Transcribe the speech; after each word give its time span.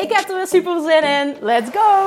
Ik 0.00 0.12
heb 0.12 0.28
er 0.28 0.36
weer 0.36 0.46
super 0.46 0.80
zin 0.80 1.02
in. 1.02 1.36
Let's 1.40 1.70
go! 1.72 2.06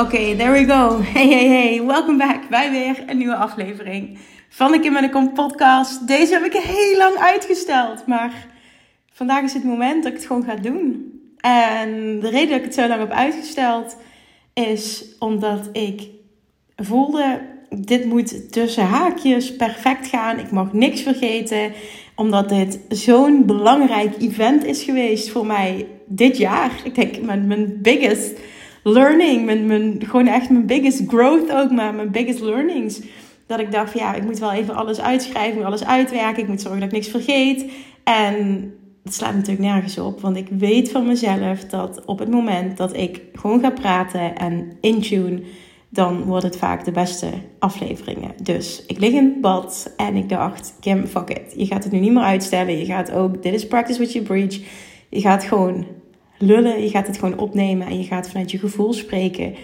Oké, 0.00 0.36
there 0.36 0.52
we 0.52 0.64
go. 0.64 1.00
Hey, 1.02 1.28
hey, 1.28 1.48
hey. 1.48 1.84
Welkom 1.84 2.18
back 2.18 2.48
bij 2.48 2.70
weer 2.70 3.02
een 3.06 3.16
nieuwe 3.16 3.36
aflevering 3.36 4.18
van 4.48 4.72
de 4.72 4.80
Kim 4.80 4.96
en 4.96 5.02
de 5.02 5.10
Kom 5.10 5.32
podcast. 5.32 6.06
Deze 6.06 6.32
heb 6.32 6.44
ik 6.44 6.52
heel 6.52 6.96
lang 6.96 7.16
uitgesteld, 7.16 8.06
maar 8.06 8.46
vandaag 9.12 9.42
is 9.42 9.52
het 9.52 9.64
moment 9.64 10.02
dat 10.02 10.12
ik 10.12 10.18
het 10.18 10.26
gewoon 10.26 10.44
ga 10.44 10.54
doen. 10.54 11.12
En 11.40 12.20
de 12.20 12.28
reden 12.28 12.48
dat 12.48 12.58
ik 12.58 12.64
het 12.64 12.74
zo 12.74 12.86
lang 12.88 13.00
heb 13.00 13.10
uitgesteld 13.10 13.96
is 14.54 15.04
omdat 15.18 15.68
ik 15.72 16.08
voelde, 16.76 17.40
dit 17.70 18.04
moet 18.04 18.52
tussen 18.52 18.84
haakjes 18.84 19.56
perfect 19.56 20.06
gaan. 20.06 20.38
Ik 20.38 20.50
mag 20.50 20.72
niks 20.72 21.00
vergeten, 21.00 21.72
omdat 22.16 22.48
dit 22.48 22.80
zo'n 22.88 23.46
belangrijk 23.46 24.14
event 24.18 24.64
is 24.64 24.82
geweest 24.82 25.30
voor 25.30 25.46
mij 25.46 25.86
dit 26.06 26.36
jaar. 26.36 26.70
Ik 26.84 26.94
denk 26.94 27.20
mijn, 27.20 27.46
mijn 27.46 27.78
biggest 27.82 28.32
learning, 28.82 29.44
mijn, 29.44 30.02
gewoon 30.04 30.26
echt 30.26 30.50
mijn 30.50 30.66
biggest 30.66 31.02
growth 31.06 31.52
ook, 31.52 31.70
maar 31.70 31.94
mijn 31.94 32.10
biggest 32.10 32.40
learnings. 32.40 33.00
Dat 33.46 33.60
ik 33.60 33.72
dacht 33.72 33.98
ja, 33.98 34.14
ik 34.14 34.24
moet 34.24 34.38
wel 34.38 34.52
even 34.52 34.74
alles 34.74 35.00
uitschrijven, 35.00 35.64
alles 35.64 35.84
uitwerken, 35.84 36.42
ik 36.42 36.48
moet 36.48 36.60
zorgen 36.60 36.80
dat 36.80 36.88
ik 36.88 36.94
niks 36.94 37.08
vergeet. 37.08 37.64
En 38.04 38.72
dat 39.04 39.14
slaat 39.14 39.34
natuurlijk 39.34 39.66
nergens 39.66 39.98
op, 39.98 40.20
want 40.20 40.36
ik 40.36 40.48
weet 40.48 40.90
van 40.90 41.06
mezelf 41.06 41.64
dat 41.64 42.04
op 42.04 42.18
het 42.18 42.30
moment 42.30 42.76
dat 42.76 42.96
ik 42.96 43.22
gewoon 43.32 43.60
ga 43.60 43.70
praten 43.70 44.36
en 44.36 44.72
intune, 44.80 45.42
dan 45.88 46.22
wordt 46.22 46.44
het 46.44 46.56
vaak 46.56 46.84
de 46.84 46.90
beste 46.90 47.26
afleveringen. 47.58 48.30
Dus 48.42 48.84
ik 48.86 48.98
lig 48.98 49.12
in 49.12 49.38
bad 49.40 49.92
en 49.96 50.16
ik 50.16 50.28
dacht, 50.28 50.76
Kim, 50.80 51.06
fuck 51.06 51.30
it. 51.30 51.54
Je 51.56 51.66
gaat 51.66 51.84
het 51.84 51.92
nu 51.92 51.98
niet 51.98 52.12
meer 52.12 52.22
uitstellen. 52.22 52.78
Je 52.78 52.84
gaat 52.84 53.12
ook, 53.12 53.42
dit 53.42 53.54
is 53.54 53.66
practice 53.66 53.98
what 53.98 54.12
you 54.12 54.24
preach. 54.24 54.60
Je 55.08 55.20
gaat 55.20 55.44
gewoon 55.44 55.86
lullen, 56.38 56.82
je 56.82 56.88
gaat 56.88 57.06
het 57.06 57.18
gewoon 57.18 57.38
opnemen 57.38 57.86
en 57.86 57.98
je 57.98 58.04
gaat 58.04 58.28
vanuit 58.28 58.50
je 58.50 58.58
gevoel 58.58 58.92
spreken. 58.92 59.54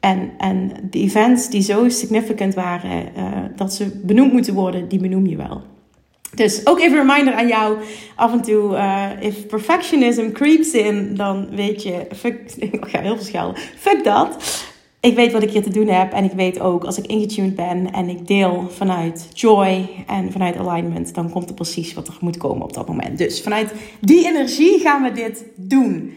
En, 0.00 0.30
en 0.38 0.72
de 0.90 0.98
events 0.98 1.50
die 1.50 1.62
zo 1.62 1.88
significant 1.88 2.54
waren, 2.54 3.04
uh, 3.16 3.32
dat 3.56 3.72
ze 3.72 4.00
benoemd 4.04 4.32
moeten 4.32 4.54
worden, 4.54 4.88
die 4.88 5.00
benoem 5.00 5.26
je 5.26 5.36
wel. 5.36 5.62
Dus 6.36 6.66
ook 6.66 6.80
even 6.80 6.98
een 6.98 7.06
reminder 7.06 7.34
aan 7.34 7.48
jou. 7.48 7.78
Af 8.14 8.32
en 8.32 8.42
toe, 8.42 8.72
uh, 8.72 9.10
if 9.20 9.46
perfectionism 9.46 10.30
creeps 10.30 10.72
in, 10.72 11.14
dan 11.14 11.48
weet 11.50 11.82
je, 11.82 12.06
fuck, 12.16 12.52
ik 12.58 12.78
ga 12.80 13.00
heel 13.00 13.16
veel 13.16 13.24
schelden. 13.24 13.62
Fuck 13.76 14.04
dat. 14.04 14.36
Ik 15.00 15.14
weet 15.14 15.32
wat 15.32 15.42
ik 15.42 15.50
hier 15.50 15.62
te 15.62 15.70
doen 15.70 15.88
heb. 15.88 16.12
En 16.12 16.24
ik 16.24 16.32
weet 16.32 16.60
ook, 16.60 16.84
als 16.84 16.98
ik 16.98 17.06
ingetuned 17.06 17.54
ben 17.54 17.92
en 17.92 18.08
ik 18.08 18.26
deel 18.26 18.70
vanuit 18.70 19.28
joy 19.34 19.88
en 20.06 20.32
vanuit 20.32 20.56
alignment, 20.56 21.14
dan 21.14 21.30
komt 21.30 21.48
er 21.48 21.54
precies 21.54 21.94
wat 21.94 22.08
er 22.08 22.16
moet 22.20 22.36
komen 22.36 22.62
op 22.62 22.72
dat 22.72 22.88
moment. 22.88 23.18
Dus 23.18 23.42
vanuit 23.42 23.72
die 24.00 24.26
energie 24.26 24.80
gaan 24.80 25.02
we 25.02 25.12
dit 25.12 25.44
doen. 25.54 26.14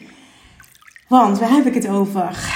Want 1.08 1.40
waar 1.40 1.52
heb 1.52 1.66
ik 1.66 1.74
het 1.74 1.88
over? 1.88 2.52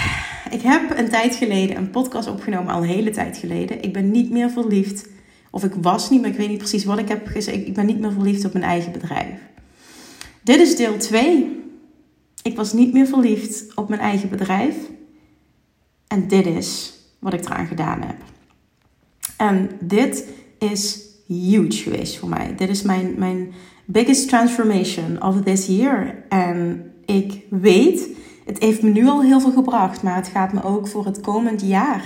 Ik 0.51 0.61
heb 0.61 0.97
een 0.97 1.09
tijd 1.09 1.35
geleden 1.35 1.77
een 1.77 1.89
podcast 1.89 2.29
opgenomen, 2.29 2.73
al 2.73 2.81
een 2.81 2.87
hele 2.87 3.09
tijd 3.09 3.37
geleden. 3.37 3.83
Ik 3.83 3.93
ben 3.93 4.11
niet 4.11 4.29
meer 4.29 4.49
verliefd 4.49 5.07
of 5.53 5.63
ik 5.63 5.73
was 5.81 6.09
niet, 6.09 6.21
maar 6.21 6.29
ik 6.29 6.37
weet 6.37 6.49
niet 6.49 6.57
precies 6.57 6.85
wat 6.85 6.97
ik 6.97 7.07
heb 7.07 7.27
gezegd. 7.27 7.57
Ik 7.57 7.73
ben 7.73 7.85
niet 7.85 7.99
meer 7.99 8.11
verliefd 8.11 8.45
op 8.45 8.53
mijn 8.53 8.65
eigen 8.65 8.91
bedrijf. 8.91 9.39
Dit 10.41 10.59
is 10.59 10.75
deel 10.75 10.97
2. 10.97 11.61
Ik 12.43 12.55
was 12.55 12.73
niet 12.73 12.93
meer 12.93 13.07
verliefd 13.07 13.75
op 13.75 13.89
mijn 13.89 14.01
eigen 14.01 14.29
bedrijf. 14.29 14.75
En 16.07 16.27
dit 16.27 16.45
is 16.45 16.93
wat 17.19 17.33
ik 17.33 17.45
eraan 17.45 17.67
gedaan 17.67 18.01
heb. 18.01 18.15
En 19.37 19.69
dit 19.79 20.27
is 20.59 20.99
huge 21.27 21.71
geweest 21.71 22.17
voor 22.17 22.29
mij. 22.29 22.55
Dit 22.55 22.69
is 22.69 22.81
mijn, 22.81 23.13
mijn 23.17 23.53
biggest 23.85 24.27
transformation 24.27 25.23
of 25.23 25.41
this 25.41 25.65
year. 25.65 26.23
En 26.29 26.83
ik 27.05 27.41
weet, 27.49 28.07
het 28.45 28.59
heeft 28.59 28.81
me 28.81 28.89
nu 28.89 29.07
al 29.07 29.21
heel 29.21 29.39
veel 29.39 29.51
gebracht, 29.51 30.03
maar 30.03 30.15
het 30.15 30.27
gaat 30.27 30.53
me 30.53 30.63
ook 30.63 30.87
voor 30.87 31.05
het 31.05 31.21
komend 31.21 31.61
jaar 31.61 32.03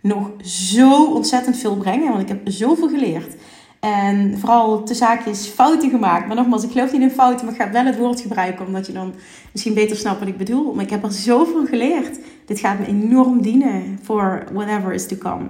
nog 0.00 0.30
zo 0.42 1.04
ontzettend 1.04 1.56
veel 1.56 1.76
brengen. 1.76 2.08
Want 2.08 2.22
ik 2.22 2.28
heb 2.28 2.40
zoveel 2.44 2.88
geleerd. 2.88 3.34
En 3.80 4.38
vooral 4.38 4.82
te 4.82 4.94
zaakjes 4.94 5.46
fouten 5.46 5.90
gemaakt. 5.90 6.26
Maar 6.26 6.36
nogmaals, 6.36 6.64
ik 6.64 6.70
geloof 6.70 6.92
niet 6.92 7.00
in 7.00 7.10
fouten, 7.10 7.46
maar 7.46 7.54
ik 7.54 7.60
ga 7.60 7.70
wel 7.70 7.84
het 7.84 7.98
woord 7.98 8.20
gebruiken. 8.20 8.66
Omdat 8.66 8.86
je 8.86 8.92
dan 8.92 9.14
misschien 9.52 9.74
beter 9.74 9.96
snapt 9.96 10.18
wat 10.18 10.28
ik 10.28 10.36
bedoel. 10.36 10.74
Maar 10.74 10.84
ik 10.84 10.90
heb 10.90 11.02
er 11.02 11.12
zoveel 11.12 11.66
geleerd. 11.66 12.18
Dit 12.46 12.58
gaat 12.58 12.78
me 12.78 12.86
enorm 12.86 13.42
dienen 13.42 13.98
voor 14.02 14.44
whatever 14.52 14.92
is 14.92 15.06
to 15.06 15.16
come. 15.16 15.46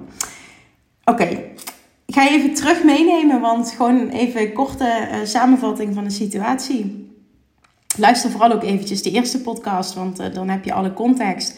Oké, 1.05 1.23
ik 2.05 2.13
ga 2.13 2.23
je 2.23 2.29
even 2.29 2.53
terug 2.53 2.83
meenemen. 2.83 3.41
Want 3.41 3.71
gewoon 3.71 4.09
even 4.09 4.41
een 4.41 4.53
korte 4.53 5.07
uh, 5.11 5.17
samenvatting 5.23 5.93
van 5.93 6.03
de 6.03 6.09
situatie. 6.09 7.11
Luister 7.97 8.31
vooral 8.31 8.51
ook 8.51 8.63
eventjes 8.63 9.03
de 9.03 9.11
eerste 9.11 9.41
podcast, 9.41 9.93
want 9.93 10.19
uh, 10.19 10.25
dan 10.33 10.49
heb 10.49 10.65
je 10.65 10.73
alle 10.73 10.93
context. 10.93 11.57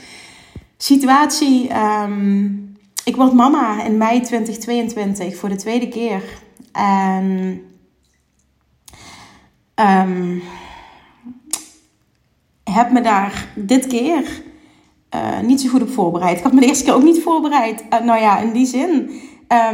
Situatie... 0.77 1.69
Um, 2.03 2.67
ik 3.09 3.15
word 3.15 3.33
mama 3.33 3.83
in 3.83 3.97
mei 3.97 4.21
2022 4.21 5.35
voor 5.35 5.49
de 5.49 5.55
tweede 5.55 5.87
keer. 5.87 6.23
En 6.71 7.61
um, 9.75 10.41
heb 12.63 12.91
me 12.91 13.01
daar 13.01 13.47
dit 13.55 13.87
keer 13.87 14.23
uh, 15.15 15.39
niet 15.39 15.61
zo 15.61 15.69
goed 15.69 15.81
op 15.81 15.89
voorbereid. 15.89 16.37
Ik 16.37 16.43
had 16.43 16.53
me 16.53 16.59
de 16.59 16.65
eerste 16.65 16.83
keer 16.83 16.93
ook 16.93 17.03
niet 17.03 17.21
voorbereid. 17.21 17.83
Uh, 17.93 17.99
nou 17.99 18.21
ja, 18.21 18.39
in 18.39 18.51
die 18.51 18.65
zin. 18.65 19.21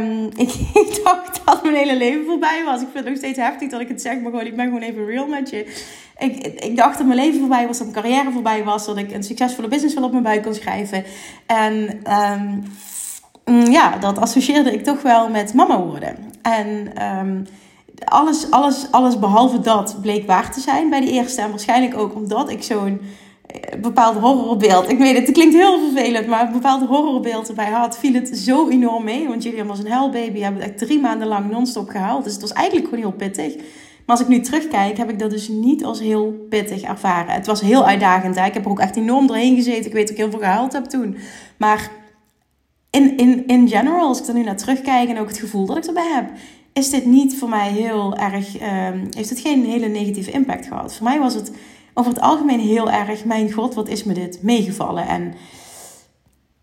Um, 0.00 0.30
ik, 0.46 1.00
dacht 1.04 1.40
dat 1.44 1.62
mijn 1.62 1.74
hele 1.74 1.96
leven 1.96 2.24
voorbij 2.24 2.64
was. 2.64 2.80
Ik 2.80 2.88
vind 2.92 3.04
het 3.04 3.08
nog 3.08 3.16
steeds 3.16 3.38
heftig 3.38 3.70
dat 3.70 3.80
ik 3.80 3.88
het 3.88 4.02
zeg, 4.02 4.20
maar 4.20 4.30
gewoon, 4.30 4.46
ik 4.46 4.56
ben 4.56 4.66
gewoon 4.66 4.82
even 4.82 5.06
real 5.06 5.26
met 5.26 5.50
je. 5.50 5.74
Ik, 6.18 6.46
ik 6.46 6.76
dacht 6.76 6.98
dat 6.98 7.06
mijn 7.06 7.18
leven 7.18 7.40
voorbij 7.40 7.66
was, 7.66 7.78
dat 7.78 7.92
mijn 7.92 8.02
carrière 8.02 8.30
voorbij 8.30 8.64
was, 8.64 8.86
dat 8.86 8.96
ik 8.96 9.12
een 9.12 9.22
succesvolle 9.22 9.68
business 9.68 9.94
wel 9.94 10.04
op 10.04 10.10
mijn 10.10 10.22
buik 10.22 10.42
kon 10.42 10.54
schrijven. 10.54 11.04
En 11.46 12.00
um, 12.12 12.62
ja, 13.70 13.96
dat 13.96 14.18
associeerde 14.18 14.72
ik 14.72 14.84
toch 14.84 15.02
wel 15.02 15.28
met 15.28 15.54
mama 15.54 15.80
worden. 15.80 16.16
En 16.42 16.92
um, 17.18 17.46
alles, 18.04 18.50
alles, 18.50 18.86
alles 18.90 19.18
behalve 19.18 19.60
dat 19.60 19.96
bleek 20.00 20.26
waar 20.26 20.52
te 20.52 20.60
zijn 20.60 20.90
bij 20.90 21.00
de 21.00 21.10
eerste. 21.10 21.40
En 21.40 21.50
waarschijnlijk 21.50 21.98
ook 21.98 22.14
omdat 22.14 22.50
ik 22.50 22.62
zo'n 22.62 23.00
eh, 23.46 23.80
bepaald 23.80 24.16
horrorbeeld. 24.16 24.90
Ik 24.90 24.98
weet 24.98 25.16
het, 25.16 25.26
het 25.26 25.34
klinkt 25.34 25.54
heel 25.54 25.78
vervelend, 25.78 26.26
maar 26.26 26.46
een 26.46 26.52
bepaald 26.52 26.86
horrorbeeld 26.86 27.48
erbij 27.48 27.70
had, 27.70 27.98
viel 27.98 28.14
het 28.14 28.38
zo 28.38 28.68
enorm 28.68 29.04
mee. 29.04 29.28
Want 29.28 29.42
jullie 29.42 29.64
was 29.64 29.78
een 29.78 29.90
huilbaby, 29.90 30.40
hebben 30.40 30.62
het 30.62 30.70
echt 30.70 30.78
drie 30.78 31.00
maanden 31.00 31.28
lang 31.28 31.50
non-stop 31.50 31.88
gehaald. 31.88 32.24
Dus 32.24 32.32
het 32.32 32.42
was 32.42 32.52
eigenlijk 32.52 32.88
gewoon 32.88 33.04
heel 33.04 33.12
pittig. 33.12 33.54
Maar 34.06 34.16
als 34.16 34.20
ik 34.20 34.28
nu 34.28 34.40
terugkijk, 34.40 34.96
heb 34.96 35.10
ik 35.10 35.18
dat 35.18 35.30
dus 35.30 35.48
niet 35.48 35.84
als 35.84 36.00
heel 36.00 36.46
pittig 36.48 36.82
ervaren. 36.82 37.34
Het 37.34 37.46
was 37.46 37.60
heel 37.60 37.86
uitdagend. 37.86 38.36
Hè? 38.36 38.46
Ik 38.46 38.54
heb 38.54 38.64
er 38.64 38.70
ook 38.70 38.80
echt 38.80 38.96
enorm 38.96 39.26
doorheen 39.26 39.56
gezeten. 39.56 39.86
Ik 39.86 39.92
weet 39.92 40.02
dat 40.02 40.10
ik 40.10 40.22
heel 40.22 40.30
veel 40.30 40.40
gehaald 40.40 40.72
heb 40.72 40.84
toen. 40.84 41.16
Maar 41.56 41.90
in, 42.90 43.16
in, 43.16 43.46
in 43.46 43.68
general, 43.68 44.08
als 44.08 44.20
ik 44.20 44.26
er 44.26 44.34
nu 44.34 44.42
naar 44.42 44.56
terugkijk 44.56 45.08
en 45.08 45.18
ook 45.18 45.28
het 45.28 45.38
gevoel 45.38 45.66
dat 45.66 45.76
ik 45.76 45.84
erbij 45.84 46.12
heb, 46.14 46.30
is 46.72 46.90
dit 46.90 47.04
niet 47.04 47.38
voor 47.38 47.48
mij 47.48 47.70
heel 47.70 48.16
erg, 48.16 48.60
um, 48.60 49.08
heeft 49.10 49.30
het 49.30 49.40
geen 49.40 49.64
hele 49.64 49.86
negatieve 49.86 50.30
impact 50.30 50.66
gehad. 50.66 50.94
Voor 50.94 51.06
mij 51.06 51.18
was 51.18 51.34
het 51.34 51.52
over 51.94 52.12
het 52.12 52.20
algemeen 52.20 52.60
heel 52.60 52.90
erg, 52.90 53.24
mijn 53.24 53.52
god, 53.52 53.74
wat 53.74 53.88
is 53.88 54.04
me 54.04 54.14
dit 54.14 54.42
meegevallen. 54.42 55.06
En 55.08 55.34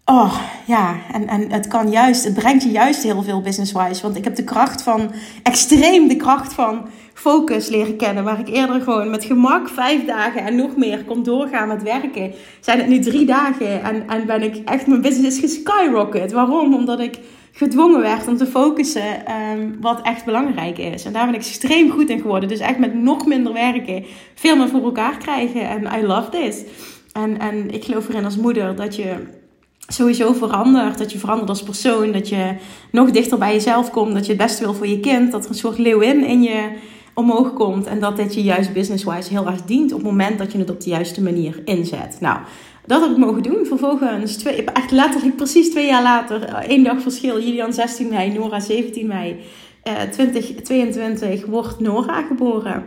Oh 0.06 0.36
ja, 0.68 0.96
en, 1.12 1.28
en 1.28 1.52
het 1.52 1.68
kan 1.68 1.92
juist, 1.92 2.24
het 2.24 2.34
brengt 2.34 2.64
je 2.64 2.70
juist 2.70 3.04
heel 3.04 3.24
veel 3.24 3.42
business-wise. 3.42 4.02
Want 4.02 4.16
ik 4.16 4.24
heb 4.24 4.36
de 4.36 4.44
kracht 4.44 4.82
van, 4.82 5.12
extreem 5.44 6.08
de 6.08 6.16
kracht 6.16 6.54
van 6.54 6.88
focus 7.14 7.70
leren 7.70 7.98
kennen. 7.98 8.24
Waar 8.24 8.40
ik 8.40 8.48
eerder 8.48 8.82
gewoon 8.82 9.10
met 9.10 9.26
gemak 9.26 9.70
vijf 9.70 10.06
dagen 10.06 10.44
en 10.44 10.56
nog 10.56 10.76
meer 10.76 11.04
kon 11.04 11.24
doorgaan 11.24 11.68
met 11.68 11.84
werken. 11.84 12.34
Zijn 12.60 12.78
het 12.78 12.88
nu 12.88 13.00
drie 13.00 13.26
dagen 13.26 13.84
en, 13.84 14.08
en 14.08 14.26
ben 14.26 14.44
ik 14.44 14.70
echt, 14.70 14.88
mijn 14.88 15.02
business 15.02 15.42
is 15.42 15.52
geskyrocket. 15.52 16.32
Waarom? 16.32 16.74
Omdat 16.74 17.00
ik 17.00 17.20
gedwongen 17.52 18.02
werd 18.02 18.28
om 18.28 18.38
te 18.38 18.46
focussen 18.46 19.34
um, 19.52 19.78
wat 19.82 20.02
echt 20.02 20.26
belangrijk 20.26 20.78
is. 20.78 21.06
En 21.06 21.14
daar 21.14 21.26
ben 21.26 21.36
ik 21.36 21.40
extreem 21.42 21.92
goed 21.92 22.10
in 22.10 22.22
geworden. 22.22 22.50
Dus 22.50 22.60
echt 22.60 22.80
met 22.80 22.94
nog 22.94 23.26
minder 23.26 23.54
werken, 23.54 24.06
veel 24.36 24.56
meer 24.56 24.70
voor 24.70 24.84
elkaar 24.84 25.18
krijgen. 25.18 25.70
En 25.70 26.00
I 26.00 26.06
love 26.06 26.30
this. 26.30 26.64
En, 27.12 27.40
en 27.40 27.74
ik 27.74 27.84
geloof 27.84 28.10
erin 28.10 28.26
als 28.26 28.38
moeder 28.38 28.76
dat 28.76 28.96
je 28.96 29.42
sowieso 29.88 30.34
verandert. 30.34 30.98
Dat 30.98 31.12
je 31.12 31.20
verandert 31.20 31.50
als 31.50 31.64
persoon. 31.64 32.12
Dat 32.12 32.30
je 32.30 32.56
nog 32.92 33.12
dichter 33.12 33.38
bij 33.38 33.54
jezelf 33.54 33.92
komt. 33.92 34.14
Dat 34.14 34.26
je 34.26 34.32
het 34.32 34.42
beste 34.42 34.64
wil 34.64 34.74
voor 34.74 34.88
je 34.88 35.00
kind. 35.00 35.32
Dat 35.32 35.44
er 35.44 35.50
een 35.50 35.56
soort 35.56 35.78
leeuwin 35.78 36.26
in 36.26 36.42
je 36.42 36.70
omhoog 37.14 37.54
komt. 37.54 37.86
En 37.86 38.00
dat 38.00 38.16
dit 38.16 38.34
je 38.34 38.44
juist 38.44 38.74
business-wise 38.74 39.30
heel 39.30 39.48
erg 39.48 39.62
dient 39.62 39.92
op 39.92 39.98
het 39.98 40.08
moment 40.08 40.38
dat 40.38 40.52
je 40.52 40.58
het 40.58 40.70
op 40.70 40.82
de 40.82 40.90
juiste 40.90 41.22
manier 41.22 41.62
inzet. 41.66 42.18
Nou, 42.20 42.38
dat 42.86 43.02
heb 43.02 43.12
ik 43.12 43.18
mogen 43.18 43.44
doen. 43.44 43.66
Vervolgens, 43.66 44.36
twee, 44.36 44.64
echt 44.64 44.92
letterlijk 44.92 45.36
precies 45.36 45.70
twee 45.70 45.88
jaar 45.88 46.04
later, 46.04 46.44
eh, 46.44 46.70
één 46.70 46.84
dag 46.84 47.02
verschil. 47.02 47.40
Julian 47.42 47.74
16 47.74 48.10
mei, 48.10 48.34
Nora 48.34 48.60
17 48.60 49.08
mei. 49.08 49.40
Uh, 49.88 50.02
2022 50.12 51.46
wordt 51.46 51.80
Nora 51.80 52.22
geboren. 52.22 52.86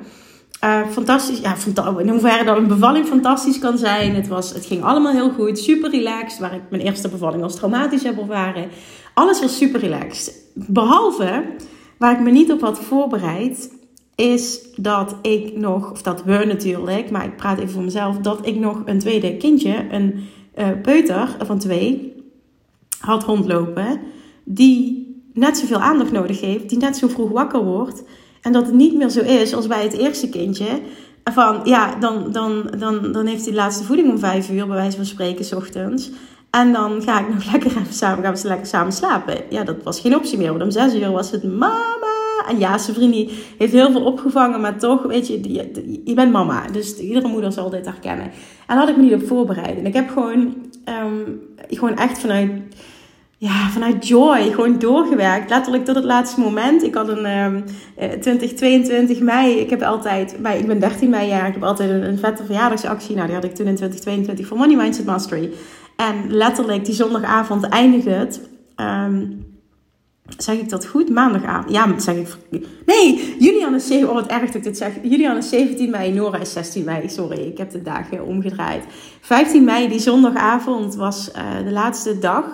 Uh, 0.64 0.86
fantastisch, 0.90 1.38
ja, 1.38 1.54
in 1.98 2.08
hoeverre 2.08 2.44
dat 2.44 2.56
een 2.56 2.66
bevalling 2.66 3.06
fantastisch 3.06 3.58
kan 3.58 3.78
zijn. 3.78 4.14
Het, 4.14 4.28
was, 4.28 4.52
het 4.52 4.66
ging 4.66 4.82
allemaal 4.82 5.12
heel 5.12 5.30
goed, 5.30 5.58
super 5.58 5.90
relaxed. 5.90 6.38
Waar 6.38 6.54
ik 6.54 6.62
mijn 6.70 6.82
eerste 6.82 7.08
bevalling 7.08 7.42
als 7.42 7.54
traumatisch 7.54 8.02
heb 8.02 8.18
ervaren. 8.18 8.68
Alles 9.14 9.40
was 9.40 9.56
super 9.56 9.80
relaxed. 9.80 10.34
Behalve, 10.54 11.44
waar 11.98 12.12
ik 12.12 12.20
me 12.20 12.30
niet 12.30 12.52
op 12.52 12.60
had 12.60 12.78
voorbereid, 12.78 13.70
is 14.14 14.60
dat 14.76 15.16
ik 15.22 15.56
nog, 15.56 15.90
of 15.90 16.02
dat 16.02 16.22
we 16.24 16.44
natuurlijk, 16.44 17.10
maar 17.10 17.24
ik 17.24 17.36
praat 17.36 17.58
even 17.58 17.70
voor 17.70 17.82
mezelf, 17.82 18.18
dat 18.18 18.46
ik 18.46 18.56
nog 18.56 18.82
een 18.84 18.98
tweede 18.98 19.36
kindje, 19.36 19.86
een 19.90 20.28
uh, 20.58 20.68
peuter 20.82 21.36
van 21.44 21.58
twee, 21.58 22.14
had 22.98 23.24
rondlopen. 23.24 24.00
Die 24.44 25.06
net 25.32 25.58
zoveel 25.58 25.80
aandacht 25.80 26.12
nodig 26.12 26.40
heeft, 26.40 26.68
die 26.68 26.78
net 26.78 26.96
zo 26.96 27.08
vroeg 27.08 27.30
wakker 27.30 27.64
wordt. 27.64 28.02
En 28.46 28.52
dat 28.52 28.66
het 28.66 28.74
niet 28.74 28.94
meer 28.94 29.08
zo 29.08 29.20
is 29.20 29.54
als 29.54 29.66
bij 29.66 29.82
het 29.82 29.92
eerste 29.92 30.28
kindje. 30.28 30.66
Van 31.24 31.60
ja, 31.64 31.94
dan, 31.94 32.32
dan, 32.32 32.70
dan, 32.78 33.12
dan 33.12 33.26
heeft 33.26 33.42
hij 33.42 33.50
de 33.50 33.58
laatste 33.58 33.84
voeding 33.84 34.10
om 34.10 34.18
vijf 34.18 34.50
uur, 34.50 34.66
bij 34.66 34.76
wijze 34.76 34.96
van 34.96 35.06
spreken, 35.06 35.44
s 35.44 35.52
ochtends. 35.52 36.10
En 36.50 36.72
dan 36.72 37.02
ga 37.02 37.20
ik 37.20 37.34
nog 37.34 37.44
lekker 37.52 37.70
even 37.70 37.94
samen, 37.94 38.24
gaan 38.24 38.34
we 38.34 38.48
lekker 38.48 38.66
samen 38.66 38.92
slapen. 38.92 39.34
Ja, 39.50 39.64
dat 39.64 39.82
was 39.82 40.00
geen 40.00 40.16
optie 40.16 40.38
meer. 40.38 40.50
Want 40.50 40.62
om 40.62 40.70
zes 40.70 40.94
uur 40.94 41.10
was 41.10 41.30
het 41.30 41.44
mama. 41.44 42.44
En 42.48 42.58
ja, 42.58 42.78
vriendin 42.78 43.30
heeft 43.58 43.72
heel 43.72 43.90
veel 43.90 44.04
opgevangen, 44.04 44.60
maar 44.60 44.78
toch, 44.78 45.02
weet 45.02 45.26
je, 45.26 45.52
je, 45.52 46.00
je 46.04 46.14
bent 46.14 46.32
mama. 46.32 46.66
Dus 46.72 46.96
iedere 46.98 47.28
moeder 47.28 47.52
zal 47.52 47.70
dit 47.70 47.84
herkennen. 47.84 48.30
En 48.66 48.76
had 48.76 48.88
ik 48.88 48.96
me 48.96 49.02
niet 49.02 49.14
op 49.14 49.26
voorbereid. 49.26 49.78
En 49.78 49.86
ik 49.86 49.94
heb 49.94 50.08
gewoon, 50.08 50.54
um, 50.84 51.40
gewoon 51.68 51.96
echt 51.96 52.18
vanuit 52.18 52.50
ja, 53.38 53.68
vanuit 53.68 54.08
joy 54.08 54.50
gewoon 54.50 54.78
doorgewerkt. 54.78 55.50
Letterlijk 55.50 55.84
tot 55.84 55.94
het 55.94 56.04
laatste 56.04 56.40
moment. 56.40 56.82
Ik 56.82 56.94
had 56.94 57.08
een 57.08 57.26
um, 57.44 57.64
20, 58.20 58.52
22 58.52 59.20
mei. 59.20 59.58
Ik 59.58 59.70
heb 59.70 59.82
altijd, 59.82 60.36
bij, 60.42 60.58
ik 60.58 60.66
ben 60.66 60.80
13 60.80 61.10
mei 61.10 61.28
jaar. 61.28 61.46
Ik 61.46 61.54
heb 61.54 61.62
altijd 61.62 61.90
een, 61.90 62.18
vette 62.18 62.44
verjaardagsactie. 62.44 63.14
Nou, 63.14 63.26
die 63.26 63.34
had 63.34 63.44
ik 63.44 63.54
toen 63.54 63.66
in 63.66 63.74
2022 63.74 64.46
voor 64.46 64.56
Money 64.56 64.76
Mindset 64.76 65.06
Mastery. 65.06 65.52
En 65.96 66.14
letterlijk 66.28 66.84
die 66.84 66.94
zondagavond 66.94 67.68
eindigde 67.68 68.10
het. 68.10 68.40
Um, 68.76 69.44
zeg 70.38 70.58
ik 70.58 70.68
dat 70.68 70.86
goed? 70.86 71.10
Maandagavond. 71.10 71.70
Ja, 71.70 71.98
zeg 71.98 72.16
ik. 72.16 72.36
Nee, 72.86 73.36
Julian 73.38 73.74
is 73.74 73.86
7. 73.86 74.08
Oh, 74.08 74.14
wat 74.14 74.26
erg 74.26 74.46
dat 74.46 74.54
ik 74.54 74.62
dit 74.62 74.76
zeg. 74.76 74.92
Julian 75.02 75.36
is 75.36 75.48
17 75.48 75.90
mei. 75.90 76.12
Nora 76.12 76.38
is 76.38 76.52
16 76.52 76.84
mei. 76.84 77.08
Sorry, 77.08 77.38
ik 77.38 77.58
heb 77.58 77.70
de 77.70 77.82
dagen 77.82 78.26
omgedraaid. 78.26 78.84
15 79.20 79.64
mei, 79.64 79.88
die 79.88 80.00
zondagavond, 80.00 80.94
was 80.94 81.30
uh, 81.36 81.64
de 81.64 81.72
laatste 81.72 82.18
dag 82.18 82.44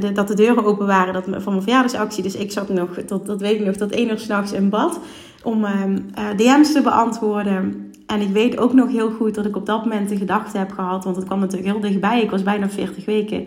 de, 0.00 0.12
dat 0.12 0.28
de 0.28 0.34
deuren 0.34 0.64
open 0.64 0.86
waren 0.86 1.12
dat, 1.12 1.24
van 1.24 1.52
mijn 1.52 1.62
verjaardagsactie. 1.62 2.22
Dus 2.22 2.36
ik 2.36 2.52
zat 2.52 2.68
nog, 2.68 2.88
tot, 3.06 3.26
dat 3.26 3.40
weet 3.40 3.64
nog, 3.64 3.74
tot 3.74 3.92
één 3.92 4.10
uur 4.10 4.18
s'nachts 4.18 4.52
in 4.52 4.68
bad 4.68 5.00
om 5.42 5.64
uh, 5.64 5.70
uh, 6.18 6.36
DM's 6.36 6.72
te 6.72 6.80
beantwoorden. 6.80 7.92
En 8.06 8.20
ik 8.20 8.28
weet 8.28 8.58
ook 8.58 8.72
nog 8.72 8.90
heel 8.90 9.10
goed 9.10 9.34
dat 9.34 9.46
ik 9.46 9.56
op 9.56 9.66
dat 9.66 9.84
moment 9.84 10.08
de 10.08 10.16
gedachte 10.16 10.58
heb 10.58 10.72
gehad, 10.72 11.04
want 11.04 11.16
het 11.16 11.24
kwam 11.24 11.40
natuurlijk 11.40 11.72
heel 11.72 11.80
dichtbij. 11.80 12.22
Ik 12.22 12.30
was 12.30 12.42
bijna 12.42 12.68
40 12.68 13.04
weken. 13.04 13.46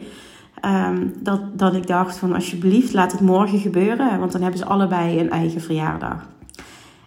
Um, 0.65 1.13
dat, 1.19 1.41
dat 1.53 1.75
ik 1.75 1.87
dacht 1.87 2.17
van 2.17 2.33
alsjeblieft 2.33 2.93
laat 2.93 3.11
het 3.11 3.21
morgen 3.21 3.59
gebeuren, 3.59 4.19
want 4.19 4.31
dan 4.31 4.41
hebben 4.41 4.59
ze 4.59 4.65
allebei 4.65 5.19
een 5.19 5.29
eigen 5.29 5.61
verjaardag. 5.61 6.27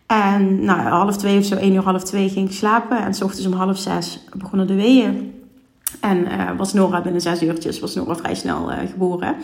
En 0.06 0.65
nou, 0.65 0.81
half 0.81 1.17
twee 1.17 1.39
of 1.39 1.45
zo, 1.45 1.56
één 1.56 1.75
uur 1.75 1.83
half 1.83 2.05
twee 2.05 2.29
ging 2.29 2.49
ik 2.49 2.55
slapen. 2.55 2.99
En 2.99 3.15
s 3.15 3.23
ochtends 3.23 3.47
om 3.47 3.53
half 3.53 3.79
zes 3.79 4.25
begonnen 4.37 4.67
de 4.67 4.75
weeën. 4.75 5.38
En 6.00 6.19
uh, 6.19 6.56
was 6.56 6.73
Nora 6.73 7.02
binnen 7.02 7.20
zes 7.20 7.43
uurtjes, 7.43 7.81
was 7.81 7.94
Nora 7.94 8.17
vrij 8.17 8.35
snel 8.35 8.73
uh, 8.73 8.79
geboren. 8.90 9.37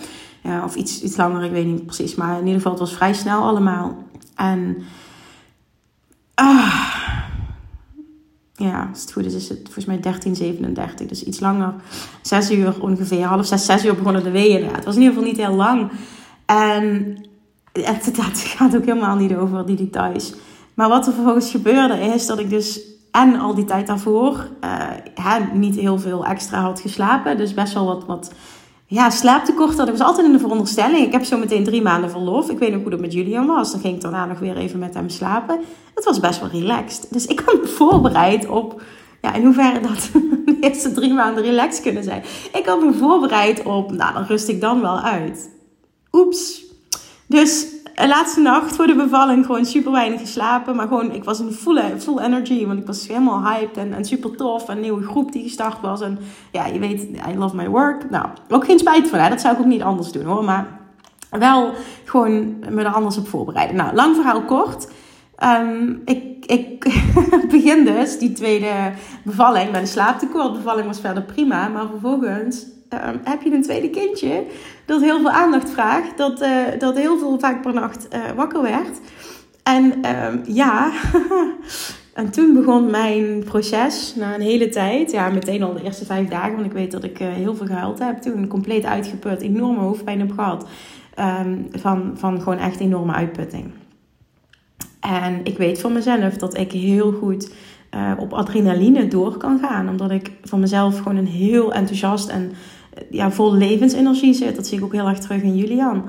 Uh, 0.47 0.63
of 0.65 0.75
iets, 0.75 1.03
iets 1.03 1.17
langer, 1.17 1.45
ik 1.45 1.51
weet 1.51 1.67
niet 1.67 1.87
precies. 1.87 2.15
Maar 2.15 2.33
in 2.33 2.47
ieder 2.47 2.55
geval, 2.55 2.71
het 2.71 2.81
was 2.81 2.95
vrij 2.95 3.15
snel 3.15 3.43
allemaal. 3.43 3.97
En 4.35 4.77
ah, 6.35 6.95
ja, 8.55 8.89
als 8.91 9.01
het 9.01 9.13
goed 9.13 9.25
is, 9.25 9.35
is 9.35 9.49
het 9.49 9.61
volgens 9.63 9.85
mij 9.85 10.01
1337. 10.01 11.07
Dus 11.07 11.23
iets 11.23 11.41
langer. 11.41 11.75
Zes 12.23 12.51
uur 12.51 12.83
ongeveer, 12.83 13.25
half 13.25 13.47
zes, 13.47 13.65
zes 13.65 13.85
uur 13.85 13.95
begonnen 13.95 14.23
de 14.23 14.31
weeën. 14.31 14.75
Het 14.75 14.85
was 14.85 14.95
in 14.95 15.01
ieder 15.01 15.17
geval 15.17 15.31
niet 15.31 15.41
heel 15.41 15.55
lang. 15.55 15.91
En 16.47 17.17
het, 17.73 18.05
het 18.05 18.39
gaat 18.57 18.77
ook 18.77 18.85
helemaal 18.85 19.17
niet 19.17 19.35
over 19.35 19.67
die 19.67 19.77
details. 19.77 20.35
Maar 20.75 20.89
wat 20.89 21.07
er 21.07 21.13
vervolgens 21.13 21.51
gebeurde 21.51 21.99
is 21.99 22.27
dat 22.27 22.39
ik 22.39 22.51
dus 22.51 22.81
en 23.15 23.39
al 23.41 23.55
die 23.55 23.65
tijd 23.65 23.87
daarvoor 23.87 24.49
uh, 24.65 25.37
niet 25.53 25.77
heel 25.77 25.99
veel 25.99 26.25
extra 26.25 26.61
had 26.61 26.81
geslapen. 26.81 27.37
Dus 27.37 27.55
best 27.55 27.75
wel 27.75 27.85
wat, 27.87 28.05
wat 28.05 28.33
ja, 28.87 29.11
slaaptekort 29.11 29.77
had. 29.77 29.89
Ik 29.89 29.97
was 29.97 30.07
altijd 30.07 30.27
in 30.27 30.33
de 30.33 30.39
veronderstelling. 30.39 31.07
Ik 31.07 31.13
heb 31.13 31.25
zo 31.25 31.39
meteen 31.39 31.65
drie 31.65 31.83
maanden 31.83 32.11
verlof. 32.11 32.51
Ik 32.51 32.59
weet 32.59 32.73
nog 32.73 32.81
hoe 32.81 32.91
dat 32.91 33.01
met 33.01 33.13
Julian 33.13 33.47
was. 33.47 33.73
Dan 33.73 33.81
ging 33.81 33.95
ik 33.95 34.01
daarna 34.01 34.27
nog 34.27 34.39
weer 34.39 34.57
even 34.57 34.79
met 34.79 34.95
hem 34.95 35.09
slapen. 35.09 35.61
Het 35.95 36.05
was 36.05 36.21
best 36.21 36.41
wel 36.41 36.49
relaxed. 36.49 37.07
Dus 37.11 37.27
ik 37.27 37.43
had 37.47 37.61
me 37.63 37.69
voorbereid 37.69 38.49
op... 38.49 38.83
Ja, 39.23 39.35
in 39.35 39.45
hoeverre 39.45 39.81
dat 39.81 40.11
de 40.47 40.57
eerste 40.61 40.93
drie 40.93 41.13
maanden 41.13 41.45
relaxed 41.45 41.83
kunnen 41.83 42.05
zijn. 42.05 42.23
Ik 42.53 42.67
had 42.67 42.81
me 42.81 42.93
voorbereid 42.93 43.63
op... 43.63 43.93
Nou, 43.93 44.15
dan 44.15 44.25
rust 44.25 44.49
ik 44.49 44.61
dan 44.61 44.81
wel 44.81 45.01
uit. 45.01 45.51
Oeps. 46.13 46.65
Dus 47.27 47.67
de 47.95 48.09
laatste 48.09 48.41
nacht 48.41 48.77
voor 48.77 48.87
de 48.87 48.95
bevalling 48.95 49.47
gewoon 49.47 49.65
super 49.65 49.93
weinig 49.93 50.21
geslapen. 50.21 50.77
Maar 50.77 50.89
gewoon, 50.89 51.13
ik 51.13 51.25
was 51.25 51.41
in 51.41 51.53
full, 51.53 51.99
full 51.99 52.19
energy. 52.19 52.67
Want 52.67 52.79
ik 52.79 52.87
was 52.87 53.09
helemaal 53.09 53.43
hyped 53.43 53.77
en, 53.77 53.93
en 53.93 54.05
super 54.05 54.37
tof. 54.37 54.69
Een 54.69 54.81
nieuwe 54.81 55.03
groep 55.03 55.33
die 55.33 55.43
gestart 55.43 55.81
was. 55.81 56.01
En 56.01 56.19
ja, 56.53 56.67
je 56.67 56.79
weet, 56.79 57.03
I 57.03 57.37
love 57.37 57.57
my 57.57 57.69
work. 57.69 58.11
Nou, 58.11 58.27
ook 58.49 58.65
geen 58.65 58.79
spijt 58.79 59.09
van. 59.09 59.31
Dat 59.31 59.41
zou 59.41 59.55
ik 59.55 59.61
ook 59.61 59.67
niet 59.67 59.83
anders 59.83 60.13
doen 60.13 60.25
hoor. 60.25 60.45
Maar 60.45 60.67
wel 61.31 61.73
gewoon 62.05 62.59
me 62.69 62.83
er 62.83 62.93
anders 62.93 63.17
op 63.17 63.29
voorbereiden. 63.29 63.77
Nou, 63.77 63.95
lang 63.95 64.15
verhaal 64.15 64.43
kort. 64.43 64.89
Um, 65.45 66.03
ik, 66.05 66.47
ik 66.47 66.85
begin 67.51 67.85
dus 67.85 68.19
die 68.19 68.33
tweede 68.33 68.93
bevalling 69.25 69.71
bij 69.71 69.81
de 69.81 69.87
slaaptekort. 69.87 70.53
De 70.53 70.59
bevalling 70.59 70.87
was 70.87 71.01
verder 71.01 71.23
prima. 71.23 71.69
Maar 71.69 71.87
vervolgens 71.87 72.67
um, 72.91 73.21
heb 73.25 73.43
je 73.43 73.51
een 73.51 73.63
tweede 73.63 73.91
kindje 73.91 74.45
dat 74.85 75.01
heel 75.01 75.21
veel 75.21 75.31
aandacht 75.31 75.71
vraagt, 75.71 76.19
dat, 76.19 76.43
uh, 76.43 76.63
dat 76.79 76.97
heel 76.97 77.19
veel 77.19 77.39
vaak 77.39 77.63
per 77.63 77.75
nacht 77.75 78.09
uh, 78.15 78.31
wakker 78.37 78.63
werd. 78.63 79.01
En 79.63 79.85
um, 80.25 80.41
ja, 80.47 80.93
en 82.15 82.31
toen 82.31 82.55
begon 82.55 82.91
mijn 82.91 83.45
proces 83.45 84.15
na 84.17 84.35
een 84.35 84.41
hele 84.41 84.69
tijd. 84.69 85.11
Ja, 85.11 85.29
meteen 85.29 85.63
al 85.63 85.73
de 85.73 85.83
eerste 85.83 86.05
vijf 86.05 86.29
dagen, 86.29 86.55
want 86.55 86.67
ik 86.67 86.73
weet 86.73 86.93
dat 86.93 87.05
ik 87.05 87.21
uh, 87.21 87.29
heel 87.29 87.55
veel 87.55 87.67
gehuild 87.67 87.99
heb. 87.99 88.19
Toen 88.19 88.49
compleet 88.49 88.85
uitgeput, 88.85 89.41
enorme 89.41 89.81
hoofdpijn 89.81 90.21
heb 90.21 90.33
gehad. 90.33 90.67
Um, 91.19 91.69
van, 91.73 92.13
van 92.15 92.41
gewoon 92.41 92.59
echt 92.59 92.81
enorme 92.81 93.13
uitputting. 93.13 93.71
En 95.01 95.41
ik 95.45 95.59
weet 95.59 95.81
van 95.81 95.93
mezelf 95.93 96.37
dat 96.37 96.59
ik 96.59 96.73
heel 96.73 97.13
goed 97.13 97.53
op 98.19 98.33
adrenaline 98.33 99.09
door 99.09 99.37
kan 99.37 99.59
gaan. 99.59 99.89
Omdat 99.89 100.11
ik 100.11 100.31
van 100.43 100.61
mezelf 100.61 100.99
gewoon 100.99 101.17
een 101.17 101.27
heel 101.27 101.73
enthousiast 101.73 102.29
en 102.29 102.53
ja, 103.11 103.31
vol 103.31 103.55
levensenergie 103.55 104.35
zit. 104.35 104.57
Dat 104.57 104.67
zie 104.67 104.79
ik 104.79 104.85
ook 104.85 104.93
heel 104.93 105.09
erg 105.09 105.19
terug 105.19 105.43
in 105.43 105.57
Julian. 105.57 106.05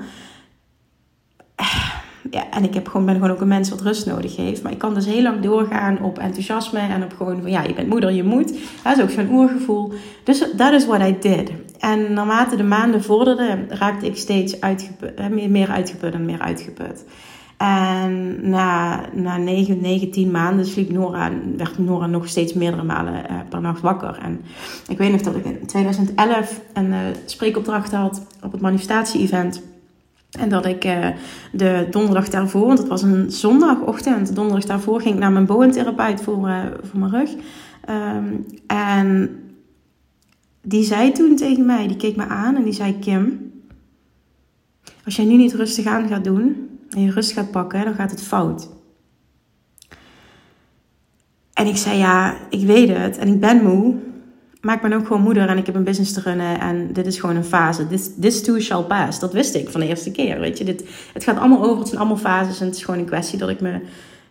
Ja, 2.30 2.50
en 2.50 2.64
ik 2.64 2.74
heb 2.74 2.88
gewoon, 2.88 3.06
ben 3.06 3.14
gewoon 3.14 3.30
ook 3.30 3.40
een 3.40 3.48
mens 3.48 3.70
wat 3.70 3.80
rust 3.80 4.06
nodig 4.06 4.36
heeft. 4.36 4.62
Maar 4.62 4.72
ik 4.72 4.78
kan 4.78 4.94
dus 4.94 5.06
heel 5.06 5.22
lang 5.22 5.40
doorgaan 5.40 6.02
op 6.02 6.18
enthousiasme 6.18 6.78
en 6.78 7.02
op 7.02 7.12
gewoon 7.16 7.40
van 7.40 7.50
ja, 7.50 7.62
je 7.62 7.74
bent 7.74 7.88
moeder, 7.88 8.10
je 8.10 8.24
moet. 8.24 8.52
Dat 8.82 8.96
is 8.96 9.02
ook 9.02 9.10
zo'n 9.10 9.32
oergevoel. 9.32 9.92
Dus 10.24 10.44
dat 10.56 10.72
is 10.72 10.86
what 10.86 11.00
I 11.00 11.16
did. 11.20 11.50
En 11.78 12.12
naarmate 12.12 12.56
de 12.56 12.62
maanden 12.62 13.02
vorderden, 13.02 13.66
raakte 13.68 14.06
ik 14.06 14.16
steeds 14.16 14.60
uitgeput, 14.60 15.50
meer 15.50 15.68
uitgeput 15.68 16.14
en 16.14 16.24
meer 16.24 16.40
uitgeput. 16.40 17.04
En 17.56 18.36
na, 18.50 19.00
na 19.12 19.36
9, 19.36 19.80
9, 19.80 20.10
10 20.10 20.30
maanden 20.30 20.66
sliep 20.66 20.90
Nora, 20.90 21.32
werd 21.56 21.78
Nora 21.78 22.06
nog 22.06 22.28
steeds 22.28 22.52
meerdere 22.52 22.82
malen 22.82 23.24
uh, 23.30 23.36
per 23.48 23.60
nacht 23.60 23.80
wakker. 23.80 24.18
En 24.22 24.40
ik 24.88 24.98
weet 24.98 25.12
nog 25.12 25.20
dat 25.20 25.36
ik 25.36 25.44
in 25.44 25.66
2011 25.66 26.60
een 26.72 26.86
uh, 26.86 26.98
spreekopdracht 27.24 27.92
had 27.92 28.22
op 28.42 28.52
het 28.52 28.60
manifestatie-event. 28.60 29.62
En 30.38 30.48
dat 30.48 30.66
ik 30.66 30.84
uh, 30.84 31.06
de 31.52 31.86
donderdag 31.90 32.28
daarvoor, 32.28 32.66
want 32.66 32.78
het 32.78 32.88
was 32.88 33.02
een 33.02 33.30
zondagochtend, 33.30 34.26
de 34.26 34.34
donderdag 34.34 34.64
daarvoor 34.64 35.00
ging 35.00 35.14
ik 35.14 35.20
naar 35.20 35.32
mijn 35.32 35.46
boentherapeut 35.46 36.22
voor, 36.22 36.50
voor 36.82 36.98
mijn 36.98 37.12
rug. 37.12 37.30
Um, 37.90 38.46
en 38.66 39.30
die 40.62 40.84
zei 40.84 41.12
toen 41.12 41.36
tegen 41.36 41.66
mij, 41.66 41.86
die 41.86 41.96
keek 41.96 42.16
me 42.16 42.26
aan 42.26 42.56
en 42.56 42.62
die 42.62 42.72
zei: 42.72 42.98
Kim, 42.98 43.50
als 45.04 45.16
jij 45.16 45.24
nu 45.24 45.36
niet 45.36 45.54
rustig 45.54 45.86
aan 45.86 46.08
gaat 46.08 46.24
doen, 46.24 46.65
en 46.90 47.02
je 47.02 47.10
rust 47.10 47.32
gaat 47.32 47.50
pakken, 47.50 47.84
dan 47.84 47.94
gaat 47.94 48.10
het 48.10 48.22
fout. 48.22 48.68
En 51.52 51.66
ik 51.66 51.76
zei 51.76 51.98
ja, 51.98 52.36
ik 52.50 52.66
weet 52.66 52.88
het 52.88 53.18
en 53.18 53.28
ik 53.28 53.40
ben 53.40 53.62
moe. 53.62 53.94
Maar 54.60 54.74
ik 54.74 54.80
ben 54.80 54.92
ook 54.92 55.06
gewoon 55.06 55.22
moeder 55.22 55.48
en 55.48 55.58
ik 55.58 55.66
heb 55.66 55.74
een 55.74 55.84
business 55.84 56.12
te 56.12 56.20
runnen. 56.20 56.60
En 56.60 56.92
dit 56.92 57.06
is 57.06 57.18
gewoon 57.18 57.36
een 57.36 57.44
fase. 57.44 57.86
This, 57.86 58.10
this 58.20 58.42
too 58.42 58.60
shall 58.60 58.82
pass. 58.82 59.18
Dat 59.18 59.32
wist 59.32 59.54
ik 59.54 59.68
van 59.68 59.80
de 59.80 59.86
eerste 59.86 60.10
keer. 60.10 60.40
Weet 60.40 60.58
je, 60.58 60.64
dit, 60.64 60.84
het 61.12 61.24
gaat 61.24 61.38
allemaal 61.38 61.64
over. 61.64 61.78
Het 61.78 61.88
zijn 61.88 62.00
allemaal 62.00 62.16
fases. 62.16 62.60
En 62.60 62.66
het 62.66 62.76
is 62.76 62.84
gewoon 62.84 63.00
een 63.00 63.06
kwestie 63.06 63.38
dat 63.38 63.48
ik 63.48 63.60
me. 63.60 63.80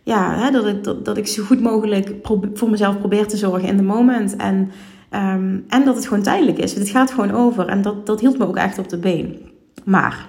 Ja, 0.02 0.38
hè, 0.38 0.50
dat, 0.50 0.66
ik, 0.66 1.04
dat, 1.04 1.16
ik 1.16 1.26
zo 1.26 1.42
goed 1.42 1.60
mogelijk 1.60 2.14
voor 2.54 2.70
mezelf 2.70 2.98
probeer 2.98 3.26
te 3.26 3.36
zorgen 3.36 3.68
in 3.68 3.76
de 3.76 3.82
moment. 3.82 4.36
En, 4.36 4.70
um, 5.10 5.64
en 5.68 5.84
dat 5.84 5.96
het 5.96 6.06
gewoon 6.06 6.22
tijdelijk 6.22 6.58
is. 6.58 6.74
Het 6.74 6.88
gaat 6.88 7.10
gewoon 7.10 7.30
over. 7.30 7.66
En 7.66 7.82
dat, 7.82 8.06
dat 8.06 8.20
hield 8.20 8.38
me 8.38 8.46
ook 8.46 8.56
echt 8.56 8.78
op 8.78 8.88
de 8.88 8.98
been. 8.98 9.38
Maar 9.84 10.26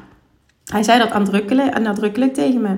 hij 0.72 0.84
zei 0.84 1.00
dat 1.00 1.14
nadrukkelijk, 1.14 1.80
nadrukkelijk 1.80 2.34
tegen 2.34 2.62
me. 2.62 2.78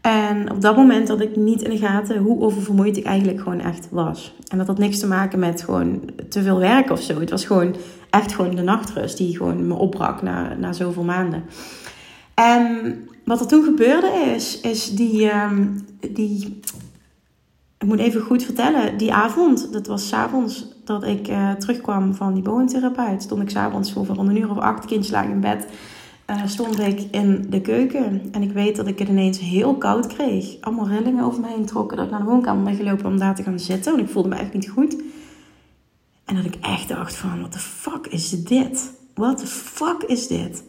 En 0.00 0.50
op 0.50 0.60
dat 0.60 0.76
moment 0.76 1.08
had 1.08 1.20
ik 1.20 1.36
niet 1.36 1.62
in 1.62 1.70
de 1.70 1.78
gaten 1.78 2.18
hoe 2.18 2.40
oververmoeid 2.40 2.96
ik 2.96 3.04
eigenlijk 3.04 3.40
gewoon 3.40 3.60
echt 3.60 3.88
was. 3.90 4.34
En 4.48 4.58
dat 4.58 4.66
had 4.66 4.78
niks 4.78 4.98
te 4.98 5.06
maken 5.06 5.38
met 5.38 5.62
gewoon 5.62 6.00
te 6.28 6.42
veel 6.42 6.58
werk 6.58 6.90
of 6.90 7.02
zo. 7.02 7.20
Het 7.20 7.30
was 7.30 7.44
gewoon 7.44 7.76
echt 8.10 8.34
gewoon 8.34 8.54
de 8.54 8.62
nachtrust 8.62 9.16
die 9.16 9.36
gewoon 9.36 9.66
me 9.66 9.74
opbrak 9.74 10.22
na, 10.22 10.54
na 10.54 10.72
zoveel 10.72 11.02
maanden. 11.02 11.44
En 12.34 12.96
wat 13.24 13.40
er 13.40 13.46
toen 13.46 13.64
gebeurde 13.64 14.32
is, 14.34 14.60
is 14.60 14.94
die, 14.94 15.34
um, 15.34 15.86
die, 16.10 16.60
ik 17.78 17.86
moet 17.86 17.98
even 17.98 18.20
goed 18.20 18.42
vertellen, 18.42 18.98
die 18.98 19.12
avond, 19.12 19.72
dat 19.72 19.86
was 19.86 20.08
s'avonds 20.08 20.66
dat 20.84 21.04
ik 21.04 21.28
uh, 21.28 21.52
terugkwam 21.52 22.14
van 22.14 22.34
die 22.34 22.42
boventherapeut, 22.42 23.22
stond 23.22 23.42
ik 23.42 23.50
s'avonds 23.50 23.92
voor 23.92 24.18
een 24.18 24.36
uur 24.36 24.50
of 24.50 24.58
acht, 24.58 24.84
kindjes 24.84 25.12
lagen 25.12 25.30
in 25.30 25.40
bed 25.40 25.66
uh, 26.30 26.46
stond 26.46 26.78
ik 26.78 27.00
in 27.10 27.46
de 27.48 27.60
keuken. 27.60 28.28
En 28.32 28.42
ik 28.42 28.52
weet 28.52 28.76
dat 28.76 28.86
ik 28.86 28.98
het 28.98 29.08
ineens 29.08 29.38
heel 29.38 29.76
koud 29.76 30.06
kreeg. 30.06 30.60
Allemaal 30.60 30.88
rillingen 30.88 31.24
over 31.24 31.40
me 31.40 31.48
heen 31.48 31.64
trokken. 31.64 31.96
Dat 31.96 32.06
ik 32.06 32.12
naar 32.12 32.20
de 32.20 32.26
woonkamer 32.26 32.64
ben 32.64 32.74
gelopen 32.74 33.06
om 33.06 33.18
daar 33.18 33.34
te 33.34 33.42
gaan 33.42 33.58
zitten. 33.58 33.92
Want 33.92 34.06
ik 34.06 34.12
voelde 34.12 34.28
me 34.28 34.34
echt 34.34 34.52
niet 34.52 34.68
goed. 34.68 34.96
En 36.24 36.36
dat 36.36 36.44
ik 36.44 36.54
echt 36.60 36.88
dacht 36.88 37.16
van, 37.16 37.40
wat 37.40 37.52
de 37.52 37.58
fuck 37.58 38.06
is 38.06 38.30
dit? 38.30 38.92
Wat 39.14 39.38
de 39.40 39.46
fuck 39.46 40.02
is 40.02 40.26
dit? 40.26 40.62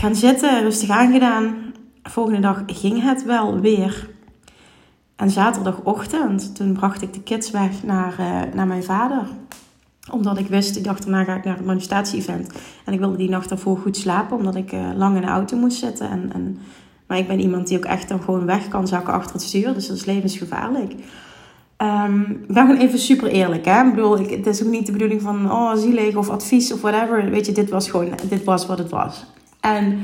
Gaan 0.00 0.14
zitten, 0.14 0.62
rustig 0.62 0.88
aangedaan. 0.88 1.72
Volgende 2.02 2.40
dag 2.40 2.62
ging 2.66 3.02
het 3.02 3.24
wel 3.24 3.60
weer. 3.60 4.10
En 5.16 5.30
zaterdagochtend, 5.30 6.54
toen 6.56 6.72
bracht 6.72 7.02
ik 7.02 7.12
de 7.12 7.22
kids 7.22 7.50
weg 7.50 7.82
naar, 7.82 8.16
uh, 8.20 8.54
naar 8.54 8.66
mijn 8.66 8.84
vader 8.84 9.26
omdat 10.10 10.38
ik 10.38 10.46
wist, 10.46 10.76
ik 10.76 10.84
dacht 10.84 11.02
daarna 11.02 11.24
ga 11.24 11.34
ik 11.34 11.44
naar 11.44 11.56
het 11.56 11.66
manifestatie-event. 11.66 12.52
En 12.84 12.92
ik 12.92 12.98
wilde 12.98 13.16
die 13.16 13.28
nacht 13.28 13.48
daarvoor 13.48 13.78
goed 13.78 13.96
slapen, 13.96 14.36
omdat 14.36 14.54
ik 14.54 14.72
uh, 14.72 14.80
lang 14.96 15.14
in 15.16 15.22
de 15.22 15.26
auto 15.26 15.56
moest 15.56 15.78
zitten. 15.78 16.10
En, 16.10 16.30
en, 16.32 16.58
maar 17.06 17.18
ik 17.18 17.26
ben 17.26 17.40
iemand 17.40 17.68
die 17.68 17.76
ook 17.76 17.84
echt 17.84 18.08
dan 18.08 18.20
gewoon 18.20 18.46
weg 18.46 18.68
kan 18.68 18.88
zakken 18.88 19.12
achter 19.12 19.32
het 19.32 19.42
stuur. 19.42 19.74
Dus 19.74 19.86
dat 19.86 19.96
is 19.96 20.04
levensgevaarlijk. 20.04 20.94
Um, 21.78 22.20
ik 22.48 22.54
ben 22.54 22.66
gewoon 22.66 22.80
even 22.80 22.98
super 22.98 23.28
eerlijk. 23.28 23.64
Hè? 23.64 23.84
Ik 23.84 23.94
bedoel, 23.94 24.18
ik, 24.18 24.30
het 24.30 24.46
is 24.46 24.62
ook 24.62 24.70
niet 24.70 24.86
de 24.86 24.92
bedoeling 24.92 25.22
van 25.22 25.50
oh, 25.50 25.74
zielig 25.74 26.16
of 26.16 26.30
advies 26.30 26.72
of 26.72 26.80
whatever. 26.80 27.30
Weet 27.30 27.46
je, 27.46 27.52
dit 27.52 27.70
was 27.70 27.90
gewoon, 27.90 28.08
dit 28.28 28.44
was 28.44 28.66
wat 28.66 28.78
het 28.78 28.90
was. 28.90 29.24
En 29.60 29.98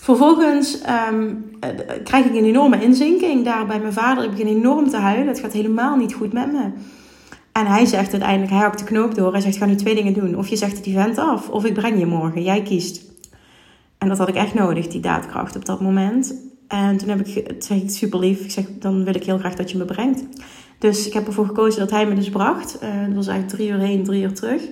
vervolgens 0.00 0.78
um, 1.10 1.50
krijg 2.04 2.24
ik 2.24 2.34
een 2.34 2.44
enorme 2.44 2.82
inzinking 2.82 3.44
daar 3.44 3.66
bij 3.66 3.80
mijn 3.80 3.92
vader. 3.92 4.24
Ik 4.24 4.30
begin 4.30 4.46
enorm 4.46 4.88
te 4.88 4.96
huilen. 4.96 5.28
Het 5.28 5.40
gaat 5.40 5.52
helemaal 5.52 5.96
niet 5.96 6.14
goed 6.14 6.32
met 6.32 6.52
me. 6.52 6.70
En 7.60 7.66
hij 7.66 7.86
zegt 7.86 8.10
uiteindelijk, 8.10 8.50
hij 8.50 8.60
hakt 8.60 8.78
de 8.78 8.84
knoop 8.84 9.14
door. 9.14 9.32
Hij 9.32 9.40
zegt, 9.40 9.56
ga 9.56 9.66
nu 9.66 9.74
twee 9.74 9.94
dingen 9.94 10.12
doen. 10.12 10.36
Of 10.36 10.48
je 10.48 10.56
zegt 10.56 10.76
het 10.76 10.86
event 10.86 11.18
af, 11.18 11.48
of 11.48 11.64
ik 11.64 11.74
breng 11.74 11.98
je 11.98 12.06
morgen. 12.06 12.42
Jij 12.42 12.62
kiest. 12.62 13.02
En 13.98 14.08
dat 14.08 14.18
had 14.18 14.28
ik 14.28 14.34
echt 14.34 14.54
nodig, 14.54 14.88
die 14.88 15.00
daadkracht 15.00 15.56
op 15.56 15.64
dat 15.64 15.80
moment. 15.80 16.34
En 16.68 16.96
toen 16.96 17.08
heb 17.08 17.26
ik, 17.26 17.54
zeg 17.58 17.78
ik 17.78 17.90
super 17.90 18.18
lief. 18.18 18.40
Ik 18.44 18.50
zeg, 18.50 18.64
dan 18.78 19.04
wil 19.04 19.14
ik 19.14 19.24
heel 19.24 19.38
graag 19.38 19.54
dat 19.54 19.70
je 19.70 19.78
me 19.78 19.84
brengt. 19.84 20.24
Dus 20.78 21.06
ik 21.06 21.12
heb 21.12 21.26
ervoor 21.26 21.46
gekozen 21.46 21.80
dat 21.80 21.90
hij 21.90 22.06
me 22.06 22.14
dus 22.14 22.30
bracht. 22.30 22.78
Uh, 22.82 23.06
dat 23.06 23.14
was 23.14 23.26
eigenlijk 23.26 23.56
drie 23.56 23.68
uur 23.68 23.78
heen, 23.78 24.04
drie 24.04 24.22
uur 24.22 24.34
terug. 24.34 24.62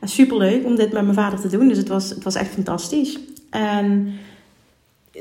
En 0.00 0.08
super 0.08 0.36
leuk 0.36 0.64
om 0.64 0.76
dit 0.76 0.92
met 0.92 1.02
mijn 1.02 1.14
vader 1.14 1.40
te 1.40 1.48
doen. 1.48 1.68
Dus 1.68 1.78
het 1.78 1.88
was, 1.88 2.10
het 2.10 2.24
was 2.24 2.34
echt 2.34 2.50
fantastisch. 2.50 3.18
En 3.50 4.12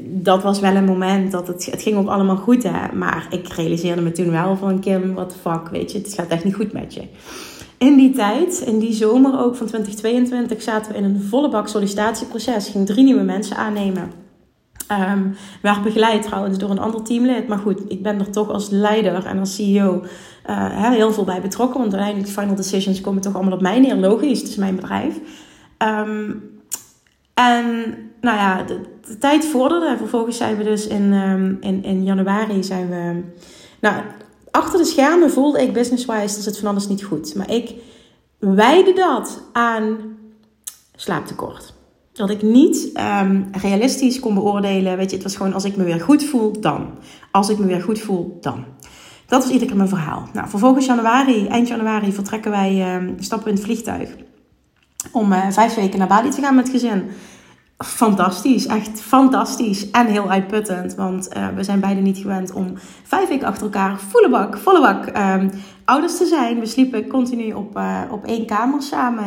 dat 0.04 0.44
was 0.44 0.60
wel 0.60 0.76
een 0.76 0.86
moment 0.86 1.32
dat 1.32 1.48
het, 1.48 1.66
het 1.66 1.82
ging 1.82 1.98
ook 1.98 2.08
allemaal 2.08 2.38
goed, 2.38 2.64
hè. 2.64 2.96
Maar 2.96 3.28
ik 3.30 3.48
realiseerde 3.48 4.02
me 4.02 4.12
toen 4.12 4.32
wel 4.32 4.58
van, 4.58 4.80
Kim, 4.80 5.14
what 5.14 5.30
the 5.30 5.38
fuck, 5.38 5.70
weet 5.70 5.92
je, 5.92 5.98
het 5.98 6.14
gaat 6.14 6.28
echt 6.28 6.44
niet 6.44 6.56
goed 6.56 6.74
met 6.74 6.94
je. 6.94 7.02
In 7.78 7.96
die 7.96 8.12
tijd, 8.12 8.64
in 8.66 8.80
die 8.80 8.94
zomer 8.94 9.40
ook 9.40 9.56
van 9.56 9.68
2022, 9.68 10.62
zaten 10.62 10.92
we 10.92 10.98
in 10.98 11.04
een 11.04 11.22
volle 11.22 11.50
bak 11.50 11.68
sollicitatieproces. 11.68 12.70
Ging 12.70 12.86
drie 12.86 13.04
nieuwe 13.04 13.24
mensen 13.24 13.58
aannemen. 13.58 14.12
Um, 14.92 15.36
werd 15.62 15.84
begeleid 15.84 16.24
trouwens 16.24 16.58
door 16.58 16.70
een 16.70 16.80
ander 16.80 17.04
teamlid. 17.04 17.48
Maar 17.48 17.58
goed, 17.58 17.82
ik 17.88 18.04
ben 18.04 18.20
er 18.20 18.32
toch 18.32 18.50
als 18.50 18.70
leider 18.70 19.26
en 19.26 19.40
als 19.40 19.56
CEO 19.56 20.04
uh, 20.50 20.92
heel 20.92 21.12
veel 21.12 21.24
bij 21.24 21.42
betrokken. 21.42 21.80
Want 21.80 21.94
uiteindelijk 21.94 22.34
final 22.34 22.56
decisions 22.56 23.02
komen 23.02 23.22
toch 23.22 23.36
allemaal 23.36 23.54
op 23.54 23.62
mij 23.62 23.80
neer. 23.80 23.96
Logisch, 23.96 24.40
het 24.40 24.50
is 24.50 24.56
mijn 24.56 24.76
bedrijf. 24.76 25.20
Um, 25.78 26.44
en 27.34 27.66
nou 28.22 28.38
ja, 28.38 28.66
de, 29.08 29.18
tijd 29.18 29.46
vorderde. 29.46 29.98
Vervolgens 29.98 30.38
zijn 30.38 30.58
we 30.58 30.64
dus 30.64 30.88
in, 30.88 31.14
um, 31.14 31.58
in, 31.62 31.84
in 31.84 32.04
januari 32.04 32.64
zijn 32.64 32.90
we... 32.90 33.24
Nou, 33.80 34.04
achter 34.52 34.80
de 34.80 34.86
schermen 34.86 35.32
voelde 35.32 35.62
ik 35.62 35.74
business-wise, 35.74 36.36
dat 36.36 36.46
het 36.46 36.60
van 36.60 36.70
alles 36.70 36.88
niet 36.88 37.04
goed. 37.04 37.36
Maar 37.36 37.52
ik 37.52 37.74
wijde 38.40 38.94
dat 38.94 39.42
aan 39.52 39.98
slaaptekort. 40.96 41.74
Dat 42.14 42.30
ik 42.30 42.42
niet 42.42 42.90
um, 43.22 43.50
realistisch 43.52 44.20
kon 44.20 44.34
beoordelen. 44.34 44.98
Weet 44.98 45.10
je, 45.10 45.16
het 45.16 45.26
was 45.26 45.36
gewoon 45.36 45.54
als 45.54 45.64
ik 45.64 45.76
me 45.76 45.84
weer 45.84 46.02
goed 46.02 46.24
voel, 46.24 46.62
dan. 46.62 46.88
Als 47.32 47.50
ik 47.50 47.58
me 47.58 47.66
weer 47.66 47.82
goed 47.82 48.00
voel, 48.00 48.38
dan. 48.42 48.66
Dat 49.28 49.42
was 49.44 49.52
iedere 49.52 49.66
keer 49.66 49.78
mijn 49.78 49.90
verhaal. 49.90 50.30
Nou, 50.34 50.50
vervolgens 50.50 50.86
januari, 50.86 51.48
eind 51.48 51.68
januari, 51.68 52.14
vertrekken 52.14 52.52
wij, 52.52 52.96
um, 52.96 53.16
stappen 53.20 53.48
in 53.50 53.56
het 53.56 53.64
vliegtuig. 53.64 54.10
Om 55.12 55.32
uh, 55.32 55.50
vijf 55.50 55.76
weken 55.76 56.00
naar 56.00 56.08
Bali 56.08 56.30
te 56.30 56.42
gaan 56.42 56.56
met 56.56 56.70
gezin 56.70 57.04
fantastisch. 57.78 58.66
Echt 58.66 59.02
fantastisch. 59.02 59.92
En 59.92 60.08
heel 60.08 60.30
uitputtend. 60.30 60.96
Want 60.96 61.30
uh, 61.38 61.48
we 61.56 61.64
zijn 61.64 61.80
beide 61.80 62.02
niet 62.02 62.18
gewend 62.18 62.54
om 62.54 62.74
vijf 63.04 63.30
weken 63.30 63.48
achter 63.48 63.64
elkaar 63.64 64.00
volle 64.00 64.30
bak, 64.30 64.58
volle 64.58 64.82
bak 64.82 65.08
um, 65.18 65.50
ouders 65.86 66.18
te 66.18 66.26
zijn. 66.26 66.60
We 66.60 66.66
sliepen 66.66 67.08
continu 67.08 67.54
op, 67.54 67.78
uh, 67.78 68.02
op 68.12 68.26
één 68.26 68.46
kamer 68.46 68.82
samen. 68.82 69.26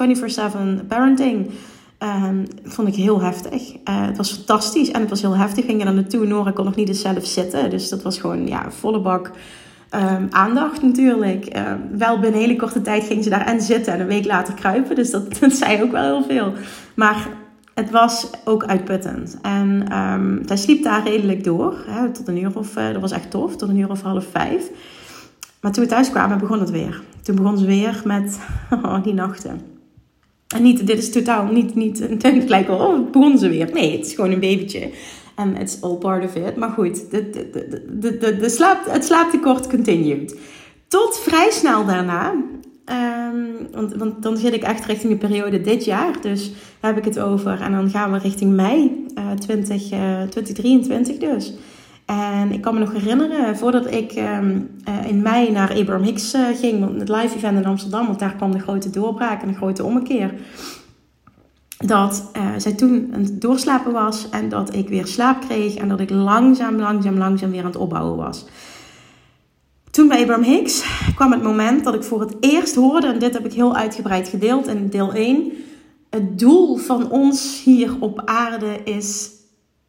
Uh, 0.00 0.80
24-7 0.82 0.86
parenting. 0.86 1.50
Um, 1.98 2.44
vond 2.64 2.88
ik 2.88 2.94
heel 2.94 3.20
heftig. 3.20 3.72
het 3.84 4.16
was 4.16 4.32
fantastisch 4.32 4.90
en 4.90 5.00
het 5.00 5.10
was 5.10 5.20
heel 5.20 5.36
heftig. 5.36 5.64
Ging 5.64 5.78
er 5.78 5.86
dan 5.86 5.94
naartoe. 5.94 6.26
Nora 6.26 6.50
kon 6.50 6.64
nog 6.64 6.74
niet 6.74 6.88
eens 6.88 7.00
zelf 7.00 7.26
zitten. 7.26 7.70
Dus 7.70 7.88
dat 7.88 8.02
was 8.02 8.18
gewoon 8.18 8.46
ja, 8.46 8.70
volle 8.70 9.00
bak. 9.00 9.30
Um, 9.94 10.28
aandacht 10.30 10.82
natuurlijk. 10.82 11.58
Wel 11.92 12.18
binnen 12.18 12.40
een 12.40 12.46
hele 12.46 12.58
korte 12.58 12.82
tijd 12.82 13.04
ging 13.04 13.24
ze 13.24 13.30
daar 13.30 13.46
en 13.46 13.60
zitten 13.60 13.92
en 13.92 14.00
een 14.00 14.06
week 14.06 14.24
later 14.24 14.54
kruipen. 14.54 14.94
Dus 14.94 15.10
dat, 15.10 15.38
dat 15.40 15.52
zei 15.52 15.82
ook 15.82 15.90
wel 15.90 16.02
heel 16.02 16.24
veel. 16.28 16.52
Maar 16.94 17.28
het 17.74 17.90
was 17.90 18.30
ook 18.44 18.64
uitputtend. 18.64 19.38
En 19.42 19.98
um, 19.98 20.42
zij 20.46 20.56
sliep 20.56 20.82
daar 20.82 21.08
redelijk 21.08 21.44
door. 21.44 21.84
Hè, 21.86 22.10
tot 22.10 22.28
een 22.28 22.38
uur 22.38 22.58
of, 22.58 22.76
uh, 22.76 22.92
dat 22.92 23.00
was 23.00 23.12
echt 23.12 23.30
tof, 23.30 23.56
tot 23.56 23.68
een 23.68 23.76
uur 23.76 23.90
of 23.90 24.02
half 24.02 24.26
vijf. 24.30 24.70
Maar 25.60 25.72
toen 25.72 25.84
we 25.84 25.90
thuis 25.90 26.10
kwamen, 26.10 26.38
begon 26.38 26.60
het 26.60 26.70
weer. 26.70 27.02
Toen 27.22 27.36
begon 27.36 27.58
ze 27.58 27.66
weer 27.66 28.02
met 28.04 28.38
oh, 28.82 29.02
die 29.02 29.14
nachten. 29.14 29.60
En 30.54 30.62
niet, 30.62 30.86
dit 30.86 30.98
is 30.98 31.12
totaal 31.12 31.44
niet, 31.44 31.74
niet 31.74 31.98
het 32.22 32.48
lijkt 32.48 32.68
wel, 32.68 32.78
oh, 32.78 33.10
begon 33.10 33.38
ze 33.38 33.48
weer. 33.48 33.70
Nee, 33.72 33.96
het 33.96 34.06
is 34.06 34.14
gewoon 34.14 34.30
een 34.30 34.40
babytje. 34.40 34.90
En 35.36 35.56
it's 35.56 35.80
all 35.80 35.96
part 35.96 36.24
of 36.24 36.34
it. 36.34 36.56
Maar 36.56 36.70
goed, 36.70 37.10
de, 37.10 37.30
de, 37.30 38.18
de, 38.18 38.36
de 38.36 38.48
slaap, 38.48 38.84
het 38.86 39.04
slaaptekort 39.04 39.68
continued. 39.68 40.38
Tot 40.88 41.18
vrij 41.18 41.50
snel 41.50 41.84
daarna 41.86 42.34
Um, 42.84 43.68
want, 43.72 43.94
want, 43.94 44.22
dan 44.22 44.36
zit 44.36 44.52
ik 44.52 44.62
echt 44.62 44.84
richting 44.84 45.12
de 45.12 45.18
periode 45.18 45.60
dit 45.60 45.84
jaar. 45.84 46.20
Dus 46.20 46.52
heb 46.80 46.96
ik 46.96 47.04
het 47.04 47.18
over. 47.18 47.60
En 47.60 47.72
dan 47.72 47.90
gaan 47.90 48.12
we 48.12 48.18
richting 48.18 48.52
mei 48.54 49.06
uh, 49.18 49.30
20, 49.30 49.92
uh, 49.92 50.22
2023 50.22 51.16
dus. 51.16 51.54
En 52.06 52.52
ik 52.52 52.60
kan 52.60 52.74
me 52.74 52.80
nog 52.80 52.92
herinneren, 52.92 53.56
voordat 53.56 53.92
ik 53.92 54.12
um, 54.16 54.70
uh, 54.88 55.06
in 55.06 55.22
mei 55.22 55.50
naar 55.50 55.74
Abraham 55.74 56.02
Hicks 56.02 56.34
uh, 56.34 56.46
ging, 56.54 56.98
het 56.98 57.08
live 57.08 57.36
event 57.36 57.58
in 57.58 57.66
Amsterdam, 57.66 58.06
want 58.06 58.18
daar 58.18 58.34
kwam 58.36 58.52
de 58.52 58.58
grote 58.58 58.90
doorbraak 58.90 59.42
en 59.42 59.48
de 59.48 59.54
grote 59.54 59.84
ommekeer. 59.84 60.34
Dat 61.78 62.30
uh, 62.36 62.42
zij 62.56 62.72
toen 62.72 63.10
aan 63.14 63.22
het 63.22 63.40
doorslapen 63.40 63.92
was 63.92 64.28
en 64.30 64.48
dat 64.48 64.74
ik 64.74 64.88
weer 64.88 65.06
slaap 65.06 65.40
kreeg 65.40 65.74
en 65.74 65.88
dat 65.88 66.00
ik 66.00 66.10
langzaam, 66.10 66.76
langzaam, 66.76 67.18
langzaam 67.18 67.50
weer 67.50 67.60
aan 67.60 67.66
het 67.66 67.76
opbouwen 67.76 68.16
was. 68.16 68.46
Toen 69.92 70.08
bij 70.08 70.20
Abraham 70.20 70.44
Hicks 70.44 70.84
kwam 71.14 71.32
het 71.32 71.42
moment 71.42 71.84
dat 71.84 71.94
ik 71.94 72.02
voor 72.02 72.20
het 72.20 72.36
eerst 72.40 72.74
hoorde, 72.74 73.06
en 73.06 73.18
dit 73.18 73.32
heb 73.32 73.44
ik 73.44 73.52
heel 73.52 73.76
uitgebreid 73.76 74.28
gedeeld 74.28 74.66
in 74.66 74.88
deel 74.88 75.12
1. 75.12 75.52
Het 76.10 76.38
doel 76.38 76.76
van 76.76 77.10
ons 77.10 77.62
hier 77.64 77.96
op 78.00 78.22
aarde 78.24 78.80
is, 78.84 79.30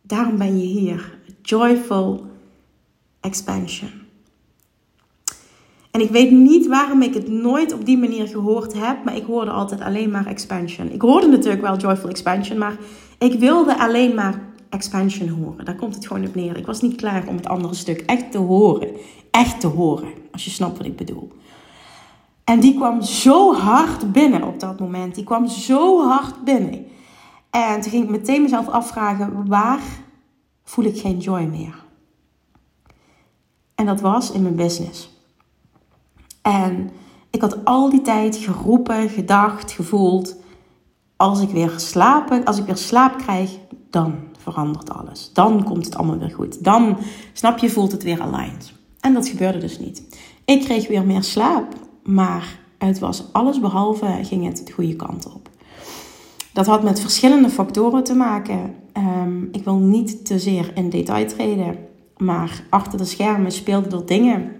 daarom 0.02 0.38
ben 0.38 0.60
je 0.60 0.66
hier, 0.66 1.18
joyful 1.42 2.26
expansion. 3.20 3.90
En 5.92 6.02
ik 6.02 6.10
weet 6.10 6.32
niet 6.32 6.68
waarom 6.68 7.02
ik 7.02 7.14
het 7.14 7.28
nooit 7.28 7.74
op 7.74 7.86
die 7.86 7.98
manier 7.98 8.28
gehoord 8.28 8.74
heb, 8.74 9.04
maar 9.04 9.16
ik 9.16 9.26
hoorde 9.26 9.52
altijd 9.52 9.82
alleen 9.82 10.12
maar 10.12 10.26
expansion. 10.26 10.92
Ik 10.92 11.02
hoorde 11.02 11.28
natuurlijk 11.28 11.62
wel 11.62 11.78
joyful 11.78 12.10
expansion, 12.10 12.58
maar 12.58 12.78
ik 13.18 13.40
wilde 13.40 13.80
alleen 13.80 14.16
maar 14.16 14.53
expansion 14.74 15.30
horen. 15.30 15.66
Daar 15.66 15.76
komt 15.76 15.96
het 15.96 16.08
gewoon 16.08 16.28
op 16.28 16.36
neer. 16.36 16.58
Ik 16.58 16.66
was 16.66 16.82
niet 16.82 16.96
klaar 16.96 17.28
om 17.28 17.36
het 17.36 17.48
andere 17.48 17.74
stuk 17.74 18.02
echt 18.02 18.32
te 18.32 18.38
horen 18.38 18.90
echt 19.34 19.60
te 19.60 19.68
horen. 19.68 20.14
Als 20.32 20.46
je 20.46 20.52
snapt 20.52 20.78
wat 20.78 20.88
ik 20.88 20.96
bedoel. 20.96 21.32
En 22.44 22.60
die 22.60 22.76
kwam 22.76 23.02
zo 23.02 23.54
hard 23.54 24.12
binnen 24.12 24.44
op 24.44 24.60
dat 24.60 24.80
moment. 24.80 25.16
Die 25.16 25.24
kwam 25.24 25.48
zo 25.48 26.08
hard 26.08 26.44
binnen. 26.44 26.86
En 27.50 27.82
toen 27.82 27.92
ging 27.92 28.04
ik 28.04 28.10
meteen 28.10 28.42
mezelf 28.42 28.68
afvragen: 28.68 29.48
waar 29.48 29.82
voel 30.64 30.86
ik 30.86 31.00
geen 31.00 31.18
joy 31.18 31.44
meer? 31.44 31.84
En 33.76 33.86
dat 33.86 34.02
was 34.02 34.32
in 34.32 34.42
mijn 34.42 34.56
business. 34.56 35.22
En 36.42 36.90
ik 37.30 37.42
had 37.42 37.66
al 37.66 37.90
die 37.90 38.02
tijd 38.02 38.36
geroepen, 38.36 39.10
gedacht, 39.10 39.72
gevoeld. 39.72 40.36
Als 41.16 41.42
ik 41.42 41.50
weer 41.50 41.74
slapen, 41.76 42.44
als 42.44 42.58
ik 42.58 42.66
weer 42.66 42.78
slaap 42.78 43.18
krijg, 43.18 43.58
dan 43.90 44.16
verandert 44.44 44.90
alles. 44.90 45.30
Dan 45.34 45.64
komt 45.64 45.86
het 45.86 45.96
allemaal 45.96 46.18
weer 46.18 46.32
goed. 46.32 46.64
Dan, 46.64 46.98
snap 47.34 47.58
je, 47.58 47.70
voelt 47.70 47.92
het 47.92 48.04
weer 48.04 48.22
aligned. 48.22 48.74
En 49.00 49.14
dat 49.14 49.28
gebeurde 49.28 49.58
dus 49.58 49.80
niet. 49.80 50.04
Ik 50.46 50.62
kreeg 50.62 50.88
weer 50.88 51.06
meer 51.06 51.24
slaap, 51.24 51.74
maar 52.04 52.60
het 52.78 53.00
was 53.00 53.24
alles 53.32 53.60
behalve 53.60 54.20
ging 54.24 54.46
het 54.46 54.62
de 54.66 54.74
goede 54.74 54.96
kant 54.96 55.26
op. 55.26 55.50
Dat 56.54 56.66
had 56.66 56.84
met 56.84 57.02
verschillende 57.02 57.50
factoren 57.50 58.04
te 58.04 58.14
maken. 58.14 58.76
Ehm, 58.94 59.44
ik 59.52 59.64
wil 59.64 59.76
niet 59.76 60.26
te 60.26 60.40
zeer 60.40 60.72
in 60.76 60.90
detail 60.90 61.28
treden, 61.28 61.78
maar 62.18 62.64
achter 62.70 62.98
de 62.98 63.06
schermen 63.06 63.52
speelden 63.52 63.92
er 63.92 64.06
dingen. 64.06 64.52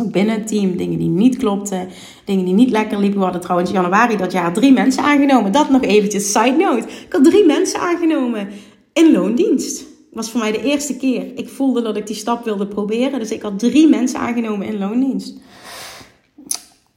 Ook 0.00 0.12
binnen 0.12 0.34
het 0.34 0.46
team, 0.46 0.76
dingen 0.76 0.98
die 0.98 1.08
niet 1.08 1.36
klopten, 1.36 1.88
dingen 2.24 2.44
die 2.44 2.54
niet 2.54 2.70
lekker 2.70 2.98
liepen. 2.98 3.18
We 3.18 3.24
hadden 3.24 3.42
trouwens 3.42 3.70
januari 3.70 4.16
dat 4.16 4.32
jaar 4.32 4.52
drie 4.52 4.72
mensen 4.72 5.02
aangenomen. 5.02 5.52
Dat 5.52 5.70
nog 5.70 5.82
eventjes, 5.82 6.32
side 6.32 6.56
note. 6.58 6.86
Ik 6.86 7.12
had 7.12 7.24
drie 7.24 7.46
mensen 7.46 7.80
aangenomen 7.80 8.48
in 8.94 9.12
loondienst. 9.12 9.84
was 10.12 10.30
voor 10.30 10.40
mij 10.40 10.52
de 10.52 10.62
eerste 10.62 10.96
keer. 10.96 11.38
Ik 11.38 11.48
voelde 11.48 11.82
dat 11.82 11.96
ik 11.96 12.06
die 12.06 12.16
stap 12.16 12.44
wilde 12.44 12.66
proberen. 12.66 13.18
Dus 13.18 13.30
ik 13.30 13.42
had 13.42 13.58
drie 13.58 13.88
mensen 13.88 14.18
aangenomen 14.18 14.66
in 14.66 14.78
loondienst. 14.78 15.34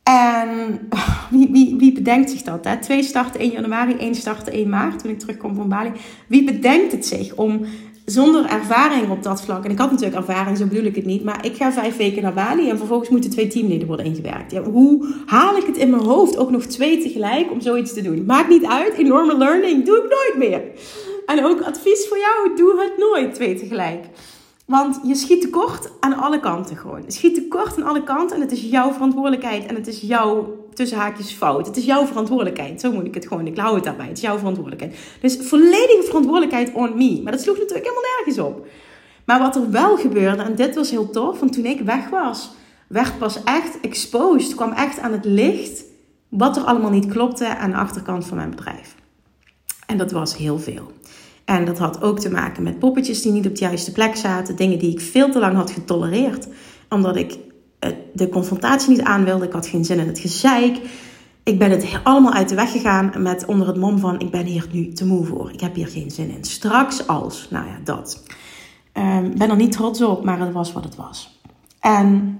En 0.03 0.79
wie, 1.29 1.49
wie, 1.51 1.75
wie 1.77 1.91
bedenkt 1.91 2.29
zich 2.29 2.41
dat? 2.41 2.65
Hè? 2.65 2.77
Twee 2.77 3.03
starten 3.03 3.39
1 3.39 3.51
januari, 3.51 3.93
één 3.93 4.15
startte 4.15 4.51
1 4.51 4.69
maart 4.69 4.99
toen 4.99 5.11
ik 5.11 5.19
terugkom 5.19 5.55
van 5.55 5.69
Bali. 5.69 5.91
Wie 6.27 6.43
bedenkt 6.43 6.91
het 6.91 7.05
zich 7.05 7.35
om 7.35 7.65
zonder 8.05 8.45
ervaring 8.45 9.09
op 9.09 9.23
dat 9.23 9.41
vlak. 9.41 9.65
En 9.65 9.71
ik 9.71 9.77
had 9.77 9.91
natuurlijk 9.91 10.17
ervaring, 10.17 10.57
zo 10.57 10.65
bedoel 10.65 10.83
ik 10.83 10.95
het 10.95 11.05
niet. 11.05 11.23
Maar 11.23 11.45
ik 11.45 11.55
ga 11.55 11.71
vijf 11.71 11.97
weken 11.97 12.21
naar 12.21 12.33
Bali 12.33 12.69
en 12.69 12.77
vervolgens 12.77 13.09
moeten 13.09 13.29
twee 13.29 13.47
teamleden 13.47 13.87
worden 13.87 14.05
ingewerkt. 14.05 14.51
Ja, 14.51 14.63
hoe 14.63 15.13
haal 15.25 15.57
ik 15.57 15.65
het 15.65 15.77
in 15.77 15.89
mijn 15.89 16.03
hoofd 16.03 16.37
ook 16.37 16.51
nog 16.51 16.65
twee 16.65 17.01
tegelijk 17.01 17.51
om 17.51 17.61
zoiets 17.61 17.93
te 17.93 18.01
doen? 18.01 18.25
Maakt 18.25 18.49
niet 18.49 18.65
uit, 18.65 18.93
enorme 18.93 19.37
learning, 19.37 19.85
doe 19.85 19.97
ik 19.97 20.03
nooit 20.03 20.49
meer. 20.49 20.61
En 21.27 21.45
ook 21.45 21.61
advies 21.61 22.07
voor 22.07 22.17
jou, 22.17 22.55
doe 22.55 22.81
het 22.81 22.97
nooit 22.97 23.33
twee 23.33 23.59
tegelijk. 23.59 24.05
Want 24.65 24.99
je 25.03 25.15
schiet 25.15 25.41
tekort 25.41 25.91
aan 25.99 26.17
alle 26.17 26.39
kanten 26.39 26.77
gewoon. 26.77 27.01
Je 27.05 27.11
schiet 27.11 27.33
tekort 27.33 27.77
aan 27.77 27.87
alle 27.87 28.03
kanten 28.03 28.35
en 28.35 28.41
het 28.41 28.51
is 28.51 28.61
jouw 28.61 28.91
verantwoordelijkheid. 28.91 29.65
En 29.65 29.75
het 29.75 29.87
is 29.87 30.01
jouw, 30.01 30.65
tussen 30.73 30.97
haakjes, 30.97 31.31
fout. 31.31 31.67
Het 31.67 31.77
is 31.77 31.85
jouw 31.85 32.05
verantwoordelijkheid. 32.05 32.81
Zo 32.81 32.91
moet 32.91 33.05
ik 33.05 33.13
het 33.13 33.27
gewoon, 33.27 33.47
ik 33.47 33.57
hou 33.57 33.75
het 33.75 33.83
daarbij. 33.83 34.07
Het 34.07 34.17
is 34.17 34.23
jouw 34.23 34.37
verantwoordelijkheid. 34.37 34.99
Dus 35.21 35.37
volledige 35.41 36.03
verantwoordelijkheid 36.05 36.73
on 36.73 36.97
me. 36.97 37.21
Maar 37.23 37.31
dat 37.31 37.41
sloeg 37.41 37.57
natuurlijk 37.57 37.85
helemaal 37.85 38.11
nergens 38.17 38.39
op. 38.39 38.67
Maar 39.25 39.39
wat 39.39 39.55
er 39.55 39.71
wel 39.71 39.97
gebeurde, 39.97 40.43
en 40.43 40.55
dit 40.55 40.75
was 40.75 40.89
heel 40.89 41.09
tof, 41.09 41.39
want 41.39 41.53
toen 41.53 41.65
ik 41.65 41.81
weg 41.81 42.09
was, 42.09 42.51
werd 42.87 43.17
pas 43.17 43.43
echt 43.43 43.79
exposed, 43.79 44.55
kwam 44.55 44.71
echt 44.71 44.99
aan 44.99 45.11
het 45.11 45.25
licht 45.25 45.83
wat 46.29 46.57
er 46.57 46.63
allemaal 46.63 46.91
niet 46.91 47.07
klopte 47.07 47.57
aan 47.57 47.71
de 47.71 47.77
achterkant 47.77 48.25
van 48.25 48.37
mijn 48.37 48.49
bedrijf. 48.49 48.95
En 49.85 49.97
dat 49.97 50.11
was 50.11 50.37
heel 50.37 50.59
veel. 50.59 50.91
En 51.47 51.65
dat 51.65 51.77
had 51.77 52.01
ook 52.01 52.19
te 52.19 52.29
maken 52.29 52.63
met 52.63 52.79
poppetjes 52.79 53.21
die 53.21 53.31
niet 53.31 53.47
op 53.47 53.55
de 53.55 53.61
juiste 53.65 53.91
plek 53.91 54.15
zaten. 54.15 54.55
Dingen 54.55 54.79
die 54.79 54.91
ik 54.91 55.01
veel 55.01 55.31
te 55.31 55.39
lang 55.39 55.55
had 55.55 55.71
getolereerd. 55.71 56.47
Omdat 56.89 57.15
ik 57.15 57.37
eh, 57.79 57.91
de 58.13 58.29
confrontatie 58.29 58.89
niet 58.89 59.01
aan 59.01 59.23
wilde. 59.23 59.45
Ik 59.45 59.51
had 59.51 59.67
geen 59.67 59.85
zin 59.85 59.99
in 59.99 60.07
het 60.07 60.19
gezeik. 60.19 60.79
Ik 61.43 61.59
ben 61.59 61.71
het 61.71 61.99
allemaal 62.03 62.33
uit 62.33 62.49
de 62.49 62.55
weg 62.55 62.71
gegaan 62.71 63.13
met 63.17 63.45
onder 63.45 63.67
het 63.67 63.77
mom 63.77 63.99
van... 63.99 64.19
ik 64.19 64.31
ben 64.31 64.45
hier 64.45 64.67
nu 64.71 64.93
te 64.93 65.05
moe 65.05 65.25
voor. 65.25 65.51
Ik 65.51 65.59
heb 65.59 65.75
hier 65.75 65.87
geen 65.87 66.11
zin 66.11 66.29
in. 66.29 66.43
Straks 66.43 67.07
als, 67.07 67.47
nou 67.49 67.65
ja, 67.65 67.77
dat. 67.83 68.23
Um, 68.93 69.37
ben 69.37 69.49
er 69.49 69.55
niet 69.55 69.71
trots 69.71 70.01
op, 70.01 70.23
maar 70.23 70.39
het 70.39 70.53
was 70.53 70.73
wat 70.73 70.83
het 70.83 70.95
was. 70.95 71.39
En 71.79 72.39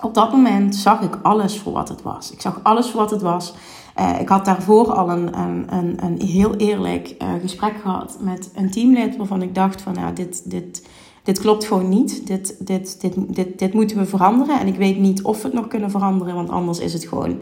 op 0.00 0.14
dat 0.14 0.32
moment 0.32 0.76
zag 0.76 1.00
ik 1.00 1.18
alles 1.22 1.58
voor 1.58 1.72
wat 1.72 1.88
het 1.88 2.02
was. 2.02 2.32
Ik 2.32 2.40
zag 2.40 2.60
alles 2.62 2.90
voor 2.90 3.00
wat 3.00 3.10
het 3.10 3.22
was. 3.22 3.54
Uh, 4.00 4.20
ik 4.20 4.28
had 4.28 4.44
daarvoor 4.44 4.92
al 4.92 5.10
een, 5.10 5.38
een, 5.38 5.66
een, 5.68 6.04
een 6.04 6.20
heel 6.20 6.56
eerlijk 6.56 7.14
uh, 7.22 7.28
gesprek 7.40 7.74
gehad 7.82 8.18
met 8.20 8.50
een 8.54 8.70
teamlid 8.70 9.16
waarvan 9.16 9.42
ik 9.42 9.54
dacht 9.54 9.82
van 9.82 9.94
nou, 9.94 10.14
dit, 10.14 10.50
dit, 10.50 10.86
dit 11.22 11.38
klopt 11.40 11.64
gewoon 11.64 11.88
niet. 11.88 12.26
Dit, 12.26 12.66
dit, 12.66 13.00
dit, 13.00 13.16
dit, 13.34 13.58
dit 13.58 13.74
moeten 13.74 13.96
we 13.96 14.06
veranderen. 14.06 14.60
En 14.60 14.66
ik 14.66 14.76
weet 14.76 14.98
niet 14.98 15.22
of 15.22 15.36
we 15.36 15.42
het 15.42 15.52
nog 15.52 15.68
kunnen 15.68 15.90
veranderen, 15.90 16.34
want 16.34 16.50
anders 16.50 16.78
is 16.78 16.92
het 16.92 17.04
gewoon, 17.04 17.38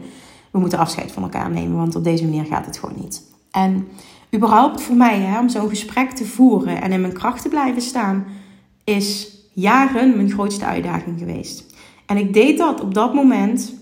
we 0.51 0.59
moeten 0.59 0.79
afscheid 0.79 1.11
van 1.11 1.23
elkaar 1.23 1.51
nemen, 1.51 1.77
want 1.77 1.95
op 1.95 2.03
deze 2.03 2.23
manier 2.23 2.45
gaat 2.45 2.65
het 2.65 2.77
gewoon 2.77 2.95
niet. 2.99 3.23
En 3.51 3.87
überhaupt 4.35 4.81
voor 4.81 4.95
mij, 4.95 5.19
hè, 5.19 5.39
om 5.39 5.49
zo'n 5.49 5.69
gesprek 5.69 6.11
te 6.11 6.25
voeren 6.25 6.81
en 6.81 6.91
in 6.91 7.01
mijn 7.01 7.13
kracht 7.13 7.41
te 7.41 7.49
blijven 7.49 7.81
staan, 7.81 8.25
is 8.83 9.37
jaren 9.53 10.15
mijn 10.15 10.31
grootste 10.31 10.65
uitdaging 10.65 11.19
geweest. 11.19 11.65
En 12.05 12.17
ik 12.17 12.33
deed 12.33 12.57
dat 12.57 12.81
op 12.81 12.93
dat 12.93 13.13
moment 13.13 13.73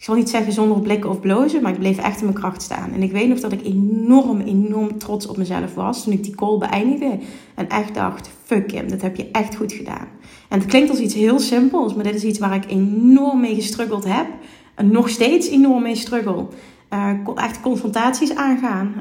ik 0.00 0.06
zal 0.06 0.14
niet 0.14 0.30
zeggen 0.30 0.52
zonder 0.52 0.80
blikken 0.80 1.10
of 1.10 1.20
blozen, 1.20 1.62
maar 1.62 1.72
ik 1.72 1.78
bleef 1.78 1.98
echt 1.98 2.18
in 2.18 2.24
mijn 2.24 2.38
kracht 2.38 2.62
staan. 2.62 2.92
En 2.92 3.02
ik 3.02 3.12
weet 3.12 3.28
nog 3.28 3.40
dat 3.40 3.52
ik 3.52 3.64
enorm, 3.64 4.40
enorm 4.40 4.98
trots 4.98 5.26
op 5.26 5.36
mezelf 5.36 5.74
was 5.74 6.04
toen 6.04 6.12
ik 6.12 6.24
die 6.24 6.34
call 6.34 6.58
beëindigde. 6.58 7.18
En 7.54 7.68
echt 7.68 7.94
dacht, 7.94 8.30
fuck 8.44 8.66
Kim, 8.66 8.88
dit 8.88 9.02
heb 9.02 9.16
je 9.16 9.30
echt 9.30 9.56
goed 9.56 9.72
gedaan. 9.72 10.08
En 10.48 10.58
het 10.58 10.68
klinkt 10.68 10.90
als 10.90 10.98
iets 10.98 11.14
heel 11.14 11.38
simpels, 11.38 11.94
maar 11.94 12.04
dit 12.04 12.14
is 12.14 12.24
iets 12.24 12.38
waar 12.38 12.54
ik 12.54 12.70
enorm 12.70 13.40
mee 13.40 13.54
gestruggeld 13.54 14.04
heb. 14.04 14.26
En 14.74 14.90
nog 14.90 15.08
steeds 15.08 15.48
enorm 15.48 15.82
mee 15.82 15.94
struggle. 15.94 16.46
Uh, 16.90 17.12
echt 17.34 17.60
confrontaties 17.60 18.34
aangaan. 18.34 18.94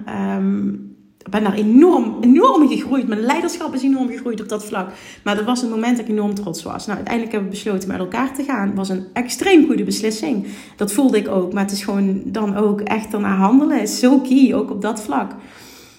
Ik 0.88 0.88
ben 1.29 1.43
daar 1.43 1.53
enorm, 1.53 2.17
enorm 2.21 2.67
gegroeid. 2.67 3.07
Mijn 3.07 3.21
leiderschap 3.21 3.73
is 3.73 3.83
enorm 3.83 4.07
gegroeid 4.07 4.41
op 4.41 4.49
dat 4.49 4.65
vlak. 4.65 4.89
Maar 5.23 5.35
dat 5.35 5.45
was 5.45 5.61
een 5.61 5.69
moment 5.69 5.97
dat 5.97 6.05
ik 6.05 6.11
enorm 6.11 6.33
trots 6.33 6.63
was. 6.63 6.85
Nou, 6.85 6.97
uiteindelijk 6.97 7.35
hebben 7.35 7.51
we 7.51 7.57
besloten 7.57 7.87
met 7.87 7.99
elkaar 7.99 8.33
te 8.33 8.43
gaan. 8.43 8.75
Was 8.75 8.89
een 8.89 9.05
extreem 9.13 9.65
goede 9.65 9.83
beslissing. 9.83 10.47
Dat 10.75 10.91
voelde 10.91 11.17
ik 11.17 11.27
ook. 11.27 11.53
Maar 11.53 11.63
het 11.63 11.71
is 11.71 11.83
gewoon 11.83 12.21
dan 12.25 12.55
ook 12.55 12.81
echt 12.81 13.13
ernaar 13.13 13.37
handelen. 13.37 13.81
is 13.81 13.99
zo 13.99 14.19
key, 14.19 14.53
ook 14.53 14.71
op 14.71 14.81
dat 14.81 15.01
vlak. 15.01 15.31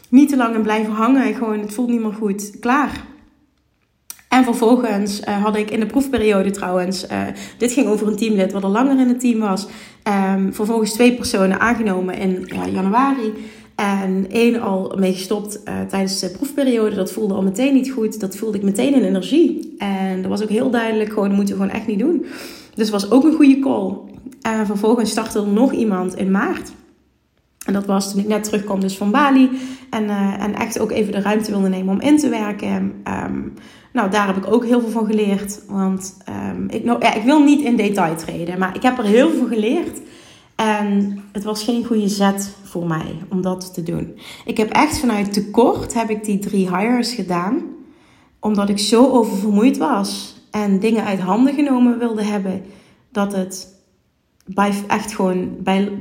Niet 0.09 0.29
te 0.29 0.37
lang 0.37 0.55
en 0.55 0.63
blijven 0.63 0.93
hangen. 0.93 1.35
Gewoon, 1.35 1.59
het 1.59 1.75
voelt 1.75 1.89
niet 1.89 2.01
meer 2.01 2.13
goed. 2.13 2.51
Klaar. 2.61 3.09
En 4.31 4.45
vervolgens 4.45 5.21
uh, 5.21 5.43
had 5.43 5.57
ik 5.57 5.71
in 5.71 5.81
de 5.81 5.87
proefperiode 5.87 6.51
trouwens, 6.51 7.07
uh, 7.11 7.23
dit 7.59 7.73
ging 7.73 7.87
over 7.87 8.07
een 8.07 8.17
teamlid 8.17 8.53
wat 8.53 8.65
al 8.65 8.71
langer 8.71 9.01
in 9.01 9.09
het 9.09 9.21
team 9.21 9.39
was. 9.39 9.67
Um, 10.35 10.55
vervolgens 10.55 10.93
twee 10.93 11.15
personen 11.15 11.61
aangenomen 11.61 12.15
in 12.15 12.49
januari. 12.73 13.33
En 13.81 14.27
één 14.31 14.61
al 14.61 14.93
mee 14.99 15.13
gestopt 15.13 15.61
uh, 15.65 15.81
tijdens 15.89 16.21
de 16.21 16.31
proefperiode. 16.31 16.97
Dat 16.97 17.13
voelde 17.13 17.35
al 17.35 17.43
meteen 17.43 17.75
niet 17.75 17.91
goed. 17.91 18.21
Dat 18.21 18.37
voelde 18.37 18.57
ik 18.57 18.65
meteen 18.65 18.95
in 18.95 19.05
energie. 19.05 19.75
En 19.79 20.23
dat 20.23 20.31
was 20.31 20.43
ook 20.43 20.49
heel 20.49 20.71
duidelijk, 20.71 21.09
gewoon, 21.09 21.29
dat 21.29 21.37
moeten 21.37 21.55
we 21.55 21.61
gewoon 21.61 21.77
echt 21.77 21.87
niet 21.87 21.99
doen. 21.99 22.27
Dus 22.75 22.91
was 22.91 23.11
ook 23.11 23.25
een 23.25 23.35
goede 23.35 23.59
call. 23.59 23.97
En 24.43 24.67
vervolgens 24.67 25.11
startte 25.11 25.39
er 25.39 25.47
nog 25.47 25.73
iemand 25.73 26.17
in 26.17 26.31
maart. 26.31 26.73
En 27.67 27.73
dat 27.73 27.87
was 27.87 28.11
toen 28.11 28.21
ik 28.21 28.29
net 28.29 28.45
terugkwam 28.45 28.81
dus 28.81 28.97
van 28.97 29.11
Bali. 29.11 29.51
En, 29.91 30.05
uh, 30.05 30.43
en 30.43 30.55
echt 30.55 30.79
ook 30.79 30.91
even 30.91 31.13
de 31.13 31.21
ruimte 31.21 31.51
wilde 31.51 31.69
nemen 31.69 31.95
om 31.95 32.01
in 32.01 32.19
te 32.19 32.29
werken. 32.29 33.03
Um, 33.25 33.55
nou, 33.93 34.11
daar 34.11 34.27
heb 34.27 34.37
ik 34.37 34.53
ook 34.53 34.65
heel 34.65 34.81
veel 34.81 34.91
van 34.91 35.07
geleerd. 35.07 35.61
Want 35.69 36.17
um, 36.29 36.69
ik, 36.69 36.85
nou, 36.85 37.01
ja, 37.01 37.15
ik 37.15 37.23
wil 37.23 37.43
niet 37.43 37.61
in 37.61 37.77
detail 37.77 38.17
treden. 38.17 38.59
Maar 38.59 38.77
ik 38.77 38.83
heb 38.83 38.99
er 38.99 39.05
heel 39.05 39.31
veel 39.31 39.47
geleerd. 39.47 40.01
En 40.61 41.21
het 41.33 41.45
was 41.45 41.63
geen 41.63 41.85
goede 41.85 42.09
zet 42.09 42.57
voor 42.63 42.87
mij 42.87 43.17
om 43.29 43.43
dat 43.43 43.75
te 43.75 43.83
doen. 43.83 44.19
Ik 44.45 44.57
heb 44.57 44.71
echt 44.71 44.99
vanuit 44.99 45.33
tekort 45.33 45.95
heb 45.95 46.11
ik 46.11 46.25
die 46.25 46.39
drie 46.39 46.77
hires 46.77 47.13
gedaan. 47.13 47.63
Omdat 48.41 48.69
ik 48.69 48.79
zo 48.79 49.11
oververmoeid 49.11 49.77
was 49.77 50.37
en 50.51 50.81
dingen 50.81 51.05
uit 51.05 51.21
handen 51.21 51.55
genomen 51.55 51.99
wilde 51.99 52.23
hebben. 52.23 52.63
Dat 53.13 53.33
het 53.33 53.69
by, 54.47 54.73
echt 54.87 55.15
gewoon 55.15 55.57
bij, 55.59 55.93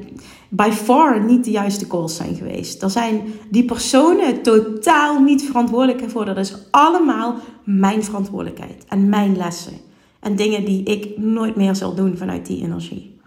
by 0.49 0.69
far 0.71 1.23
niet 1.23 1.43
de 1.43 1.51
juiste 1.51 1.87
calls 1.87 2.15
zijn 2.15 2.35
geweest. 2.35 2.83
Er 2.83 2.89
zijn 2.89 3.21
die 3.49 3.65
personen 3.65 4.41
totaal 4.41 5.21
niet 5.21 5.43
verantwoordelijk 5.43 6.09
voor. 6.09 6.25
Dat 6.25 6.37
is 6.37 6.55
allemaal 6.71 7.35
mijn 7.63 8.03
verantwoordelijkheid 8.03 8.85
en 8.87 9.09
mijn 9.09 9.37
lessen. 9.37 9.77
En 10.19 10.35
dingen 10.35 10.65
die 10.65 10.83
ik 10.83 11.17
nooit 11.17 11.55
meer 11.55 11.75
zal 11.75 11.95
doen 11.95 12.17
vanuit 12.17 12.45
die 12.45 12.63
energie. 12.63 13.18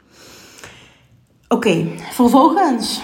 Oké, 1.52 1.86
vervolgens 2.10 3.02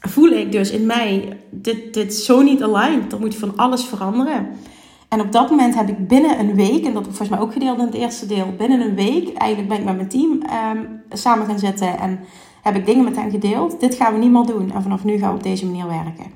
voel 0.00 0.28
ik 0.28 0.52
dus 0.52 0.70
in 0.70 0.86
mij, 0.86 1.38
dit, 1.50 1.94
dit 1.94 2.14
zo 2.14 2.42
niet 2.42 2.62
aligned, 2.62 3.12
er 3.12 3.20
moet 3.20 3.36
van 3.36 3.56
alles 3.56 3.84
veranderen. 3.84 4.48
En 5.08 5.20
op 5.20 5.32
dat 5.32 5.50
moment 5.50 5.74
heb 5.74 5.88
ik 5.88 6.08
binnen 6.08 6.38
een 6.38 6.54
week, 6.54 6.84
en 6.84 6.92
dat 6.92 7.02
heb 7.02 7.10
ik 7.10 7.16
volgens 7.16 7.28
mij 7.28 7.38
ook 7.38 7.52
gedeeld 7.52 7.78
in 7.78 7.84
het 7.84 7.94
eerste 7.94 8.26
deel, 8.26 8.54
binnen 8.58 8.80
een 8.80 8.94
week, 8.94 9.36
eigenlijk 9.36 9.68
ben 9.68 9.78
ik 9.78 9.84
met 9.84 9.96
mijn 9.96 10.08
team 10.08 10.42
um, 10.76 11.02
samen 11.12 11.46
gaan 11.46 11.58
zitten 11.58 11.98
en 11.98 12.20
heb 12.62 12.76
ik 12.76 12.86
dingen 12.86 13.04
met 13.04 13.16
hen 13.16 13.30
gedeeld. 13.30 13.80
Dit 13.80 13.94
gaan 13.94 14.12
we 14.12 14.18
niet 14.18 14.30
meer 14.30 14.46
doen 14.46 14.72
en 14.72 14.82
vanaf 14.82 15.04
nu 15.04 15.18
gaan 15.18 15.30
we 15.30 15.36
op 15.36 15.42
deze 15.42 15.66
manier 15.66 15.86
werken. 15.86 16.26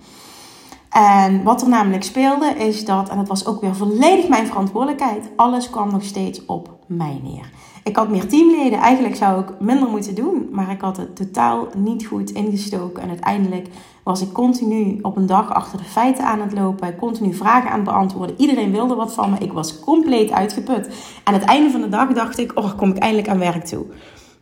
En 0.91 1.43
wat 1.43 1.63
er 1.63 1.69
namelijk 1.69 2.05
speelde 2.05 2.47
is 2.47 2.85
dat, 2.85 3.09
en 3.09 3.19
het 3.19 3.29
was 3.29 3.47
ook 3.47 3.61
weer 3.61 3.77
volledig 3.77 4.29
mijn 4.29 4.47
verantwoordelijkheid, 4.47 5.31
alles 5.37 5.71
kwam 5.71 5.91
nog 5.91 6.05
steeds 6.05 6.47
op 6.47 6.79
mij 6.87 7.21
neer. 7.23 7.51
Ik 7.85 7.97
had 7.97 8.09
meer 8.09 8.27
teamleden, 8.27 8.79
eigenlijk 8.79 9.17
zou 9.17 9.41
ik 9.41 9.61
minder 9.61 9.89
moeten 9.89 10.15
doen, 10.15 10.49
maar 10.51 10.71
ik 10.71 10.81
had 10.81 10.97
het 10.97 11.17
totaal 11.17 11.69
niet 11.77 12.07
goed 12.07 12.31
ingestoken. 12.31 13.03
En 13.03 13.09
uiteindelijk 13.09 13.69
was 14.03 14.23
ik 14.23 14.33
continu 14.33 14.99
op 15.03 15.17
een 15.17 15.27
dag 15.27 15.51
achter 15.51 15.79
de 15.79 15.85
feiten 15.85 16.25
aan 16.25 16.41
het 16.41 16.53
lopen, 16.53 16.97
continu 16.97 17.35
vragen 17.35 17.71
aan 17.71 17.81
het 17.81 17.89
beantwoorden. 17.89 18.37
Iedereen 18.39 18.73
wilde 18.73 18.95
wat 18.95 19.15
van 19.15 19.31
me, 19.31 19.37
ik 19.39 19.53
was 19.53 19.81
compleet 19.81 20.31
uitgeput. 20.31 20.89
Aan 21.25 21.35
het 21.35 21.45
einde 21.45 21.71
van 21.71 21.81
de 21.81 21.89
dag 21.89 22.13
dacht 22.13 22.39
ik, 22.39 22.53
oh, 22.55 22.77
kom 22.77 22.91
ik 22.91 22.99
eindelijk 22.99 23.29
aan 23.29 23.39
werk 23.39 23.65
toe. 23.65 23.85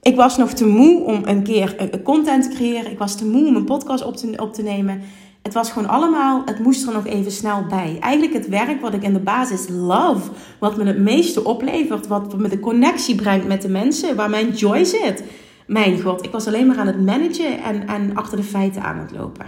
Ik 0.03 0.17
was 0.17 0.37
nog 0.37 0.51
te 0.51 0.67
moe 0.67 1.05
om 1.05 1.21
een 1.25 1.43
keer 1.43 2.01
content 2.05 2.43
te 2.51 2.57
creëren. 2.57 2.91
Ik 2.91 2.99
was 2.99 3.17
te 3.17 3.27
moe 3.27 3.47
om 3.47 3.57
een 3.57 3.65
podcast 3.65 4.05
op 4.05 4.17
te, 4.17 4.33
op 4.37 4.55
te 4.55 4.63
nemen. 4.63 5.03
Het 5.43 5.55
was 5.55 5.71
gewoon 5.73 5.89
allemaal, 5.89 6.43
het 6.45 6.59
moest 6.59 6.87
er 6.87 6.93
nog 6.93 7.07
even 7.07 7.33
snel 7.33 7.67
bij. 7.69 7.97
Eigenlijk 8.01 8.33
het 8.33 8.49
werk 8.49 8.81
wat 8.81 8.95
ik 8.95 9.03
in 9.03 9.13
de 9.13 9.21
basis 9.21 9.67
love, 9.69 10.31
wat 10.59 10.77
me 10.77 10.85
het 10.85 10.99
meeste 10.99 11.45
oplevert, 11.45 12.07
wat 12.07 12.39
me 12.39 12.49
de 12.49 12.61
connectie 12.61 13.15
brengt 13.15 13.47
met 13.47 13.63
de 13.63 13.69
mensen, 13.69 14.17
waar 14.17 14.31
mijn 14.31 14.51
joy 14.51 14.85
zit. 14.85 15.25
Mijn 15.67 16.01
god, 16.01 16.25
ik 16.25 16.31
was 16.31 16.47
alleen 16.47 16.67
maar 16.67 16.79
aan 16.79 16.87
het 16.87 17.05
managen 17.05 17.63
en, 17.63 17.89
en 17.89 18.15
achter 18.15 18.37
de 18.37 18.43
feiten 18.43 18.83
aan 18.83 18.99
het 18.99 19.11
lopen. 19.11 19.47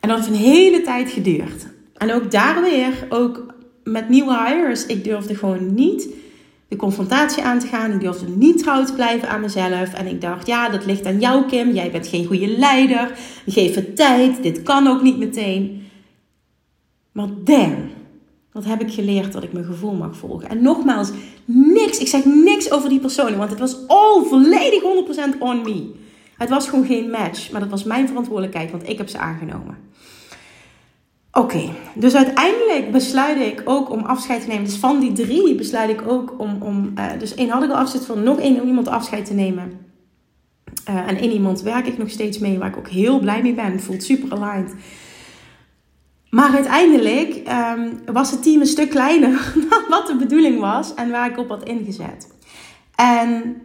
En 0.00 0.08
dat 0.08 0.18
heeft 0.18 0.30
een 0.30 0.34
hele 0.34 0.82
tijd 0.82 1.10
geduurd. 1.10 1.66
En 1.96 2.12
ook 2.12 2.30
daar 2.30 2.62
weer, 2.62 3.06
ook 3.08 3.54
met 3.84 4.08
nieuwe 4.08 4.46
hires, 4.46 4.86
ik 4.86 5.04
durfde 5.04 5.34
gewoon 5.34 5.74
niet 5.74 6.08
de 6.70 6.76
confrontatie 6.76 7.42
aan 7.42 7.58
te 7.58 7.66
gaan. 7.66 7.92
Ik 7.92 8.00
durfde 8.00 8.28
niet 8.28 8.58
trouw 8.58 8.84
te 8.84 8.92
blijven 8.92 9.28
aan 9.28 9.40
mezelf. 9.40 9.94
En 9.94 10.06
ik 10.06 10.20
dacht, 10.20 10.46
ja, 10.46 10.68
dat 10.68 10.86
ligt 10.86 11.06
aan 11.06 11.20
jou, 11.20 11.46
Kim. 11.46 11.72
Jij 11.72 11.90
bent 11.90 12.06
geen 12.06 12.26
goede 12.26 12.58
leider. 12.58 13.18
Geef 13.46 13.74
het 13.74 13.96
tijd. 13.96 14.42
Dit 14.42 14.62
kan 14.62 14.86
ook 14.86 15.02
niet 15.02 15.18
meteen. 15.18 15.86
Maar 17.12 17.28
damn, 17.44 17.90
wat 18.52 18.64
heb 18.64 18.80
ik 18.80 18.92
geleerd 18.92 19.32
dat 19.32 19.42
ik 19.42 19.52
mijn 19.52 19.64
gevoel 19.64 19.92
mag 19.92 20.16
volgen. 20.16 20.48
En 20.48 20.62
nogmaals, 20.62 21.10
niks. 21.44 21.98
Ik 21.98 22.08
zeg 22.08 22.24
niks 22.24 22.70
over 22.70 22.88
die 22.88 23.00
persoon. 23.00 23.36
Want 23.36 23.50
het 23.50 23.58
was 23.58 23.76
al 23.86 24.24
volledig 24.24 24.82
100% 25.36 25.38
on 25.38 25.62
me. 25.62 25.90
Het 26.36 26.48
was 26.48 26.68
gewoon 26.68 26.86
geen 26.86 27.10
match. 27.10 27.50
Maar 27.50 27.60
dat 27.60 27.70
was 27.70 27.84
mijn 27.84 28.08
verantwoordelijkheid, 28.08 28.70
want 28.70 28.88
ik 28.88 28.98
heb 28.98 29.08
ze 29.08 29.18
aangenomen. 29.18 29.76
Oké, 31.32 31.70
dus 31.94 32.14
uiteindelijk 32.14 32.92
besluit 32.92 33.40
ik 33.40 33.62
ook 33.64 33.90
om 33.90 34.04
afscheid 34.04 34.40
te 34.40 34.48
nemen. 34.48 34.64
Dus 34.64 34.76
van 34.76 35.00
die 35.00 35.12
drie 35.12 35.54
besluit 35.54 35.90
ik 35.90 36.08
ook 36.08 36.34
om. 36.38 36.62
om 36.62 36.92
uh, 36.98 37.04
dus 37.18 37.34
één 37.34 37.48
had 37.48 37.62
ik 37.62 37.70
al 37.70 37.76
afzet 37.76 38.06
van 38.06 38.22
nog 38.22 38.38
één 38.38 38.66
iemand 38.66 38.88
afscheid 38.88 39.24
te 39.24 39.34
nemen. 39.34 39.72
Uh, 40.88 41.08
en 41.08 41.16
één 41.16 41.32
iemand 41.32 41.62
werk 41.62 41.86
ik 41.86 41.98
nog 41.98 42.10
steeds 42.10 42.38
mee, 42.38 42.58
waar 42.58 42.68
ik 42.68 42.76
ook 42.76 42.88
heel 42.88 43.18
blij 43.18 43.42
mee 43.42 43.54
ben. 43.54 43.80
Voelt 43.80 44.02
super 44.02 44.32
aligned. 44.32 44.74
Maar 46.30 46.54
uiteindelijk 46.54 47.42
um, 47.76 48.00
was 48.14 48.30
het 48.30 48.42
team 48.42 48.60
een 48.60 48.66
stuk 48.66 48.90
kleiner 48.90 49.52
dan 49.70 49.82
wat 49.88 50.06
de 50.06 50.16
bedoeling 50.16 50.60
was 50.60 50.94
en 50.94 51.10
waar 51.10 51.30
ik 51.30 51.38
op 51.38 51.48
had 51.48 51.64
ingezet. 51.64 52.34
En 52.94 53.62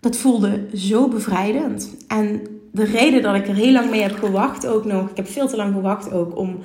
dat 0.00 0.16
voelde 0.16 0.68
zo 0.74 1.08
bevrijdend. 1.08 1.96
En 2.08 2.57
de 2.78 2.84
reden 2.84 3.22
dat 3.22 3.34
ik 3.34 3.48
er 3.48 3.54
heel 3.54 3.72
lang 3.72 3.90
mee 3.90 4.02
heb 4.02 4.18
gewacht 4.18 4.66
ook 4.66 4.84
nog. 4.84 5.10
Ik 5.10 5.16
heb 5.16 5.28
veel 5.28 5.48
te 5.48 5.56
lang 5.56 5.74
gewacht 5.74 6.12
ook 6.12 6.38
om 6.38 6.48
uh, 6.48 6.56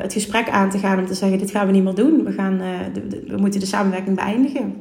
het 0.00 0.12
gesprek 0.12 0.48
aan 0.48 0.70
te 0.70 0.78
gaan. 0.78 0.98
Om 0.98 1.06
te 1.06 1.14
zeggen, 1.14 1.38
dit 1.38 1.50
gaan 1.50 1.66
we 1.66 1.72
niet 1.72 1.82
meer 1.82 1.94
doen. 1.94 2.24
We, 2.24 2.32
gaan, 2.32 2.60
de, 2.92 3.22
we 3.26 3.36
moeten 3.36 3.60
de 3.60 3.66
samenwerking 3.66 4.16
beëindigen. 4.16 4.74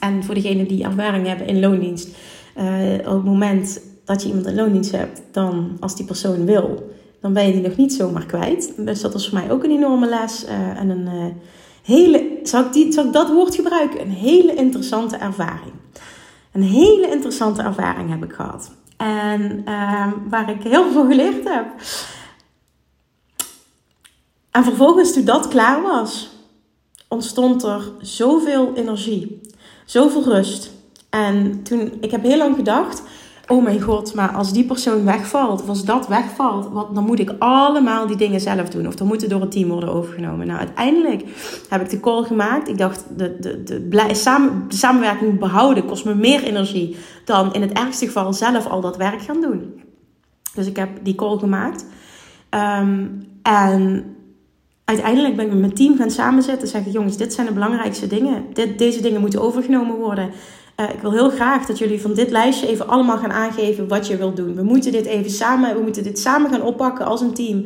En 0.00 0.24
voor 0.24 0.34
degenen 0.34 0.68
die 0.68 0.84
ervaring 0.84 1.26
hebben 1.26 1.46
in 1.46 1.60
loondienst. 1.60 2.16
Uh, 2.58 2.92
op 2.98 3.14
het 3.14 3.24
moment 3.24 3.80
dat 4.04 4.22
je 4.22 4.28
iemand 4.28 4.46
in 4.46 4.54
loondienst 4.54 4.92
hebt. 4.92 5.22
Dan 5.30 5.76
als 5.80 5.96
die 5.96 6.06
persoon 6.06 6.44
wil. 6.44 6.94
Dan 7.20 7.32
ben 7.32 7.46
je 7.46 7.52
die 7.52 7.62
nog 7.62 7.76
niet 7.76 7.92
zomaar 7.92 8.26
kwijt. 8.26 8.72
Dus 8.76 9.00
dat 9.00 9.12
was 9.12 9.28
voor 9.28 9.38
mij 9.38 9.50
ook 9.50 9.64
een 9.64 9.70
enorme 9.70 10.08
les. 10.08 10.44
en 10.76 10.88
een 10.90 11.08
hele, 11.82 12.38
zal 12.42 12.64
ik, 12.64 12.72
die, 12.72 12.92
zal 12.92 13.04
ik 13.04 13.12
dat 13.12 13.30
woord 13.30 13.54
gebruiken? 13.54 14.00
Een 14.00 14.10
hele 14.10 14.54
interessante 14.54 15.16
ervaring. 15.16 15.72
Een 16.52 16.62
hele 16.62 17.10
interessante 17.10 17.62
ervaring 17.62 18.10
heb 18.10 18.24
ik 18.24 18.32
gehad. 18.32 18.70
En 18.96 19.62
uh, 19.68 20.12
waar 20.28 20.50
ik 20.50 20.62
heel 20.62 20.90
veel 20.92 21.06
geleerd 21.06 21.48
heb. 21.48 21.66
En 24.50 24.64
vervolgens, 24.64 25.12
toen 25.12 25.24
dat 25.24 25.48
klaar 25.48 25.82
was, 25.82 26.28
ontstond 27.08 27.62
er 27.62 27.90
zoveel 28.00 28.74
energie, 28.74 29.40
zoveel 29.84 30.24
rust. 30.24 30.70
En 31.10 31.62
toen, 31.62 31.92
ik 32.00 32.10
heb 32.10 32.22
heel 32.22 32.38
lang 32.38 32.56
gedacht, 32.56 33.02
oh 33.46 33.62
mijn 33.62 33.80
god, 33.80 34.14
maar 34.14 34.28
als 34.28 34.52
die 34.52 34.64
persoon 34.64 35.04
wegvalt, 35.04 35.62
of 35.62 35.68
als 35.68 35.84
dat 35.84 36.08
wegvalt, 36.08 36.68
wat, 36.72 36.94
dan 36.94 37.04
moet 37.04 37.18
ik 37.18 37.34
allemaal 37.38 38.06
die 38.06 38.16
dingen 38.16 38.40
zelf 38.40 38.68
doen. 38.68 38.86
Of 38.86 38.94
dan 38.94 39.06
moeten 39.06 39.28
door 39.28 39.40
het 39.40 39.50
team 39.50 39.68
worden 39.68 39.92
overgenomen. 39.92 40.46
Nou, 40.46 40.58
uiteindelijk 40.58 41.24
heb 41.68 41.80
ik 41.80 41.90
de 41.90 42.00
call 42.00 42.24
gemaakt. 42.24 42.68
Ik 42.68 42.78
dacht, 42.78 43.04
de, 43.16 43.36
de, 43.40 43.62
de, 43.88 44.14
samen, 44.14 44.64
samenwerking 44.68 45.38
behouden 45.38 45.84
kost 45.84 46.04
me 46.04 46.14
meer 46.14 46.42
energie 46.42 46.96
dan 47.24 47.52
in 47.52 47.60
het 47.60 47.72
ergste 47.72 48.06
geval 48.06 48.32
zelf 48.32 48.66
al 48.66 48.80
dat 48.80 48.96
werk 48.96 49.22
gaan 49.22 49.40
doen. 49.40 49.80
Dus 50.54 50.66
ik 50.66 50.76
heb 50.76 50.88
die 51.02 51.14
call 51.14 51.38
gemaakt. 51.38 51.86
Um, 52.50 53.26
en 53.42 54.04
uiteindelijk 54.84 55.36
ben 55.36 55.44
ik 55.44 55.50
met 55.50 55.60
mijn 55.60 55.74
team 55.74 55.96
gaan 55.96 56.10
samenzetten 56.10 56.62
en 56.62 56.68
zeggen: 56.68 56.92
jongens, 56.92 57.16
dit 57.16 57.32
zijn 57.32 57.46
de 57.46 57.52
belangrijkste 57.52 58.06
dingen. 58.06 58.44
Dit, 58.52 58.78
deze 58.78 59.00
dingen 59.00 59.20
moeten 59.20 59.40
overgenomen 59.40 59.96
worden. 59.96 60.30
Uh, 60.80 60.90
ik 60.90 61.00
wil 61.00 61.12
heel 61.12 61.30
graag 61.30 61.66
dat 61.66 61.78
jullie 61.78 62.00
van 62.00 62.14
dit 62.14 62.30
lijstje 62.30 62.68
even 62.68 62.88
allemaal 62.88 63.18
gaan 63.18 63.32
aangeven 63.32 63.88
wat 63.88 64.06
je 64.06 64.16
wilt 64.16 64.36
doen. 64.36 64.54
We 64.54 64.62
moeten 64.62 64.92
dit 64.92 65.06
even 65.06 65.30
samen, 65.30 65.74
we 65.74 65.82
moeten 65.82 66.02
dit 66.02 66.18
samen 66.18 66.50
gaan 66.50 66.62
oppakken 66.62 67.06
als 67.06 67.20
een 67.20 67.34
team. 67.34 67.64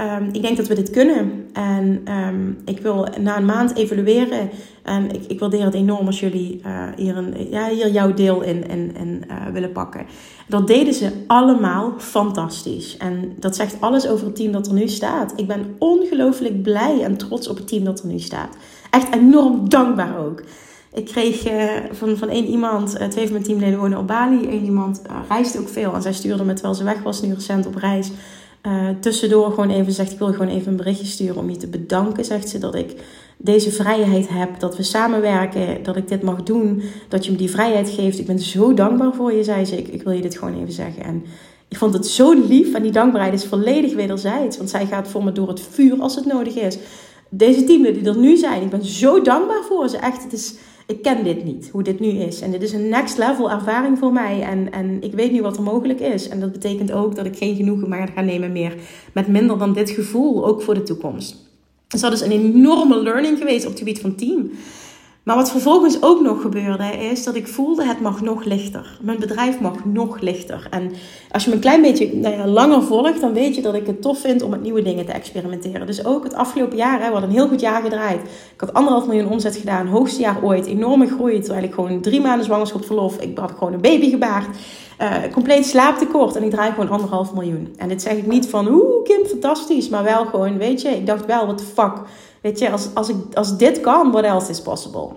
Um, 0.00 0.28
ik 0.32 0.42
denk 0.42 0.56
dat 0.56 0.66
we 0.66 0.74
dit 0.74 0.90
kunnen. 0.90 1.46
En 1.52 2.04
um, 2.12 2.58
ik 2.64 2.78
wil 2.78 3.08
na 3.20 3.36
een 3.36 3.44
maand 3.44 3.76
evalueren. 3.76 4.50
En 4.82 5.10
ik, 5.10 5.24
ik 5.26 5.38
waardeer 5.38 5.64
het 5.64 5.74
enorm 5.74 6.06
als 6.06 6.20
jullie 6.20 6.60
uh, 6.66 6.84
hier, 6.96 7.16
een, 7.16 7.50
ja, 7.50 7.68
hier 7.68 7.90
jouw 7.90 8.14
deel 8.14 8.42
in, 8.42 8.64
uh, 8.70 9.46
willen 9.52 9.72
pakken. 9.72 10.06
Dat 10.46 10.66
deden 10.66 10.94
ze 10.94 11.10
allemaal 11.26 11.94
fantastisch. 11.98 12.96
En 12.96 13.32
dat 13.38 13.56
zegt 13.56 13.80
alles 13.80 14.08
over 14.08 14.26
het 14.26 14.36
team 14.36 14.52
dat 14.52 14.66
er 14.66 14.72
nu 14.72 14.88
staat. 14.88 15.32
Ik 15.36 15.46
ben 15.46 15.74
ongelooflijk 15.78 16.62
blij 16.62 17.02
en 17.02 17.16
trots 17.16 17.48
op 17.48 17.56
het 17.56 17.68
team 17.68 17.84
dat 17.84 18.00
er 18.00 18.06
nu 18.06 18.18
staat. 18.18 18.56
Echt 18.90 19.14
enorm 19.14 19.68
dankbaar 19.68 20.18
ook. 20.18 20.42
Ik 20.94 21.04
kreeg 21.04 21.50
uh, 21.50 21.70
van, 21.90 22.16
van 22.16 22.28
één 22.28 22.46
iemand, 22.46 22.94
uh, 23.00 23.06
twee 23.06 23.24
van 23.24 23.32
mijn 23.32 23.44
teamleden 23.44 23.78
wonen 23.78 23.98
op 23.98 24.06
Bali. 24.06 24.48
Eén 24.48 24.64
iemand 24.64 25.02
uh, 25.06 25.16
reisde 25.28 25.58
ook 25.58 25.68
veel. 25.68 25.94
En 25.94 26.02
zij 26.02 26.12
stuurde 26.12 26.44
me 26.44 26.52
terwijl 26.52 26.74
ze 26.74 26.84
weg 26.84 27.02
was, 27.02 27.22
nu 27.22 27.34
recent 27.34 27.66
op 27.66 27.74
reis. 27.74 28.10
tussendoor 29.00 29.50
gewoon 29.50 29.70
even 29.70 29.92
zegt, 29.92 30.12
ik 30.12 30.18
wil 30.18 30.32
gewoon 30.32 30.48
even 30.48 30.70
een 30.70 30.76
berichtje 30.76 31.06
sturen 31.06 31.36
om 31.36 31.50
je 31.50 31.56
te 31.56 31.66
bedanken. 31.66 32.24
Zegt 32.24 32.48
ze 32.48 32.58
dat 32.58 32.74
ik 32.74 32.94
deze 33.36 33.70
vrijheid 33.70 34.28
heb, 34.28 34.60
dat 34.60 34.76
we 34.76 34.82
samenwerken, 34.82 35.82
dat 35.82 35.96
ik 35.96 36.08
dit 36.08 36.22
mag 36.22 36.42
doen. 36.42 36.82
Dat 37.08 37.24
je 37.24 37.30
me 37.30 37.36
die 37.36 37.50
vrijheid 37.50 37.90
geeft. 37.90 38.18
Ik 38.18 38.26
ben 38.26 38.38
zo 38.38 38.74
dankbaar 38.74 39.14
voor 39.14 39.32
je, 39.32 39.44
zei 39.44 39.64
ze. 39.64 39.76
Ik, 39.76 39.88
ik 39.88 40.02
wil 40.02 40.12
je 40.12 40.22
dit 40.22 40.38
gewoon 40.38 40.60
even 40.60 40.72
zeggen. 40.72 41.04
En 41.04 41.24
ik 41.68 41.76
vond 41.76 41.94
het 41.94 42.06
zo 42.06 42.32
lief 42.32 42.74
en 42.74 42.82
die 42.82 42.92
dankbaarheid 42.92 43.34
is 43.34 43.44
volledig 43.44 43.94
wederzijds. 43.94 44.56
Want 44.56 44.70
zij 44.70 44.86
gaat 44.86 45.08
voor 45.08 45.24
me 45.24 45.32
door 45.32 45.48
het 45.48 45.60
vuur 45.70 46.00
als 46.00 46.14
het 46.14 46.26
nodig 46.26 46.54
is. 46.54 46.78
Deze 47.28 47.64
teamleden 47.64 48.02
die 48.02 48.12
er 48.12 48.18
nu 48.18 48.36
zijn, 48.36 48.62
ik 48.62 48.70
ben 48.70 48.84
zo 48.84 49.22
dankbaar 49.22 49.62
voor 49.68 49.88
ze. 49.88 49.96
Echt, 49.96 50.22
het 50.22 50.32
is 50.32 50.54
ik 50.86 51.02
ken 51.02 51.24
dit 51.24 51.44
niet, 51.44 51.68
hoe 51.72 51.82
dit 51.82 52.00
nu 52.00 52.08
is. 52.08 52.40
En 52.40 52.50
dit 52.50 52.62
is 52.62 52.72
een 52.72 52.88
next 52.88 53.18
level 53.18 53.50
ervaring 53.50 53.98
voor 53.98 54.12
mij. 54.12 54.42
En, 54.42 54.72
en 54.72 55.02
ik 55.02 55.12
weet 55.12 55.32
nu 55.32 55.42
wat 55.42 55.56
er 55.56 55.62
mogelijk 55.62 56.00
is. 56.00 56.28
En 56.28 56.40
dat 56.40 56.52
betekent 56.52 56.92
ook 56.92 57.16
dat 57.16 57.26
ik 57.26 57.36
geen 57.36 57.56
genoegen 57.56 57.88
meer 57.88 58.08
ga 58.14 58.20
nemen 58.20 58.52
meer 58.52 58.74
met 59.12 59.28
minder 59.28 59.58
dan 59.58 59.72
dit 59.72 59.90
gevoel, 59.90 60.46
ook 60.46 60.62
voor 60.62 60.74
de 60.74 60.82
toekomst. 60.82 61.36
Dus 61.88 62.00
dat 62.00 62.12
is 62.12 62.20
een 62.20 62.30
enorme 62.30 63.02
learning 63.02 63.38
geweest 63.38 63.64
op 63.64 63.70
het 63.70 63.78
gebied 63.78 64.00
van 64.00 64.14
team. 64.14 64.50
Maar 65.22 65.36
wat 65.36 65.50
vervolgens 65.50 66.02
ook 66.02 66.20
nog 66.20 66.40
gebeurde, 66.40 66.84
is 66.84 67.24
dat 67.24 67.34
ik 67.34 67.48
voelde 67.48 67.84
het 67.84 68.00
mag 68.00 68.20
nog 68.20 68.44
lichter. 68.44 68.98
Mijn 69.00 69.18
bedrijf 69.18 69.60
mag 69.60 69.84
nog 69.84 70.20
lichter. 70.20 70.66
En 70.70 70.92
als 71.30 71.44
je 71.44 71.48
me 71.48 71.54
een 71.54 71.62
klein 71.62 71.82
beetje 71.82 72.16
nou 72.16 72.34
ja, 72.34 72.46
langer 72.46 72.82
volgt, 72.82 73.20
dan 73.20 73.32
weet 73.32 73.54
je 73.54 73.62
dat 73.62 73.74
ik 73.74 73.86
het 73.86 74.02
tof 74.02 74.20
vind 74.20 74.42
om 74.42 74.50
met 74.50 74.62
nieuwe 74.62 74.82
dingen 74.82 75.06
te 75.06 75.12
experimenteren. 75.12 75.86
Dus 75.86 76.04
ook 76.04 76.24
het 76.24 76.34
afgelopen 76.34 76.76
jaar, 76.76 77.00
hè, 77.00 77.06
we 77.06 77.12
hadden 77.12 77.30
een 77.30 77.36
heel 77.36 77.48
goed 77.48 77.60
jaar 77.60 77.82
gedraaid. 77.82 78.20
Ik 78.54 78.60
had 78.60 78.72
anderhalf 78.72 79.06
miljoen 79.06 79.30
omzet 79.30 79.56
gedaan, 79.56 79.86
hoogste 79.86 80.20
jaar 80.20 80.42
ooit, 80.42 80.66
enorme 80.66 81.06
groei. 81.06 81.40
Terwijl 81.40 81.64
ik 81.64 81.74
gewoon 81.74 82.00
drie 82.00 82.20
maanden 82.20 82.44
zwangerschapsverlof, 82.44 83.20
ik 83.20 83.38
had 83.38 83.52
gewoon 83.52 83.72
een 83.72 83.80
baby 83.80 84.10
gebaard. 84.10 84.56
Uh, 85.00 85.14
compleet 85.32 85.66
slaaptekort 85.66 86.36
en 86.36 86.42
ik 86.42 86.50
draai 86.50 86.72
gewoon 86.72 86.90
anderhalf 86.90 87.34
miljoen. 87.34 87.74
En 87.76 87.88
dit 87.88 88.02
zeg 88.02 88.12
ik 88.12 88.26
niet 88.26 88.48
van, 88.48 88.68
oeh 88.68 89.04
Kim, 89.04 89.24
fantastisch. 89.26 89.88
Maar 89.88 90.04
wel 90.04 90.24
gewoon, 90.24 90.58
weet 90.58 90.82
je, 90.82 90.88
ik 90.88 91.06
dacht 91.06 91.26
wel, 91.26 91.46
wat 91.46 91.64
fuck 91.74 91.92
Weet 92.42 92.58
je, 92.58 92.70
als, 92.70 92.94
als, 92.94 93.08
ik, 93.08 93.16
als 93.34 93.56
dit 93.56 93.80
kan, 93.80 94.10
what 94.10 94.24
else 94.24 94.50
is 94.50 94.62
possible? 94.62 95.08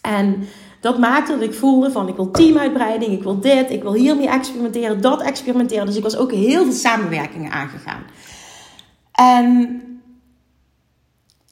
En 0.00 0.46
dat 0.80 0.98
maakte 0.98 1.32
dat 1.32 1.42
ik 1.42 1.54
voelde 1.54 1.90
van 1.90 2.08
ik 2.08 2.16
wil 2.16 2.30
teamuitbreiding, 2.30 3.12
ik 3.12 3.22
wil 3.22 3.40
dit, 3.40 3.70
ik 3.70 3.82
wil 3.82 3.92
hiermee 3.92 4.28
experimenteren, 4.28 5.00
dat 5.00 5.22
experimenteren. 5.22 5.86
Dus 5.86 5.96
ik 5.96 6.02
was 6.02 6.16
ook 6.16 6.32
heel 6.32 6.64
veel 6.64 6.72
samenwerkingen 6.72 7.50
aangegaan. 7.50 8.02
En 9.12 9.82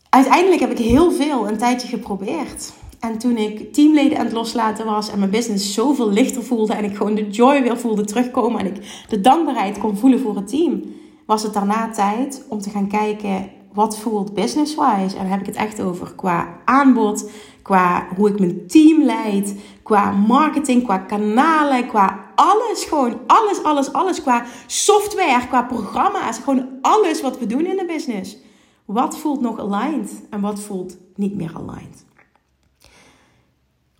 uiteindelijk 0.08 0.60
heb 0.60 0.70
ik 0.70 0.78
heel 0.78 1.12
veel 1.12 1.48
een 1.48 1.58
tijdje 1.58 1.88
geprobeerd. 1.88 2.72
En 3.00 3.18
toen 3.18 3.36
ik 3.36 3.72
teamleden 3.72 4.18
aan 4.18 4.24
het 4.24 4.34
loslaten 4.34 4.86
was 4.86 5.10
en 5.10 5.18
mijn 5.18 5.30
business 5.30 5.74
zoveel 5.74 6.10
lichter 6.10 6.42
voelde 6.42 6.74
en 6.74 6.84
ik 6.84 6.96
gewoon 6.96 7.14
de 7.14 7.30
joy 7.30 7.62
weer 7.62 7.78
voelde 7.78 8.04
terugkomen 8.04 8.60
en 8.60 8.66
ik 8.66 9.04
de 9.08 9.20
dankbaarheid 9.20 9.78
kon 9.78 9.96
voelen 9.96 10.20
voor 10.20 10.36
het 10.36 10.48
team, 10.48 10.82
was 11.26 11.42
het 11.42 11.54
daarna 11.54 11.90
tijd 11.90 12.44
om 12.48 12.60
te 12.60 12.70
gaan 12.70 12.88
kijken 12.88 13.50
wat 13.78 13.98
voelt 13.98 14.34
business-wise. 14.34 15.16
En 15.16 15.22
dan 15.22 15.26
heb 15.26 15.40
ik 15.40 15.46
het 15.46 15.56
echt 15.56 15.80
over 15.80 16.12
qua 16.14 16.58
aanbod, 16.64 17.30
qua 17.62 18.08
hoe 18.16 18.28
ik 18.28 18.38
mijn 18.38 18.66
team 18.66 19.02
leid, 19.02 19.54
qua 19.82 20.10
marketing, 20.10 20.84
qua 20.84 20.98
kanalen, 20.98 21.86
qua 21.86 22.24
alles. 22.34 22.84
Gewoon 22.84 23.20
alles, 23.26 23.62
alles, 23.62 23.92
alles. 23.92 24.22
Qua 24.22 24.44
software, 24.66 25.46
qua 25.48 25.62
programma's. 25.62 26.38
Gewoon 26.38 26.68
alles 26.80 27.22
wat 27.22 27.38
we 27.38 27.46
doen 27.46 27.66
in 27.66 27.76
de 27.76 27.84
business. 27.86 28.36
Wat 28.84 29.18
voelt 29.18 29.40
nog 29.40 29.58
aligned 29.58 30.22
en 30.30 30.40
wat 30.40 30.60
voelt 30.60 30.96
niet 31.14 31.34
meer 31.34 31.52
aligned? 31.54 32.04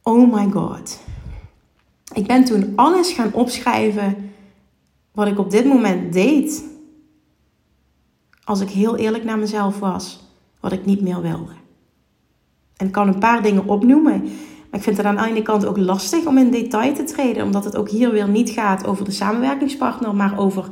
Oh 0.02 0.32
my 0.32 0.50
god. 0.50 0.98
Ik 2.14 2.26
ben 2.26 2.44
toen 2.44 2.72
alles 2.76 3.12
gaan 3.12 3.32
opschrijven 3.32 4.32
wat 5.12 5.26
ik 5.26 5.38
op 5.38 5.50
dit 5.50 5.64
moment 5.64 6.12
deed. 6.12 6.64
Als 8.48 8.60
ik 8.60 8.68
heel 8.68 8.96
eerlijk 8.96 9.24
naar 9.24 9.38
mezelf 9.38 9.78
was, 9.78 10.18
wat 10.60 10.72
ik 10.72 10.84
niet 10.84 11.00
meer 11.00 11.22
wilde. 11.22 11.52
En 12.76 12.86
ik 12.86 12.92
kan 12.92 13.08
een 13.08 13.18
paar 13.18 13.42
dingen 13.42 13.68
opnoemen. 13.68 14.22
Maar 14.22 14.80
ik 14.80 14.82
vind 14.82 14.96
het 14.96 15.06
aan 15.06 15.16
de 15.16 15.26
ene 15.26 15.42
kant 15.42 15.66
ook 15.66 15.76
lastig 15.76 16.26
om 16.26 16.38
in 16.38 16.50
detail 16.50 16.94
te 16.94 17.04
treden. 17.04 17.44
Omdat 17.44 17.64
het 17.64 17.76
ook 17.76 17.88
hier 17.88 18.12
weer 18.12 18.28
niet 18.28 18.50
gaat 18.50 18.86
over 18.86 19.04
de 19.04 19.10
samenwerkingspartner. 19.10 20.14
Maar 20.14 20.38
over 20.38 20.64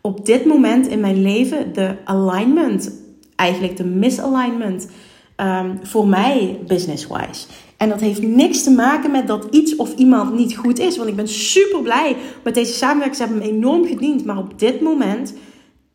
op 0.00 0.26
dit 0.26 0.44
moment 0.44 0.86
in 0.86 1.00
mijn 1.00 1.22
leven 1.22 1.72
de 1.74 1.96
alignment. 2.04 2.92
Eigenlijk 3.36 3.76
de 3.76 3.84
misalignment. 3.84 4.88
Um, 5.36 5.78
voor 5.82 6.06
mij 6.08 6.60
business-wise. 6.66 7.46
En 7.76 7.88
dat 7.88 8.00
heeft 8.00 8.22
niks 8.22 8.62
te 8.62 8.70
maken 8.70 9.10
met 9.10 9.26
dat 9.26 9.46
iets 9.50 9.76
of 9.76 9.94
iemand 9.94 10.34
niet 10.34 10.56
goed 10.56 10.78
is. 10.78 10.96
Want 10.96 11.08
ik 11.08 11.16
ben 11.16 11.28
super 11.28 11.82
blij 11.82 12.16
met 12.44 12.54
deze 12.54 12.72
samenwerking. 12.72 13.16
Ze 13.16 13.22
hebben 13.22 13.42
me 13.42 13.56
enorm 13.56 13.86
gediend. 13.86 14.24
Maar 14.24 14.38
op 14.38 14.58
dit 14.58 14.80
moment 14.80 15.34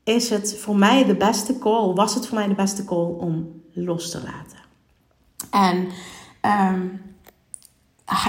is 0.07 0.29
het 0.29 0.57
voor 0.59 0.75
mij 0.75 1.05
de 1.05 1.15
beste 1.15 1.57
call. 1.57 1.93
Was 1.93 2.15
het 2.15 2.27
voor 2.27 2.37
mij 2.37 2.47
de 2.47 2.55
beste 2.55 2.85
call 2.85 3.13
om 3.19 3.61
los 3.73 4.11
te 4.11 4.21
laten. 4.23 4.59
En 5.51 5.77
um, 6.75 7.01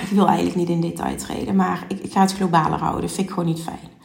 ik 0.02 0.08
wil 0.10 0.26
eigenlijk 0.26 0.56
niet 0.56 0.68
in 0.68 0.80
detail 0.80 1.16
treden. 1.16 1.56
Maar 1.56 1.84
ik, 1.88 1.98
ik 2.00 2.12
ga 2.12 2.20
het 2.20 2.34
globaler 2.34 2.78
houden. 2.78 3.10
Vind 3.10 3.26
ik 3.26 3.34
gewoon 3.34 3.48
niet 3.48 3.62
fijn 3.62 3.96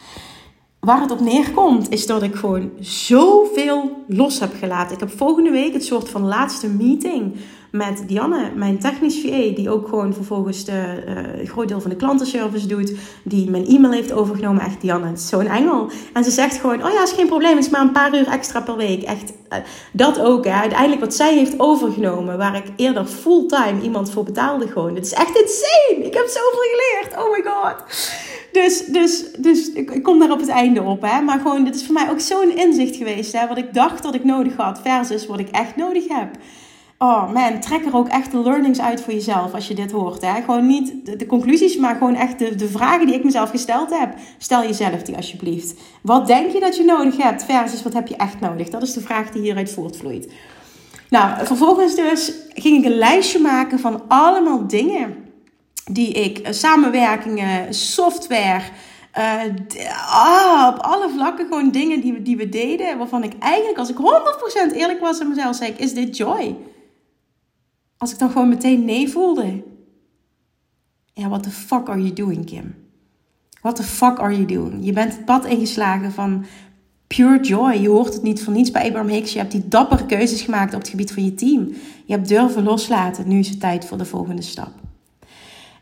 waar 0.83 1.01
het 1.01 1.11
op 1.11 1.19
neerkomt, 1.19 1.89
is 1.89 2.05
dat 2.05 2.23
ik 2.23 2.35
gewoon 2.35 2.71
zoveel 2.79 4.03
los 4.07 4.39
heb 4.39 4.53
gelaten. 4.59 4.93
Ik 4.93 4.99
heb 4.99 5.17
volgende 5.17 5.51
week 5.51 5.73
het 5.73 5.85
soort 5.85 6.09
van 6.09 6.21
laatste 6.21 6.69
meeting 6.69 7.35
met 7.73 8.03
Dianne, 8.07 8.51
mijn 8.55 8.79
technisch 8.79 9.21
VA, 9.21 9.55
die 9.55 9.69
ook 9.69 9.87
gewoon 9.87 10.13
vervolgens 10.13 10.65
de, 10.65 11.03
uh, 11.41 11.49
groot 11.49 11.67
deel 11.67 11.81
van 11.81 11.89
de 11.89 11.95
klantenservice 11.95 12.67
doet, 12.67 12.93
die 13.23 13.49
mijn 13.49 13.67
e-mail 13.67 13.93
heeft 13.93 14.11
overgenomen. 14.11 14.63
Echt, 14.63 14.81
Dianne, 14.81 15.17
zo'n 15.17 15.47
engel. 15.47 15.89
En 16.13 16.23
ze 16.23 16.31
zegt 16.31 16.57
gewoon, 16.57 16.85
oh 16.85 16.91
ja, 16.91 17.03
is 17.03 17.11
geen 17.11 17.27
probleem, 17.27 17.57
is 17.57 17.69
maar 17.69 17.81
een 17.81 17.91
paar 17.91 18.15
uur 18.15 18.27
extra 18.27 18.61
per 18.61 18.75
week. 18.75 19.03
Echt, 19.03 19.33
uh, 19.49 19.57
dat 19.91 20.19
ook. 20.19 20.45
Hè. 20.45 20.51
Uiteindelijk 20.51 21.01
wat 21.01 21.13
zij 21.13 21.33
heeft 21.33 21.59
overgenomen, 21.59 22.37
waar 22.37 22.55
ik 22.55 22.65
eerder 22.75 23.05
fulltime 23.05 23.81
iemand 23.81 24.11
voor 24.11 24.23
betaalde 24.23 24.67
gewoon. 24.67 24.95
Het 24.95 25.05
is 25.05 25.13
echt 25.13 25.39
insane. 25.41 26.05
Ik 26.05 26.13
heb 26.13 26.27
zoveel 26.27 26.59
geleerd. 26.61 27.25
Oh 27.25 27.31
my 27.31 27.51
god. 27.51 27.83
Dus, 28.51 28.85
dus, 28.85 29.25
dus 29.37 29.71
ik, 29.71 30.03
kom 30.03 30.19
daar 30.19 30.31
op 30.31 30.39
het 30.39 30.49
einde 30.49 30.81
op. 30.81 31.01
Hè. 31.01 31.21
Maar 31.21 31.39
gewoon, 31.39 31.63
dit 31.63 31.75
is 31.75 31.85
voor 31.85 31.93
mij 31.93 32.09
ook 32.09 32.19
zo'n 32.19 32.55
inzicht 32.55 32.95
geweest. 32.95 33.31
Hè, 33.31 33.47
wat 33.47 33.57
ik 33.57 33.73
dacht 33.73 34.03
dat 34.03 34.15
ik 34.15 34.23
nodig 34.23 34.55
had 34.55 34.79
versus 34.83 35.25
wat 35.25 35.39
ik 35.39 35.49
echt 35.49 35.75
nodig 35.75 36.07
heb. 36.07 36.29
Oh 37.03 37.33
man, 37.33 37.59
trek 37.59 37.85
er 37.85 37.95
ook 37.95 38.07
echt 38.07 38.31
de 38.31 38.41
learnings 38.41 38.81
uit 38.81 39.01
voor 39.01 39.13
jezelf 39.13 39.53
als 39.53 39.67
je 39.67 39.73
dit 39.73 39.91
hoort. 39.91 40.21
Hè. 40.21 40.41
Gewoon 40.41 40.67
niet 40.67 41.05
de, 41.19 41.25
conclusies, 41.25 41.77
maar 41.77 41.95
gewoon 41.95 42.15
echt 42.15 42.39
de, 42.39 42.55
de 42.55 42.67
vragen 42.67 43.05
die 43.05 43.15
ik 43.15 43.23
mezelf 43.23 43.49
gesteld 43.49 43.89
heb. 43.99 44.13
Stel 44.37 44.61
jezelf 44.61 45.01
die 45.01 45.15
alsjeblieft. 45.15 45.73
Wat 46.01 46.27
denk 46.27 46.51
je 46.51 46.59
dat 46.59 46.75
je 46.77 46.83
nodig 46.83 47.17
hebt 47.17 47.43
versus 47.43 47.83
wat 47.83 47.93
heb 47.93 48.07
je 48.07 48.15
echt 48.15 48.39
nodig? 48.39 48.69
Dat 48.69 48.81
is 48.81 48.93
de 48.93 49.01
vraag 49.01 49.29
die 49.29 49.41
hieruit 49.41 49.71
voortvloeit. 49.71 50.31
Nou, 51.09 51.45
vervolgens 51.45 51.95
dus 51.95 52.33
ging 52.53 52.77
ik 52.77 52.85
een 52.85 52.97
lijstje 52.97 53.39
maken 53.39 53.79
van 53.79 54.01
allemaal 54.07 54.67
dingen 54.67 55.15
die 55.91 56.11
ik, 56.11 56.37
eh, 56.37 56.51
samenwerkingen, 56.51 57.73
software, 57.73 58.61
uh, 59.17 59.41
ah, 60.07 60.73
op 60.75 60.81
alle 60.81 61.09
vlakken 61.09 61.45
gewoon 61.45 61.71
dingen 61.71 62.01
die 62.01 62.13
we, 62.13 62.21
die 62.21 62.37
we 62.37 62.49
deden, 62.49 62.97
waarvan 62.97 63.23
ik 63.23 63.33
eigenlijk, 63.39 63.77
als 63.77 63.89
ik 63.89 63.97
100% 63.97 64.73
eerlijk 64.73 64.99
was 64.99 65.21
aan 65.21 65.29
mezelf, 65.29 65.55
zei 65.55 65.71
ik, 65.71 65.79
is 65.79 65.93
dit 65.93 66.17
joy? 66.17 66.55
Als 68.03 68.11
ik 68.11 68.19
dan 68.19 68.31
gewoon 68.31 68.49
meteen 68.49 68.85
nee 68.85 69.09
voelde. 69.09 69.63
Ja, 71.13 71.27
what 71.27 71.43
the 71.43 71.49
fuck 71.49 71.89
are 71.89 72.01
you 72.01 72.13
doing, 72.13 72.45
Kim? 72.45 72.75
What 73.61 73.75
the 73.75 73.83
fuck 73.83 74.19
are 74.19 74.33
you 74.33 74.45
doing? 74.45 74.85
Je 74.85 74.93
bent 74.93 75.15
het 75.15 75.25
pad 75.25 75.45
ingeslagen 75.45 76.11
van 76.11 76.45
pure 77.07 77.43
joy. 77.43 77.73
Je 77.73 77.89
hoort 77.89 78.13
het 78.13 78.23
niet 78.23 78.43
voor 78.43 78.53
niets 78.53 78.71
bij 78.71 78.85
Abraham 78.85 79.09
Hicks. 79.09 79.33
Je 79.33 79.39
hebt 79.39 79.51
die 79.51 79.67
dappere 79.67 80.05
keuzes 80.05 80.41
gemaakt 80.41 80.73
op 80.73 80.79
het 80.79 80.89
gebied 80.89 81.11
van 81.13 81.23
je 81.23 81.33
team. 81.33 81.73
Je 82.05 82.13
hebt 82.13 82.27
durven 82.27 82.63
loslaten. 82.63 83.27
Nu 83.27 83.39
is 83.39 83.49
het 83.49 83.59
tijd 83.59 83.85
voor 83.85 83.97
de 83.97 84.05
volgende 84.05 84.41
stap. 84.41 84.71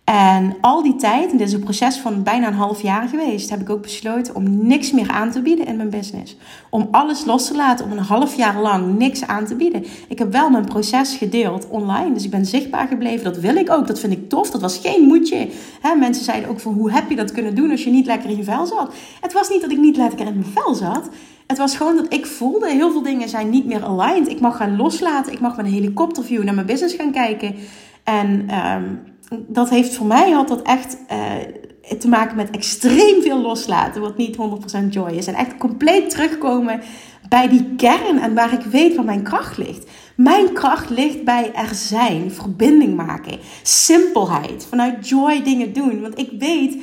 En 0.04 0.56
al 0.62 0.84
die 0.84 0.96
tijd, 0.96 1.32
en 1.32 1.38
dit 1.38 1.48
is 1.48 1.54
een 1.54 1.64
proces 1.64 1.98
van 1.98 2.24
bijna 2.24 2.48
een 2.48 2.54
half 2.54 2.82
jaar 2.82 3.08
geweest, 3.08 3.50
heb 3.50 3.62
ik 3.62 3.70
ook 3.70 3.82
besloten 3.82 4.36
om 4.36 4.68
niks 4.68 4.92
meer 4.92 5.10
aan 5.10 5.32
te 5.32 5.42
bieden 5.42 5.66
in 5.66 5.76
mijn 5.76 5.90
business. 5.90 6.38
Om 6.70 6.88
alles 6.92 7.26
los 7.26 7.48
te 7.48 7.56
laten, 7.56 7.86
om 7.86 7.92
een 7.92 7.98
half 8.04 8.36
jaar 8.36 8.62
lang 8.62 8.98
niks 8.98 9.28
aan 9.28 9.46
te 9.46 9.56
bieden. 9.56 9.86
Ik 10.08 10.20
heb 10.20 10.32
wel 10.32 10.50
mijn 10.50 10.66
proces 10.66 11.16
gedeeld 11.16 11.68
online, 11.68 12.14
dus 12.14 12.24
ik 12.24 12.32
ben 12.32 12.46
zichtbaar 12.46 12.88
gebleven. 12.88 13.24
Dat 13.24 13.38
wil 13.38 13.56
ik 13.56 13.72
ook, 13.72 13.88
dat 13.88 14.00
vind 14.00 14.14
ik 14.14 14.30
tof. 14.30 14.50
Dat 14.50 14.62
was 14.62 14.78
geen 14.78 15.04
moedje. 15.04 15.50
He, 15.82 15.96
mensen 15.96 16.24
zeiden 16.24 16.50
ook 16.50 16.60
van, 16.60 16.74
hoe 16.74 16.92
heb 16.92 17.10
je 17.10 17.16
dat 17.16 17.32
kunnen 17.32 17.56
doen 17.56 17.72
als 17.72 17.84
je 17.84 17.90
niet 17.90 18.06
lekker 18.06 18.30
in 18.30 18.38
je 18.38 18.44
vel 18.44 18.66
zat? 18.66 18.94
Het 19.22 19.34
was 19.34 19.50
niet 19.50 19.62
dat 19.62 19.72
ik 19.72 19.80
niet 19.80 19.98
lekker 19.98 20.28
in 20.28 20.40
mijn 20.40 20.54
vel 20.54 20.74
zat. 20.74 21.10
Het 21.48 21.58
was 21.58 21.76
gewoon 21.76 21.96
dat 21.96 22.14
ik 22.14 22.26
voelde, 22.26 22.70
heel 22.70 22.92
veel 22.92 23.04
dingen 23.04 23.30
zijn 23.30 23.50
niet 23.50 23.66
meer 23.66 23.84
aligned. 23.84 24.28
Ik 24.28 24.40
mag 24.40 24.58
gaan 24.58 24.76
loslaten, 24.76 25.34
ik 25.34 25.40
mag 25.40 25.56
met 25.58 25.66
een 25.66 25.72
helikopterview 25.72 26.44
naar 26.44 26.54
mijn 26.54 26.68
business 26.68 26.96
gaan 26.96 27.12
kijken. 27.12 27.56
En... 28.04 28.50
Um, 28.76 29.11
dat 29.38 29.70
heeft 29.70 29.96
voor 29.96 30.06
mij 30.06 30.32
had 30.32 30.48
dat 30.48 30.62
echt 30.62 30.98
uh, 31.12 31.98
te 32.00 32.08
maken 32.08 32.36
met 32.36 32.50
extreem 32.50 33.22
veel 33.22 33.42
loslaten, 33.42 34.02
wat 34.02 34.18
niet 34.18 34.38
100% 34.38 34.88
joy 34.90 35.10
is. 35.12 35.28
En 35.28 35.34
echt 35.34 35.58
compleet 35.58 36.10
terugkomen 36.10 36.82
bij 37.30 37.48
die 37.48 37.76
kern 37.76 38.20
en 38.20 38.34
waar 38.34 38.54
ik 38.54 38.62
weet 38.62 38.96
waar 38.96 39.06
mijn 39.06 39.24
kracht 39.24 39.58
ligt. 39.58 39.90
Mijn 40.16 40.54
kracht 40.54 40.90
ligt 40.90 41.24
bij 41.24 41.54
er 41.54 41.76
zijn, 41.76 42.32
verbinding 42.32 42.96
maken, 42.96 43.40
simpelheid, 43.62 44.66
vanuit 44.70 45.10
joy 45.10 45.44
dingen 45.44 45.74
doen. 45.74 46.02
Want 46.02 46.20
ik 46.20 46.30
weet 46.40 46.78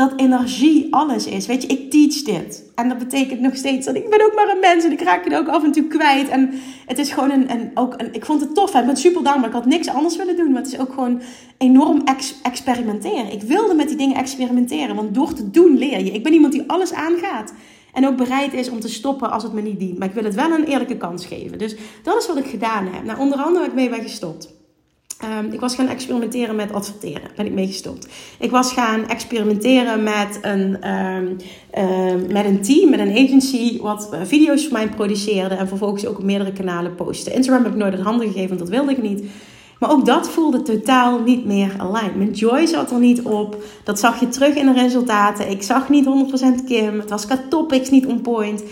dat 0.00 0.12
energie 0.16 0.86
alles 0.90 1.26
is. 1.26 1.46
Weet 1.46 1.62
je, 1.62 1.68
ik 1.68 1.90
teach 1.90 2.22
dit. 2.22 2.70
En 2.74 2.88
dat 2.88 2.98
betekent 2.98 3.40
nog 3.40 3.56
steeds 3.56 3.86
dat 3.86 3.94
ik 3.94 4.10
ben 4.10 4.24
ook 4.24 4.34
maar 4.34 4.48
een 4.48 4.60
mens 4.60 4.84
en 4.84 4.92
ik 4.92 5.00
raak 5.00 5.24
het 5.24 5.34
ook 5.34 5.48
af 5.48 5.64
en 5.64 5.72
toe 5.72 5.86
kwijt. 5.86 6.28
En 6.28 6.52
het 6.86 6.98
is 6.98 7.12
gewoon 7.12 7.30
een, 7.30 7.50
een 7.50 7.70
ook 7.74 7.94
een, 7.96 8.14
ik 8.14 8.24
vond 8.24 8.40
het 8.40 8.54
tof. 8.54 8.74
Ik 8.74 8.86
ben 8.86 8.96
super 8.96 9.22
dankbaar. 9.22 9.48
Ik 9.48 9.54
had 9.54 9.66
niks 9.66 9.88
anders 9.88 10.16
willen 10.16 10.36
doen. 10.36 10.52
Maar 10.52 10.62
het 10.62 10.72
is 10.72 10.78
ook 10.78 10.92
gewoon 10.92 11.20
enorm 11.58 12.02
experimenteren. 12.42 13.32
Ik 13.32 13.42
wilde 13.42 13.74
met 13.74 13.88
die 13.88 13.96
dingen 13.96 14.16
experimenteren. 14.16 14.96
Want 14.96 15.14
door 15.14 15.32
te 15.32 15.50
doen 15.50 15.78
leer 15.78 16.04
je. 16.04 16.10
Ik 16.10 16.22
ben 16.22 16.32
iemand 16.32 16.52
die 16.52 16.64
alles 16.66 16.92
aangaat. 16.92 17.52
En 17.92 18.06
ook 18.06 18.16
bereid 18.16 18.52
is 18.52 18.70
om 18.70 18.80
te 18.80 18.88
stoppen 18.88 19.30
als 19.30 19.42
het 19.42 19.52
me 19.52 19.60
niet 19.60 19.78
dient. 19.78 19.98
Maar 19.98 20.08
ik 20.08 20.14
wil 20.14 20.24
het 20.24 20.34
wel 20.34 20.50
een 20.50 20.64
eerlijke 20.64 20.96
kans 20.96 21.26
geven. 21.26 21.58
Dus 21.58 21.76
dat 22.02 22.16
is 22.16 22.26
wat 22.26 22.36
ik 22.36 22.46
gedaan 22.46 22.86
heb. 22.86 23.04
Nou, 23.04 23.18
onder 23.18 23.38
andere 23.38 23.64
heb 23.64 23.72
ik 23.72 23.78
mee 23.78 23.88
bij 23.88 24.02
gestopt. 24.02 24.59
Um, 25.24 25.52
ik 25.52 25.60
was 25.60 25.74
gaan 25.74 25.88
experimenteren 25.88 26.56
met 26.56 26.72
adverteren. 26.72 27.30
Ben 27.36 27.46
ik 27.46 27.52
mee 27.52 27.66
gestopt. 27.66 28.08
Ik 28.38 28.50
was 28.50 28.72
gaan 28.72 29.08
experimenteren 29.08 30.02
met 30.02 30.38
een, 30.42 30.90
um, 30.90 31.36
um, 31.78 32.32
met 32.32 32.44
een 32.44 32.62
team, 32.62 32.90
met 32.90 32.98
een 32.98 33.16
agency, 33.24 33.80
wat 33.80 34.08
eh, 34.12 34.20
video's 34.24 34.62
voor 34.62 34.72
mij 34.72 34.88
produceerde. 34.88 35.54
En 35.54 35.68
vervolgens 35.68 36.06
ook 36.06 36.18
op 36.18 36.24
meerdere 36.24 36.52
kanalen 36.52 36.94
posten. 36.94 37.34
Instagram 37.34 37.64
heb 37.64 37.72
ik 37.72 37.78
nooit 37.78 37.92
het 37.92 38.02
handen 38.02 38.26
gegeven, 38.26 38.48
want 38.48 38.60
dat 38.60 38.68
wilde 38.68 38.90
ik 38.90 39.02
niet. 39.02 39.24
Maar 39.78 39.90
ook 39.90 40.06
dat 40.06 40.30
voelde 40.30 40.62
totaal 40.62 41.20
niet 41.20 41.44
meer 41.44 41.74
aligned. 41.78 42.16
Mijn 42.16 42.32
joy 42.32 42.66
zat 42.66 42.90
er 42.90 42.98
niet 42.98 43.22
op. 43.22 43.62
Dat 43.84 43.98
zag 43.98 44.20
je 44.20 44.28
terug 44.28 44.54
in 44.54 44.66
de 44.66 44.72
resultaten. 44.72 45.50
Ik 45.50 45.62
zag 45.62 45.88
niet 45.88 46.04
100% 46.04 46.64
Kim. 46.66 47.00
Het 47.00 47.10
was 47.10 47.26
qua 47.26 47.40
topics 47.48 47.90
niet 47.90 48.06
on 48.06 48.20
point. 48.20 48.62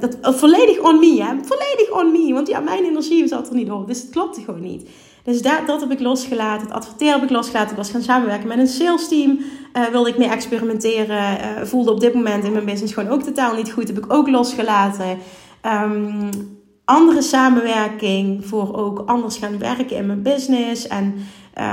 Dat, 0.00 0.38
volledig 0.38 0.78
on 0.78 0.98
me, 0.98 1.22
hè. 1.22 1.34
Volledig 1.42 1.90
on 1.90 2.12
me. 2.12 2.32
Want 2.32 2.48
ja, 2.48 2.60
mijn 2.60 2.84
energie 2.84 3.26
zat 3.26 3.48
er 3.48 3.54
niet 3.54 3.70
op. 3.70 3.86
Dus 3.86 4.00
het 4.00 4.10
klopte 4.10 4.40
gewoon 4.40 4.62
niet. 4.62 4.88
Dus 5.26 5.42
dat, 5.42 5.66
dat 5.66 5.80
heb 5.80 5.90
ik 5.90 6.00
losgelaten. 6.00 6.66
Het 6.66 6.76
adverteren 6.76 7.12
heb 7.12 7.22
ik 7.22 7.30
losgelaten. 7.30 7.70
Ik 7.70 7.76
was 7.76 7.90
gaan 7.90 8.02
samenwerken 8.02 8.48
met 8.48 8.58
een 8.58 8.66
sales 8.66 9.08
team. 9.08 9.38
Uh, 9.76 9.84
wilde 9.84 10.08
ik 10.08 10.18
mee 10.18 10.28
experimenteren. 10.28 11.38
Uh, 11.38 11.62
voelde 11.62 11.90
op 11.90 12.00
dit 12.00 12.14
moment 12.14 12.44
in 12.44 12.52
mijn 12.52 12.64
business 12.64 12.94
gewoon 12.94 13.10
ook 13.10 13.22
totaal 13.22 13.54
niet 13.54 13.72
goed. 13.72 13.88
Heb 13.88 13.98
ik 13.98 14.12
ook 14.12 14.28
losgelaten. 14.28 15.18
Um, 15.62 16.30
andere 16.84 17.22
samenwerking 17.22 18.46
voor 18.46 18.76
ook 18.76 19.02
anders 19.06 19.36
gaan 19.36 19.58
werken 19.58 19.96
in 19.96 20.06
mijn 20.06 20.22
business. 20.22 20.86
En 20.86 21.14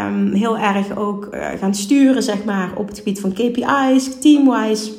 um, 0.07 0.33
heel 0.33 0.57
erg 0.57 0.97
ook 0.97 1.27
uh, 1.33 1.47
gaan 1.59 1.75
sturen, 1.75 2.23
zeg 2.23 2.43
maar, 2.43 2.71
op 2.75 2.87
het 2.87 2.97
gebied 2.97 3.19
van 3.19 3.33
KPI's, 3.33 4.19
teamwise. 4.19 4.91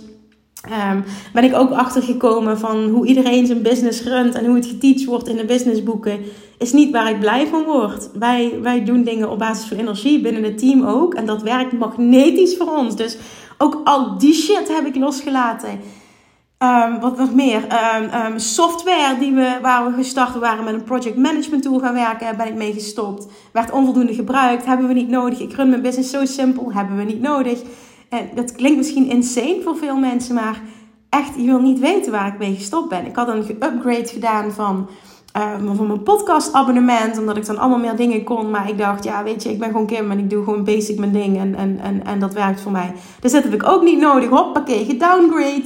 Um, 0.70 1.04
ben 1.32 1.44
ik 1.44 1.54
ook 1.54 1.70
achtergekomen 1.70 2.58
van 2.58 2.88
hoe 2.88 3.06
iedereen 3.06 3.46
zijn 3.46 3.62
business 3.62 4.02
runt 4.02 4.34
en 4.34 4.44
hoe 4.44 4.54
het 4.54 4.66
geteacht 4.66 5.04
wordt 5.04 5.28
in 5.28 5.36
de 5.36 5.44
businessboeken, 5.44 6.18
is 6.58 6.72
niet 6.72 6.92
waar 6.92 7.10
ik 7.10 7.20
blij 7.20 7.46
van 7.46 7.64
word. 7.64 8.10
Wij, 8.18 8.58
wij 8.62 8.84
doen 8.84 9.02
dingen 9.02 9.30
op 9.30 9.38
basis 9.38 9.68
van 9.68 9.76
energie 9.76 10.20
binnen 10.20 10.42
het 10.42 10.58
team 10.58 10.84
ook. 10.84 11.14
En 11.14 11.26
dat 11.26 11.42
werkt 11.42 11.72
magnetisch 11.72 12.56
voor 12.56 12.76
ons. 12.76 12.96
Dus 12.96 13.16
ook 13.58 13.80
al 13.84 14.18
die 14.18 14.34
shit 14.34 14.68
heb 14.68 14.86
ik 14.86 14.96
losgelaten. 14.96 15.80
Um, 16.58 17.00
wat 17.00 17.18
nog 17.18 17.34
meer? 17.34 17.62
Um, 18.26 18.38
software 18.38 19.18
die 19.18 19.32
we, 19.32 19.58
waar 19.62 19.86
we 19.86 19.96
gestart 19.96 20.38
waren 20.38 20.64
met 20.64 20.74
een 20.74 20.84
project 20.84 21.16
management 21.16 21.62
tool 21.62 21.78
gaan 21.78 21.94
werken, 21.94 22.36
ben 22.36 22.46
ik 22.46 22.54
mee 22.54 22.72
gestopt. 22.72 23.26
Werd 23.52 23.70
onvoldoende 23.70 24.14
gebruikt, 24.14 24.66
hebben 24.66 24.88
we 24.88 24.94
niet 24.94 25.08
nodig. 25.08 25.40
Ik 25.40 25.52
run 25.52 25.68
mijn 25.68 25.82
business 25.82 26.10
zo 26.10 26.24
simpel, 26.24 26.72
hebben 26.72 26.96
we 26.96 27.02
niet 27.02 27.20
nodig. 27.20 27.62
Dat 28.34 28.52
klinkt 28.52 28.76
misschien 28.76 29.08
insane 29.08 29.60
voor 29.64 29.76
veel 29.76 29.96
mensen, 29.96 30.34
maar 30.34 30.60
echt, 31.08 31.36
je 31.36 31.44
wil 31.44 31.60
niet 31.60 31.78
weten 31.78 32.12
waar 32.12 32.26
ik 32.26 32.38
mee 32.38 32.54
gestopt 32.54 32.88
ben. 32.88 33.06
Ik 33.06 33.16
had 33.16 33.28
een 33.28 33.48
upgrade 33.50 34.06
gedaan 34.06 34.52
van, 34.52 34.88
van 35.76 35.86
mijn 35.86 36.02
podcast 36.02 36.52
abonnement, 36.52 37.18
omdat 37.18 37.36
ik 37.36 37.46
dan 37.46 37.58
allemaal 37.58 37.78
meer 37.78 37.96
dingen 37.96 38.24
kon. 38.24 38.50
Maar 38.50 38.68
ik 38.68 38.78
dacht, 38.78 39.04
ja 39.04 39.22
weet 39.22 39.42
je, 39.42 39.50
ik 39.50 39.58
ben 39.58 39.70
gewoon 39.70 39.86
Kim 39.86 40.10
en 40.10 40.18
ik 40.18 40.30
doe 40.30 40.44
gewoon 40.44 40.64
basic 40.64 40.98
mijn 40.98 41.12
ding 41.12 41.38
en, 41.38 41.54
en, 41.54 41.78
en, 41.80 42.04
en 42.04 42.18
dat 42.18 42.32
werkt 42.32 42.60
voor 42.60 42.72
mij. 42.72 42.92
Dus 43.20 43.32
dat 43.32 43.42
heb 43.42 43.54
ik 43.54 43.68
ook 43.68 43.82
niet 43.82 44.00
nodig. 44.00 44.28
Hoppakee, 44.28 44.84
gedowngrade. 44.84 45.64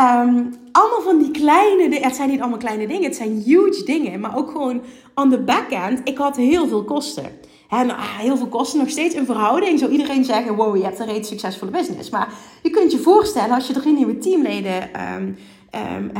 Um, 0.00 0.50
allemaal 0.72 1.02
van 1.04 1.18
die 1.18 1.30
kleine 1.30 1.98
Het 2.00 2.16
zijn 2.16 2.30
niet 2.30 2.40
allemaal 2.40 2.58
kleine 2.58 2.86
dingen, 2.86 3.04
het 3.04 3.16
zijn 3.16 3.42
huge 3.44 3.82
dingen. 3.84 4.20
Maar 4.20 4.36
ook 4.36 4.50
gewoon 4.50 4.80
on 5.14 5.30
the 5.30 5.38
back-end. 5.38 6.00
Ik 6.04 6.18
had 6.18 6.36
heel 6.36 6.68
veel 6.68 6.84
kosten. 6.84 7.24
En 7.70 7.90
ah, 7.90 8.18
heel 8.18 8.36
veel 8.36 8.46
kosten, 8.46 8.78
nog 8.78 8.90
steeds 8.90 9.14
in 9.14 9.24
verhouding. 9.24 9.78
Zou 9.78 9.90
iedereen 9.90 10.24
zeggen, 10.24 10.54
wow, 10.54 10.76
je 10.76 10.82
hebt 10.82 10.98
een 10.98 11.06
reeds 11.06 11.28
succesvolle 11.28 11.70
business. 11.70 12.10
Maar 12.10 12.32
je 12.62 12.70
kunt 12.70 12.92
je 12.92 12.98
voorstellen, 12.98 13.54
als 13.54 13.66
je 13.66 13.72
drie 13.72 13.92
nieuwe 13.92 14.18
teamleden 14.18 14.90
um, 15.18 16.10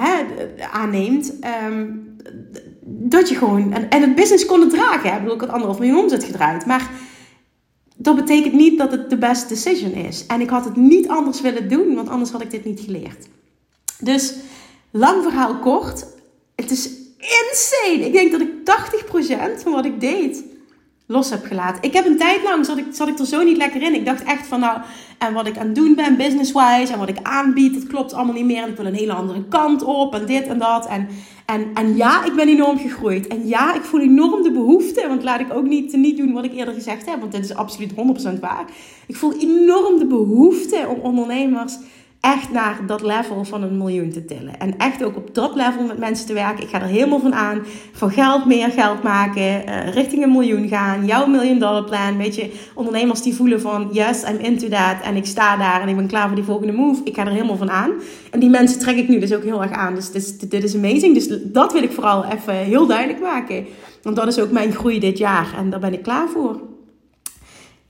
aanneemt... 0.72 1.32
dat 2.82 3.28
je 3.28 3.34
gewoon... 3.34 3.72
En, 3.72 4.00
het 4.00 4.14
business 4.14 4.46
kon 4.46 4.60
het 4.60 4.70
dragen. 4.70 5.12
Ik 5.12 5.18
bedoel, 5.18 5.34
ik 5.34 5.40
had 5.40 5.50
anderhalf 5.50 5.78
miljoen 5.78 5.98
omzet 5.98 6.24
gedraaid. 6.24 6.66
Maar 6.66 6.90
dat 7.96 8.16
betekent 8.16 8.54
niet 8.54 8.78
dat 8.78 8.90
het 8.90 9.10
de 9.10 9.18
best 9.18 9.48
decision 9.48 9.92
is. 9.92 10.26
En 10.26 10.40
ik 10.40 10.50
had 10.50 10.64
het 10.64 10.76
niet 10.76 11.08
anders 11.08 11.40
willen 11.40 11.68
doen, 11.68 11.94
want 11.94 12.08
anders 12.08 12.30
had 12.30 12.42
ik 12.42 12.50
dit 12.50 12.64
niet 12.64 12.80
geleerd. 12.80 13.26
Dus 13.98 14.34
lang 14.90 15.22
verhaal 15.22 15.58
kort. 15.58 16.06
Het 16.54 16.70
is 16.70 16.90
insane. 17.16 18.06
Ik 18.06 18.12
denk 18.12 18.30
dat 18.32 18.40
ik 18.40 18.50
80% 19.58 19.62
van 19.62 19.72
wat 19.72 19.84
ik 19.84 20.00
deed 20.00 20.42
los 21.10 21.30
heb 21.30 21.44
gelaten. 21.44 21.82
Ik 21.82 21.92
heb 21.92 22.06
een 22.06 22.16
tijd 22.16 22.42
lang 22.42 22.66
zat 22.66 22.78
ik, 22.78 22.86
zat 22.92 23.08
ik 23.08 23.18
er 23.18 23.26
zo 23.26 23.42
niet 23.42 23.56
lekker 23.56 23.82
in. 23.82 23.94
Ik 23.94 24.04
dacht 24.04 24.22
echt 24.22 24.46
van 24.46 24.60
nou, 24.60 24.80
en 25.18 25.32
wat 25.32 25.46
ik 25.46 25.58
aan 25.58 25.66
het 25.66 25.74
doen 25.74 25.94
ben 25.94 26.16
business-wise 26.16 26.92
en 26.92 26.98
wat 26.98 27.08
ik 27.08 27.18
aanbied, 27.22 27.74
dat 27.74 27.86
klopt 27.86 28.12
allemaal 28.12 28.34
niet 28.34 28.44
meer. 28.44 28.62
En 28.62 28.68
ik 28.68 28.76
wil 28.76 28.86
een 28.86 28.94
hele 28.94 29.12
andere 29.12 29.44
kant 29.48 29.82
op 29.82 30.14
en 30.14 30.26
dit 30.26 30.46
en 30.46 30.58
dat. 30.58 30.86
En, 30.86 31.08
en, 31.46 31.70
en 31.74 31.96
ja, 31.96 32.24
ik 32.24 32.34
ben 32.34 32.48
enorm 32.48 32.78
gegroeid. 32.78 33.26
En 33.26 33.46
ja, 33.46 33.74
ik 33.74 33.82
voel 33.82 34.00
enorm 34.00 34.42
de 34.42 34.52
behoefte, 34.52 35.08
want 35.08 35.22
laat 35.22 35.40
ik 35.40 35.52
ook 35.52 35.66
niet, 35.66 35.92
niet 35.92 36.16
doen 36.16 36.32
wat 36.32 36.44
ik 36.44 36.54
eerder 36.54 36.74
gezegd 36.74 37.06
heb, 37.06 37.20
want 37.20 37.32
dit 37.32 37.44
is 37.44 37.54
absoluut 37.54 37.92
100% 38.36 38.40
waar. 38.40 38.64
Ik 39.06 39.16
voel 39.16 39.32
enorm 39.38 39.98
de 39.98 40.06
behoefte 40.06 40.86
om 40.88 41.00
ondernemers 41.00 41.76
echt 42.20 42.50
naar 42.50 42.80
dat 42.86 43.02
level 43.02 43.44
van 43.44 43.62
een 43.62 43.76
miljoen 43.76 44.10
te 44.10 44.24
tillen. 44.24 44.58
En 44.58 44.78
echt 44.78 45.04
ook 45.04 45.16
op 45.16 45.34
dat 45.34 45.54
level 45.54 45.86
met 45.86 45.98
mensen 45.98 46.26
te 46.26 46.32
werken. 46.32 46.64
Ik 46.64 46.70
ga 46.70 46.80
er 46.80 46.86
helemaal 46.86 47.20
van 47.20 47.34
aan. 47.34 47.62
Van 47.92 48.10
geld 48.10 48.46
meer 48.46 48.70
geld 48.70 49.02
maken. 49.02 49.42
Uh, 49.42 49.88
richting 49.88 50.22
een 50.22 50.32
miljoen 50.32 50.68
gaan. 50.68 51.06
Jouw 51.06 51.26
miljoen 51.26 51.58
dollar 51.58 51.84
plan. 51.84 52.16
Weet 52.16 52.34
je, 52.34 52.52
ondernemers 52.74 53.22
die 53.22 53.34
voelen 53.34 53.60
van 53.60 53.88
yes, 53.92 54.22
I'm 54.22 54.38
into 54.38 54.68
that. 54.68 54.96
En 55.04 55.16
ik 55.16 55.26
sta 55.26 55.56
daar 55.56 55.80
en 55.80 55.88
ik 55.88 55.96
ben 55.96 56.06
klaar 56.06 56.26
voor 56.26 56.36
die 56.36 56.44
volgende 56.44 56.72
move. 56.72 57.00
Ik 57.04 57.14
ga 57.14 57.26
er 57.26 57.32
helemaal 57.32 57.56
van 57.56 57.70
aan. 57.70 57.90
En 58.30 58.40
die 58.40 58.50
mensen 58.50 58.78
trek 58.78 58.96
ik 58.96 59.08
nu 59.08 59.18
dus 59.18 59.34
ook 59.34 59.44
heel 59.44 59.62
erg 59.62 59.72
aan. 59.72 59.94
Dus 59.94 60.10
dit, 60.10 60.50
dit 60.50 60.64
is 60.64 60.76
amazing. 60.76 61.14
Dus 61.14 61.28
dat 61.42 61.72
wil 61.72 61.82
ik 61.82 61.92
vooral 61.92 62.24
even 62.24 62.54
heel 62.54 62.86
duidelijk 62.86 63.20
maken. 63.20 63.66
Want 64.02 64.16
dat 64.16 64.26
is 64.26 64.38
ook 64.38 64.50
mijn 64.50 64.72
groei 64.72 65.00
dit 65.00 65.18
jaar. 65.18 65.54
En 65.56 65.70
daar 65.70 65.80
ben 65.80 65.92
ik 65.92 66.02
klaar 66.02 66.28
voor. 66.28 66.60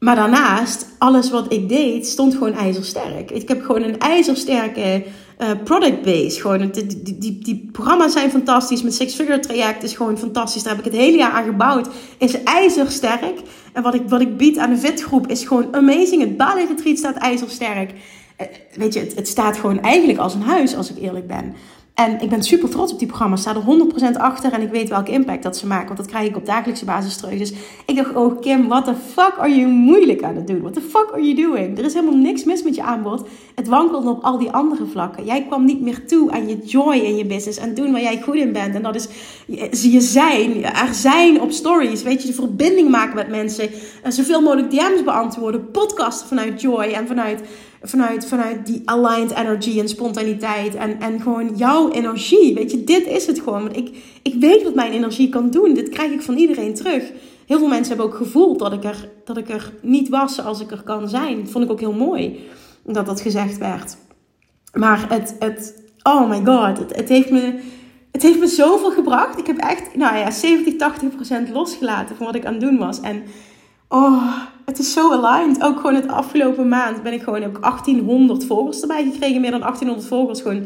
Maar 0.00 0.16
daarnaast, 0.16 0.86
alles 0.98 1.30
wat 1.30 1.52
ik 1.52 1.68
deed, 1.68 2.06
stond 2.06 2.32
gewoon 2.32 2.52
ijzersterk. 2.52 3.30
Ik 3.30 3.48
heb 3.48 3.62
gewoon 3.62 3.82
een 3.82 3.98
ijzersterke 3.98 5.04
uh, 5.38 5.48
product 5.64 6.02
base. 6.02 6.40
Gewoon, 6.40 6.70
die, 6.70 6.86
die, 6.86 7.18
die, 7.18 7.38
die, 7.38 7.68
programma's 7.72 8.12
zijn 8.12 8.30
fantastisch. 8.30 8.82
Mijn 8.82 8.94
Six 8.94 9.14
Figure 9.14 9.38
traject 9.38 9.82
is 9.82 9.96
gewoon 9.96 10.18
fantastisch. 10.18 10.62
Daar 10.62 10.76
heb 10.76 10.84
ik 10.84 10.92
het 10.92 11.00
hele 11.00 11.16
jaar 11.16 11.32
aan 11.32 11.44
gebouwd. 11.44 11.88
Is 12.18 12.42
ijzersterk. 12.42 13.40
En 13.72 13.82
wat 13.82 13.94
ik, 13.94 14.02
wat 14.08 14.20
ik 14.20 14.36
bied 14.36 14.58
aan 14.58 14.70
de 14.70 14.76
vetgroep 14.76 15.26
is 15.26 15.44
gewoon 15.44 15.74
amazing. 15.74 16.22
Het 16.22 16.36
Bali 16.36 16.66
Retreat 16.66 16.98
staat 16.98 17.16
ijzersterk. 17.16 17.92
Uh, 18.40 18.46
weet 18.74 18.94
je, 18.94 19.00
het, 19.00 19.14
het 19.14 19.28
staat 19.28 19.56
gewoon 19.56 19.80
eigenlijk 19.80 20.18
als 20.18 20.34
een 20.34 20.42
huis, 20.42 20.76
als 20.76 20.90
ik 20.90 21.02
eerlijk 21.02 21.26
ben. 21.26 21.54
En 22.00 22.20
ik 22.20 22.28
ben 22.28 22.42
super 22.42 22.68
trots 22.68 22.92
op 22.92 22.98
die 22.98 23.08
programma's. 23.08 23.40
Sta 23.40 23.54
er 23.54 24.14
100% 24.14 24.16
achter 24.18 24.52
en 24.52 24.62
ik 24.62 24.70
weet 24.70 24.88
welke 24.88 25.12
impact 25.12 25.42
dat 25.42 25.56
ze 25.56 25.66
maken. 25.66 25.86
Want 25.86 25.98
dat 25.98 26.06
krijg 26.06 26.28
ik 26.28 26.36
op 26.36 26.46
dagelijkse 26.46 26.84
basis 26.84 27.16
terug. 27.16 27.38
Dus 27.38 27.52
ik 27.86 27.96
dacht, 27.96 28.14
oh 28.14 28.40
Kim, 28.40 28.68
what 28.68 28.84
the 28.84 28.94
fuck 29.12 29.34
are 29.38 29.54
you 29.54 29.70
moeilijk 29.70 30.22
aan 30.22 30.36
het 30.36 30.46
doen? 30.46 30.60
What 30.60 30.74
the 30.74 30.80
fuck 30.80 31.08
are 31.12 31.22
you 31.22 31.34
doing? 31.34 31.78
Er 31.78 31.84
is 31.84 31.94
helemaal 31.94 32.16
niks 32.16 32.44
mis 32.44 32.62
met 32.62 32.74
je 32.74 32.82
aanbod. 32.82 33.28
Het 33.54 33.68
wankelt 33.68 34.06
op 34.06 34.22
al 34.22 34.38
die 34.38 34.50
andere 34.50 34.86
vlakken. 34.86 35.24
Jij 35.24 35.44
kwam 35.46 35.64
niet 35.64 35.80
meer 35.80 36.06
toe 36.06 36.30
aan 36.30 36.48
je 36.48 36.58
joy 36.58 36.94
in 36.94 37.16
je 37.16 37.26
business. 37.26 37.58
En 37.58 37.74
doen 37.74 37.92
waar 37.92 38.02
jij 38.02 38.20
goed 38.22 38.34
in 38.34 38.52
bent. 38.52 38.74
En 38.74 38.82
dat 38.82 38.94
is 38.94 39.08
je 39.82 40.00
zijn. 40.00 40.64
Er 40.64 40.94
zijn 40.94 41.40
op 41.40 41.50
stories. 41.50 42.02
Weet 42.02 42.22
je, 42.22 42.28
de 42.28 42.34
verbinding 42.34 42.88
maken 42.90 43.14
met 43.14 43.28
mensen. 43.28 43.68
En 44.02 44.12
zoveel 44.12 44.40
mogelijk 44.40 44.70
DM's 44.70 45.04
beantwoorden. 45.04 45.70
Podcasten 45.70 46.28
vanuit 46.28 46.60
joy 46.60 46.84
en 46.84 47.06
vanuit 47.06 47.40
vanuit, 47.82 48.26
vanuit 48.26 48.66
die 48.66 48.82
aligned 48.84 49.30
energy 49.30 49.80
en 49.80 49.88
spontaniteit 49.88 50.74
en, 50.74 51.00
en 51.00 51.20
gewoon 51.20 51.56
jouw 51.56 51.90
energie. 51.90 52.54
Weet 52.54 52.70
je, 52.70 52.84
dit 52.84 53.06
is 53.06 53.26
het 53.26 53.40
gewoon. 53.40 53.74
Ik, 53.74 53.96
ik 54.22 54.34
weet 54.40 54.62
wat 54.62 54.74
mijn 54.74 54.92
energie 54.92 55.28
kan 55.28 55.50
doen. 55.50 55.74
Dit 55.74 55.88
krijg 55.88 56.12
ik 56.12 56.22
van 56.22 56.36
iedereen 56.36 56.74
terug. 56.74 57.12
Heel 57.46 57.58
veel 57.58 57.68
mensen 57.68 57.88
hebben 57.88 58.06
ook 58.06 58.16
gevoeld 58.16 58.58
dat 58.58 58.72
ik 58.72 58.84
er, 58.84 59.08
dat 59.24 59.36
ik 59.36 59.48
er 59.48 59.72
niet 59.82 60.08
was 60.08 60.34
zoals 60.34 60.60
ik 60.60 60.70
er 60.70 60.82
kan 60.82 61.08
zijn. 61.08 61.40
Dat 61.40 61.50
vond 61.50 61.64
ik 61.64 61.70
ook 61.70 61.80
heel 61.80 61.92
mooi 61.92 62.40
dat 62.84 63.06
dat 63.06 63.20
gezegd 63.20 63.58
werd. 63.58 63.96
Maar 64.72 65.06
het, 65.08 65.36
het 65.38 65.82
oh 66.02 66.28
my 66.28 66.44
god, 66.44 66.78
het, 66.78 66.96
het 66.96 67.08
heeft 67.08 67.30
me 67.30 67.60
het 68.12 68.22
heeft 68.22 68.38
me 68.38 68.46
zoveel 68.46 68.90
gebracht. 68.90 69.38
Ik 69.38 69.46
heb 69.46 69.56
echt, 69.56 69.96
nou 69.96 70.16
ja, 70.16 70.30
70, 70.30 70.76
80 70.76 71.14
procent 71.14 71.48
losgelaten 71.48 72.16
van 72.16 72.26
wat 72.26 72.34
ik 72.34 72.44
aan 72.44 72.52
het 72.52 72.62
doen 72.62 72.78
was. 72.78 73.00
En 73.00 73.22
oh, 73.88 74.36
het 74.70 74.78
is 74.78 74.92
zo 74.92 75.12
aligned. 75.12 75.62
Ook 75.62 75.76
gewoon 75.76 75.94
het 75.94 76.08
afgelopen 76.08 76.68
maand 76.68 77.02
ben 77.02 77.12
ik 77.12 77.22
gewoon, 77.22 77.42
ik 77.42 77.60
1800 77.60 78.44
volgers 78.44 78.80
erbij 78.80 79.10
gekregen. 79.12 79.40
Meer 79.40 79.50
dan 79.50 79.60
1800 79.60 80.08
volgers. 80.08 80.40
Gewoon 80.40 80.62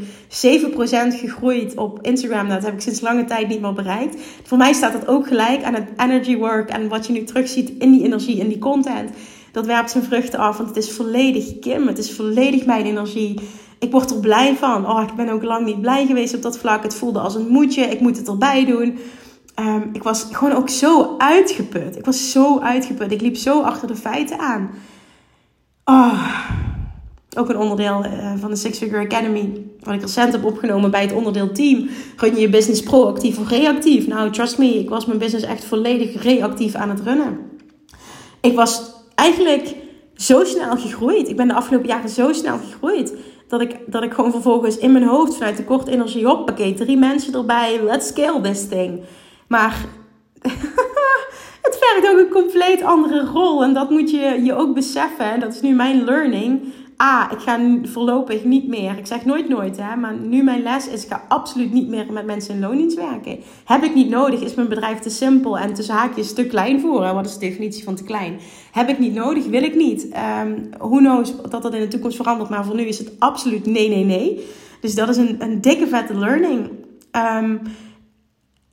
7% 1.16 1.20
gegroeid 1.20 1.76
op 1.76 1.98
Instagram. 2.02 2.48
Dat 2.48 2.62
heb 2.62 2.74
ik 2.74 2.80
sinds 2.80 3.00
lange 3.00 3.24
tijd 3.24 3.48
niet 3.48 3.60
meer 3.60 3.72
bereikt. 3.72 4.22
Voor 4.42 4.58
mij 4.58 4.72
staat 4.72 4.92
dat 4.92 5.06
ook 5.06 5.26
gelijk 5.26 5.62
aan 5.62 5.74
het 5.74 5.88
energy 5.96 6.36
work. 6.36 6.70
En 6.70 6.88
wat 6.88 7.06
je 7.06 7.12
nu 7.12 7.24
terugziet 7.24 7.72
in 7.78 7.92
die 7.92 8.04
energie, 8.04 8.38
in 8.38 8.48
die 8.48 8.58
content. 8.58 9.10
Dat 9.52 9.66
werpt 9.66 9.90
zijn 9.90 10.04
vruchten 10.04 10.38
af. 10.38 10.56
Want 10.56 10.68
het 10.68 10.78
is 10.78 10.92
volledig 10.92 11.58
Kim. 11.58 11.86
Het 11.86 11.98
is 11.98 12.12
volledig 12.12 12.66
mijn 12.66 12.84
energie. 12.84 13.40
Ik 13.78 13.90
word 13.90 14.10
er 14.10 14.20
blij 14.20 14.56
van. 14.56 14.90
Oh, 14.90 15.02
ik 15.02 15.14
ben 15.14 15.28
ook 15.28 15.42
lang 15.42 15.66
niet 15.66 15.80
blij 15.80 16.06
geweest 16.06 16.34
op 16.34 16.42
dat 16.42 16.58
vlak. 16.58 16.82
Het 16.82 16.94
voelde 16.94 17.18
als 17.18 17.34
een 17.34 17.48
moedje. 17.48 17.82
Ik 17.82 18.00
moet 18.00 18.16
het 18.16 18.28
erbij 18.28 18.64
doen. 18.64 18.98
Um, 19.60 19.90
ik 19.92 20.02
was 20.02 20.26
gewoon 20.30 20.56
ook 20.56 20.68
zo 20.68 21.14
uitgeput. 21.18 21.96
Ik 21.96 22.04
was 22.04 22.30
zo 22.30 22.60
uitgeput. 22.60 23.12
Ik 23.12 23.20
liep 23.20 23.36
zo 23.36 23.60
achter 23.60 23.88
de 23.88 23.96
feiten 23.96 24.38
aan. 24.38 24.70
Oh, 25.84 26.28
ook 27.36 27.48
een 27.48 27.56
onderdeel 27.56 28.04
uh, 28.04 28.32
van 28.36 28.50
de 28.50 28.56
Six 28.56 28.78
Figure 28.78 29.04
Academy. 29.04 29.66
Wat 29.80 29.94
ik 29.94 30.00
recent 30.00 30.32
heb 30.32 30.44
opgenomen 30.44 30.90
bij 30.90 31.00
het 31.00 31.12
onderdeel 31.12 31.52
team. 31.52 31.88
Run 32.16 32.34
je 32.34 32.40
je 32.40 32.48
business 32.48 32.82
proactief 32.82 33.38
of 33.38 33.48
reactief? 33.48 34.06
Nou, 34.06 34.30
trust 34.30 34.58
me, 34.58 34.78
ik 34.78 34.88
was 34.88 35.06
mijn 35.06 35.18
business 35.18 35.46
echt 35.46 35.64
volledig 35.64 36.22
reactief 36.22 36.74
aan 36.74 36.88
het 36.88 37.00
runnen. 37.00 37.38
Ik 38.40 38.54
was 38.54 38.92
eigenlijk 39.14 39.74
zo 40.14 40.44
snel 40.44 40.76
gegroeid. 40.76 41.28
Ik 41.28 41.36
ben 41.36 41.48
de 41.48 41.54
afgelopen 41.54 41.88
jaren 41.88 42.08
zo 42.08 42.32
snel 42.32 42.58
gegroeid. 42.58 43.14
Dat 43.48 43.60
ik, 43.60 43.78
dat 43.86 44.02
ik 44.02 44.12
gewoon 44.12 44.30
vervolgens 44.30 44.78
in 44.78 44.92
mijn 44.92 45.04
hoofd 45.04 45.34
vanuit 45.36 45.56
de 45.56 45.64
korte 45.64 45.90
energie 45.90 46.26
hoppakee. 46.26 46.74
Drie 46.74 46.96
mensen 46.96 47.34
erbij. 47.34 47.80
Let's 47.82 48.06
scale 48.06 48.40
this 48.40 48.68
thing. 48.68 49.00
Maar 49.54 49.76
het 51.66 51.78
vergt 51.80 52.10
ook 52.10 52.18
een 52.18 52.42
compleet 52.42 52.82
andere 52.82 53.24
rol. 53.24 53.64
En 53.64 53.74
dat 53.74 53.90
moet 53.90 54.10
je 54.10 54.40
je 54.44 54.54
ook 54.54 54.74
beseffen. 54.74 55.32
En 55.32 55.40
dat 55.40 55.54
is 55.54 55.60
nu 55.60 55.74
mijn 55.74 56.04
learning. 56.04 56.62
A, 57.02 57.30
ik 57.32 57.38
ga 57.38 57.61
voorlopig 57.82 58.44
niet 58.44 58.68
meer. 58.68 58.98
Ik 58.98 59.07
zeg 59.07 59.24
nooit 59.24 59.48
nooit, 59.48 59.76
hè. 59.76 59.96
Maar 59.96 60.14
nu 60.14 60.42
mijn 60.42 60.62
les 60.62 60.88
is, 60.88 61.05
ik 61.05 61.11
ga 61.11 61.24
absoluut 61.28 61.72
niet 61.72 61.88
meer 61.88 62.12
met 62.12 62.26
mensen 62.26 62.55
in 62.55 62.61
loondienst 62.61 62.96
werken. 62.96 63.38
Heb 63.64 63.82
ik 63.82 63.94
niet 63.94 64.09
nodig? 64.09 64.40
Is 64.40 64.55
mijn 64.55 64.68
bedrijf 64.68 64.98
te 64.98 65.11
simpel 65.11 65.59
en 65.59 65.74
tussen 65.74 65.94
haakjes 65.94 66.34
te 66.34 66.46
klein 66.46 66.80
voor? 66.80 67.05
Hè? 67.05 67.12
Wat 67.12 67.26
is 67.26 67.32
de 67.32 67.46
definitie 67.46 67.84
van 67.84 67.94
te 67.94 68.05
klein? 68.05 68.38
Heb 68.72 68.88
ik 68.88 68.98
niet 68.98 69.14
nodig? 69.14 69.46
Wil 69.46 69.62
ik 69.62 69.74
niet? 69.74 70.09
Um, 70.42 70.70
who 70.78 70.96
knows 70.96 71.32
dat 71.50 71.62
dat 71.62 71.74
in 71.74 71.80
de 71.80 71.88
toekomst 71.88 72.16
verandert. 72.16 72.50
Maar 72.50 72.64
voor 72.64 72.76
nu 72.76 72.84
is 72.84 72.98
het 72.98 73.12
absoluut 73.18 73.66
nee, 73.66 73.88
nee, 73.88 74.05
nee. 74.05 74.46
Dus 74.80 74.94
dat 74.94 75.09
is 75.09 75.16
een, 75.16 75.36
een 75.38 75.61
dikke 75.61 75.86
vette 75.86 76.18
learning. 76.18 76.70
Um, 77.12 77.61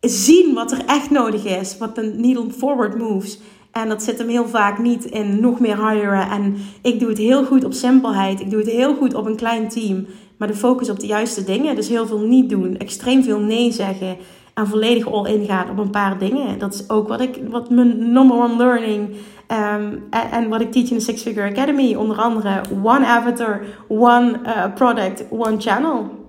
zien 0.10 0.54
wat 0.54 0.72
er 0.72 0.86
echt 0.86 1.10
nodig 1.10 1.46
is. 1.46 1.78
Wat 1.78 1.96
de 1.96 2.14
needle 2.18 2.52
forward 2.52 2.98
moves. 2.98 3.40
En 3.72 3.90
dat 3.90 4.04
zit 4.04 4.18
hem 4.18 4.28
heel 4.28 4.48
vaak 4.48 4.80
niet 4.80 5.06
in 5.06 5.40
nog 5.40 5.60
meer 5.60 5.90
hiren. 5.90 6.30
En 6.30 6.56
ik 6.82 7.00
doe 7.00 7.10
het 7.10 7.18
heel 7.18 7.44
goed 7.44 7.64
op 7.64 7.74
simpelheid. 7.74 8.40
Ik 8.40 8.50
doe 8.50 8.60
het 8.60 8.70
heel 8.70 8.96
goed 8.96 9.14
op 9.14 9.26
een 9.26 9.36
klein 9.36 9.70
team. 9.70 10.06
Maar 10.38 10.48
de 10.48 10.54
focus 10.54 10.90
op 10.90 11.00
de 11.00 11.08
juiste 11.08 11.44
dingen. 11.44 11.76
Dus 11.76 11.88
heel 11.88 12.08
veel 12.08 12.20
niet 12.20 12.50
doen. 12.50 12.78
Extreem 12.78 13.24
veel 13.24 13.40
nee 13.40 13.72
zeggen. 13.72 14.18
En 14.54 14.68
volledig 14.68 15.12
all 15.12 15.34
in 15.34 15.46
gaan 15.46 15.70
op 15.70 15.78
een 15.78 15.90
paar 15.90 16.18
dingen. 16.18 16.60
Dat 16.60 16.74
is 16.74 16.90
ook 16.90 17.08
wat, 17.08 17.22
ik, 17.22 17.40
wat 17.50 17.70
mijn 17.70 18.12
number 18.12 18.38
one 18.38 18.56
learning. 18.56 19.10
Um, 19.48 20.04
en, 20.32 20.50
wat 20.50 20.62
ik 20.62 20.72
teach 20.72 20.90
in 20.90 20.96
de 20.96 21.04
Six 21.04 21.22
Figure 21.22 21.50
Academy. 21.50 21.96
Onder 21.96 22.18
andere 22.18 22.62
one 22.84 23.06
avatar, 23.06 23.62
one 23.88 24.40
uh, 24.46 24.74
product, 24.76 25.24
one 25.30 25.56
channel. 25.60 26.21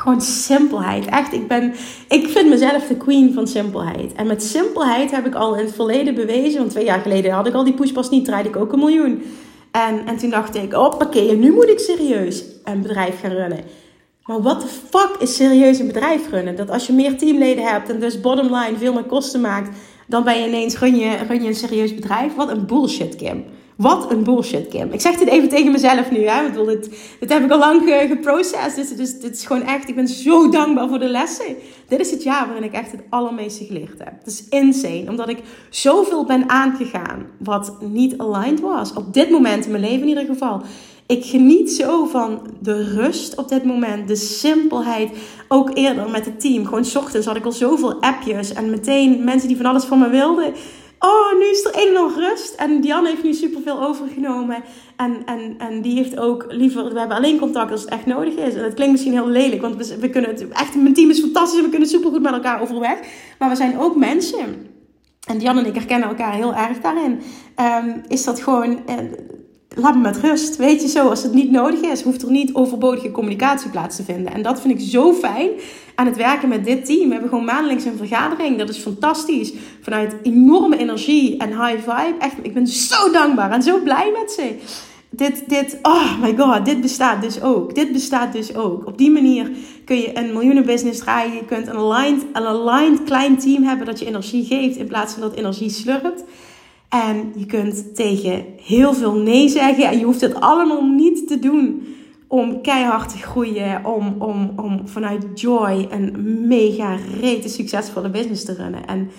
Gewoon 0.00 0.20
simpelheid. 0.20 1.06
Echt, 1.06 1.32
ik, 1.32 1.48
ben, 1.48 1.74
ik 2.08 2.28
vind 2.28 2.48
mezelf 2.48 2.86
de 2.86 2.96
queen 2.96 3.32
van 3.32 3.46
simpelheid. 3.46 4.12
En 4.12 4.26
met 4.26 4.42
simpelheid 4.42 5.10
heb 5.10 5.26
ik 5.26 5.34
al 5.34 5.54
in 5.54 5.64
het 5.64 5.74
verleden 5.74 6.14
bewezen. 6.14 6.58
Want 6.58 6.70
twee 6.70 6.84
jaar 6.84 7.00
geleden 7.00 7.32
had 7.32 7.46
ik 7.46 7.54
al 7.54 7.64
die 7.64 7.74
pushpas 7.74 8.10
niet, 8.10 8.24
draaide 8.24 8.48
ik 8.48 8.56
ook 8.56 8.72
een 8.72 8.78
miljoen. 8.78 9.22
En, 9.70 10.06
en 10.06 10.16
toen 10.16 10.30
dacht 10.30 10.54
ik, 10.54 10.74
oké, 10.74 11.20
nu 11.20 11.52
moet 11.52 11.68
ik 11.68 11.78
serieus 11.78 12.44
een 12.64 12.82
bedrijf 12.82 13.20
gaan 13.20 13.30
runnen. 13.30 13.64
Maar 14.24 14.42
what 14.42 14.60
the 14.60 14.66
fuck 14.66 15.16
is 15.18 15.34
serieus 15.34 15.78
een 15.78 15.86
bedrijf 15.86 16.30
runnen? 16.30 16.56
Dat 16.56 16.70
als 16.70 16.86
je 16.86 16.92
meer 16.92 17.18
teamleden 17.18 17.64
hebt 17.64 17.90
en 17.90 18.00
dus 18.00 18.20
bottom 18.20 18.54
line 18.54 18.78
veel 18.78 18.92
meer 18.92 19.04
kosten 19.04 19.40
maakt, 19.40 19.76
dan 20.06 20.24
ben 20.24 20.40
je 20.40 20.48
ineens 20.48 20.78
run 20.78 20.96
je, 20.96 21.16
run 21.28 21.42
je 21.42 21.48
een 21.48 21.54
serieus 21.54 21.94
bedrijf. 21.94 22.34
Wat 22.34 22.50
een 22.50 22.66
bullshit, 22.66 23.16
Kim. 23.16 23.44
Wat 23.76 24.10
een 24.10 24.24
bullshit, 24.24 24.68
Kim. 24.68 24.92
Ik 24.92 25.00
zeg 25.00 25.16
dit 25.16 25.28
even 25.28 25.48
tegen 25.48 25.72
mezelf 25.72 26.10
nu. 26.10 26.26
Hè? 26.26 26.44
Ik 26.44 26.52
bedoel, 26.52 26.66
dit, 26.66 26.88
heb 27.32 27.44
ik 27.44 27.50
al 27.50 27.58
lang 27.58 27.82
geprocessed. 28.08 28.74
Dus, 28.74 28.96
dus 28.96 29.20
dit 29.20 29.36
is 29.36 29.46
gewoon 29.46 29.62
echt, 29.62 29.88
ik 29.88 29.94
ben 29.94 30.08
zo 30.08 30.48
dankbaar 30.48 30.88
voor 30.88 30.98
de 30.98 31.08
lessen. 31.08 31.56
Dit 31.88 32.00
is 32.00 32.10
het 32.10 32.22
jaar 32.22 32.46
waarin 32.46 32.64
ik 32.64 32.72
echt 32.72 32.92
het 32.92 33.02
allermeeste 33.08 33.64
geleerd 33.64 33.98
heb. 33.98 34.12
Het 34.18 34.26
is 34.26 34.48
insane. 34.48 35.04
Omdat 35.08 35.28
ik 35.28 35.38
zoveel 35.70 36.24
ben 36.24 36.48
aangegaan 36.48 37.26
wat 37.38 37.76
niet 37.80 38.18
aligned 38.18 38.60
was. 38.60 38.92
Op 38.92 39.14
dit 39.14 39.30
moment 39.30 39.64
in 39.64 39.70
mijn 39.70 39.82
leven 39.82 40.02
in 40.02 40.08
ieder 40.08 40.24
geval. 40.24 40.62
Ik 41.06 41.24
geniet 41.24 41.70
zo 41.70 42.04
van 42.04 42.40
de 42.60 42.94
rust 42.94 43.36
op 43.36 43.48
dit 43.48 43.64
moment, 43.64 44.08
de 44.08 44.16
simpelheid. 44.16 45.10
Ook 45.48 45.70
eerder 45.74 46.10
met 46.10 46.24
het 46.24 46.40
team. 46.40 46.64
Gewoon 46.64 46.84
ochtends 46.96 47.26
had 47.26 47.36
ik 47.36 47.44
al 47.44 47.52
zoveel 47.52 48.00
appjes 48.00 48.52
en 48.52 48.70
meteen 48.70 49.24
mensen 49.24 49.48
die 49.48 49.56
van 49.56 49.66
alles 49.66 49.84
van 49.84 49.98
me 49.98 50.08
wilden. 50.08 50.52
Oh, 51.06 51.38
nu 51.38 51.44
is 51.44 51.64
er 51.64 51.86
een 51.86 51.92
nog 51.92 52.16
rust. 52.16 52.54
En 52.54 52.80
Diane 52.80 53.08
heeft 53.08 53.22
nu 53.22 53.32
superveel 53.32 53.82
overgenomen. 53.82 54.62
En, 54.96 55.16
en, 55.24 55.54
en 55.58 55.82
die 55.82 55.96
heeft 55.96 56.18
ook 56.18 56.44
liever... 56.48 56.92
We 56.92 56.98
hebben 56.98 57.16
alleen 57.16 57.38
contact 57.38 57.70
als 57.70 57.80
het 57.80 57.90
echt 57.90 58.06
nodig 58.06 58.34
is. 58.34 58.54
En 58.54 58.62
dat 58.62 58.74
klinkt 58.74 58.92
misschien 58.92 59.12
heel 59.12 59.28
lelijk. 59.28 59.60
Want 59.62 59.96
we, 60.00 60.10
kunnen 60.10 60.30
het... 60.30 60.48
Echt, 60.48 60.74
mijn 60.74 60.94
team 60.94 61.10
is 61.10 61.20
fantastisch. 61.20 61.58
En 61.58 61.64
we 61.64 61.70
kunnen 61.70 61.88
supergoed 61.88 62.22
met 62.22 62.32
elkaar 62.32 62.60
overweg. 62.60 62.98
Maar 63.38 63.48
we 63.48 63.56
zijn 63.56 63.78
ook 63.78 63.96
mensen. 63.96 64.66
En 65.26 65.38
Diane 65.38 65.60
en 65.60 65.66
ik 65.66 65.74
herkennen 65.74 66.08
elkaar 66.08 66.34
heel 66.34 66.54
erg 66.54 66.80
daarin. 66.80 67.20
Um, 67.84 68.02
is 68.08 68.24
dat 68.24 68.40
gewoon... 68.40 68.82
Uh, 68.88 68.94
laat 69.76 69.94
me 69.94 70.00
met 70.00 70.16
rust. 70.16 70.56
Weet 70.56 70.82
je 70.82 70.88
zo, 70.88 71.08
als 71.08 71.22
het 71.22 71.32
niet 71.32 71.50
nodig 71.50 71.80
is, 71.80 72.02
hoeft 72.02 72.22
er 72.22 72.30
niet 72.30 72.54
overbodige 72.54 73.10
communicatie 73.10 73.70
plaats 73.70 73.96
te 73.96 74.02
vinden. 74.02 74.32
En 74.32 74.42
dat 74.42 74.60
vind 74.60 74.80
ik 74.80 74.88
zo 74.88 75.12
fijn 75.12 75.50
aan 75.94 76.06
het 76.06 76.16
werken 76.16 76.48
met 76.48 76.64
dit 76.64 76.84
team. 76.84 77.06
We 77.06 77.12
hebben 77.12 77.28
gewoon 77.28 77.44
maandelijks 77.44 77.84
een 77.84 77.96
vergadering. 77.96 78.58
Dat 78.58 78.68
is 78.68 78.78
fantastisch. 78.78 79.52
Vanuit 79.80 80.14
enorme 80.22 80.78
energie 80.78 81.36
en 81.36 81.48
high 81.48 81.78
vibe. 81.78 82.14
Echt, 82.18 82.34
ik 82.42 82.54
ben 82.54 82.66
zo 82.66 83.10
dankbaar 83.10 83.50
en 83.50 83.62
zo 83.62 83.80
blij 83.80 84.12
met 84.20 84.32
ze. 84.32 84.54
Dit, 85.10 85.48
dit, 85.48 85.78
oh 85.82 86.20
my 86.20 86.36
god, 86.36 86.64
dit 86.64 86.80
bestaat 86.80 87.22
dus 87.22 87.42
ook. 87.42 87.74
Dit 87.74 87.92
bestaat 87.92 88.32
dus 88.32 88.54
ook. 88.54 88.86
Op 88.86 88.98
die 88.98 89.10
manier 89.10 89.50
kun 89.84 89.96
je 89.96 90.18
een 90.18 90.32
miljoenenbusiness 90.32 90.98
draaien. 90.98 91.34
Je 91.34 91.44
kunt 91.44 91.66
een 91.66 91.76
aligned, 91.76 92.24
een 92.32 92.46
aligned 92.46 93.02
klein 93.04 93.38
team 93.38 93.62
hebben 93.62 93.86
dat 93.86 93.98
je 93.98 94.06
energie 94.06 94.44
geeft 94.44 94.76
in 94.76 94.86
plaats 94.86 95.12
van 95.12 95.22
dat 95.22 95.34
energie 95.34 95.70
slurpt. 95.70 96.24
En 97.04 97.32
je 97.36 97.46
kunt 97.46 97.94
tegen 97.94 98.44
heel 98.62 98.94
veel 98.94 99.14
nee 99.14 99.48
zeggen. 99.48 99.84
En 99.84 99.98
je 99.98 100.04
hoeft 100.04 100.20
het 100.20 100.40
allemaal 100.40 100.84
niet 100.84 101.28
te 101.28 101.38
doen 101.38 101.86
om 102.26 102.62
keihard 102.62 103.08
te 103.08 103.18
groeien. 103.18 103.84
Om, 103.84 104.16
om, 104.18 104.52
om 104.56 104.88
vanuit 104.88 105.40
joy 105.40 105.86
een 105.90 106.14
mega 106.46 106.96
rete 107.20 107.48
succesvolle 107.48 108.10
business 108.10 108.44
te 108.44 108.54
runnen. 108.54 108.86
En 108.86 109.10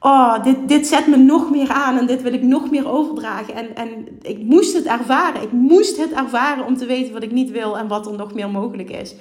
oh, 0.00 0.42
dit, 0.42 0.56
dit 0.68 0.86
zet 0.86 1.06
me 1.06 1.16
nog 1.16 1.50
meer 1.50 1.68
aan 1.68 1.98
en 1.98 2.06
dit 2.06 2.22
wil 2.22 2.32
ik 2.32 2.42
nog 2.42 2.70
meer 2.70 2.88
overdragen. 2.88 3.54
En, 3.54 3.76
en 3.76 3.90
ik 4.22 4.42
moest 4.42 4.74
het 4.74 4.84
ervaren. 4.84 5.42
Ik 5.42 5.52
moest 5.52 5.96
het 5.96 6.12
ervaren 6.12 6.66
om 6.66 6.76
te 6.76 6.86
weten 6.86 7.12
wat 7.12 7.22
ik 7.22 7.32
niet 7.32 7.50
wil 7.50 7.78
en 7.78 7.88
wat 7.88 8.06
er 8.06 8.16
nog 8.16 8.34
meer 8.34 8.50
mogelijk 8.50 8.90
is. 8.90 9.14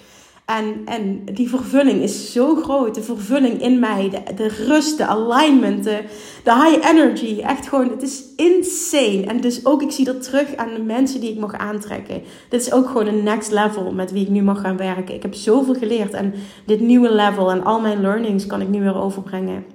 En, 0.45 0.81
en 0.85 1.21
die 1.33 1.49
vervulling 1.49 2.01
is 2.01 2.31
zo 2.31 2.55
groot. 2.55 2.95
De 2.95 3.01
vervulling 3.01 3.61
in 3.61 3.79
mij, 3.79 4.09
de, 4.09 4.33
de 4.33 4.47
rust, 4.47 4.97
de 4.97 5.05
alignment, 5.05 5.83
de, 5.83 6.03
de 6.43 6.53
high 6.53 6.89
energy. 6.89 7.41
Echt 7.41 7.67
gewoon, 7.67 7.89
het 7.89 8.01
is 8.01 8.23
insane. 8.35 9.23
En 9.25 9.41
dus 9.41 9.65
ook, 9.65 9.81
ik 9.81 9.91
zie 9.91 10.05
dat 10.05 10.23
terug 10.23 10.55
aan 10.55 10.73
de 10.73 10.81
mensen 10.81 11.19
die 11.19 11.31
ik 11.31 11.39
mag 11.39 11.53
aantrekken. 11.53 12.21
Dit 12.49 12.61
is 12.61 12.73
ook 12.73 12.87
gewoon 12.87 13.07
een 13.07 13.23
next 13.23 13.51
level 13.51 13.91
met 13.91 14.11
wie 14.11 14.21
ik 14.21 14.29
nu 14.29 14.41
mag 14.41 14.61
gaan 14.61 14.77
werken. 14.77 15.15
Ik 15.15 15.21
heb 15.21 15.33
zoveel 15.33 15.73
geleerd. 15.73 16.13
En 16.13 16.33
dit 16.65 16.79
nieuwe 16.79 17.13
level 17.13 17.51
en 17.51 17.63
al 17.63 17.79
mijn 17.79 18.01
learnings 18.01 18.47
kan 18.47 18.61
ik 18.61 18.69
nu 18.69 18.81
weer 18.81 19.01
overbrengen. 19.01 19.65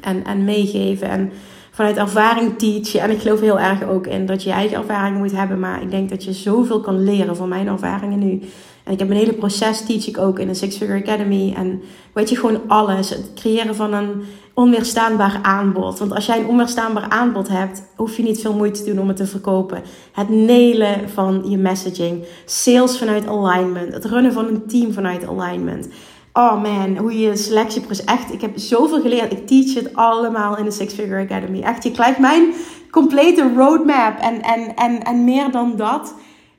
En, 0.00 0.24
en 0.24 0.44
meegeven. 0.44 1.08
En 1.08 1.32
vanuit 1.70 1.96
ervaring 1.96 2.58
teachen. 2.58 3.00
En 3.00 3.10
ik 3.10 3.20
geloof 3.20 3.40
heel 3.40 3.60
erg 3.60 3.88
ook 3.88 4.06
in 4.06 4.26
dat 4.26 4.42
je 4.42 4.48
je 4.48 4.54
eigen 4.54 4.76
ervaring 4.76 5.18
moet 5.18 5.32
hebben. 5.32 5.60
Maar 5.60 5.82
ik 5.82 5.90
denk 5.90 6.08
dat 6.08 6.24
je 6.24 6.32
zoveel 6.32 6.80
kan 6.80 7.04
leren 7.04 7.36
van 7.36 7.48
mijn 7.48 7.66
ervaringen 7.66 8.18
nu. 8.18 8.40
En 8.86 8.92
ik 8.92 8.98
heb 8.98 9.10
een 9.10 9.16
hele 9.16 9.32
proces, 9.32 9.84
teach 9.84 10.06
ik 10.06 10.18
ook 10.18 10.38
in 10.38 10.48
een 10.48 10.54
Six 10.54 10.76
Figure 10.76 11.00
Academy. 11.00 11.54
En 11.56 11.82
weet 12.12 12.28
je, 12.28 12.36
gewoon 12.36 12.60
alles. 12.66 13.10
Het 13.10 13.30
creëren 13.34 13.74
van 13.74 13.92
een 13.92 14.22
onweerstaanbaar 14.54 15.38
aanbod. 15.42 15.98
Want 15.98 16.14
als 16.14 16.26
jij 16.26 16.38
een 16.38 16.46
onweerstaanbaar 16.46 17.08
aanbod 17.08 17.48
hebt, 17.48 17.82
hoef 17.96 18.16
je 18.16 18.22
niet 18.22 18.40
veel 18.40 18.54
moeite 18.54 18.82
te 18.82 18.90
doen 18.90 19.00
om 19.00 19.08
het 19.08 19.16
te 19.16 19.26
verkopen. 19.26 19.82
Het 20.12 20.28
nelen 20.28 21.08
van 21.08 21.44
je 21.48 21.56
messaging. 21.56 22.24
Sales 22.44 22.98
vanuit 22.98 23.26
alignment. 23.26 23.92
Het 23.92 24.04
runnen 24.04 24.32
van 24.32 24.46
een 24.46 24.66
team 24.66 24.92
vanuit 24.92 25.28
alignment. 25.28 25.88
Oh 26.32 26.62
man, 26.62 26.96
hoe 26.96 27.18
je 27.18 27.36
selectieproces. 27.36 28.04
Echt, 28.04 28.32
ik 28.32 28.40
heb 28.40 28.58
zoveel 28.58 29.00
geleerd. 29.00 29.32
Ik 29.32 29.46
teach 29.46 29.74
het 29.74 29.94
allemaal 29.94 30.56
in 30.56 30.64
de 30.64 30.70
Six 30.70 30.94
Figure 30.94 31.22
Academy. 31.22 31.60
Echt, 31.60 31.84
je 31.84 31.90
krijgt 31.90 32.18
mijn 32.18 32.54
complete 32.90 33.52
roadmap. 33.56 34.18
En, 34.18 34.42
en, 34.42 34.74
en, 34.74 35.02
en 35.02 35.24
meer 35.24 35.50
dan 35.50 35.76
dat 35.76 36.14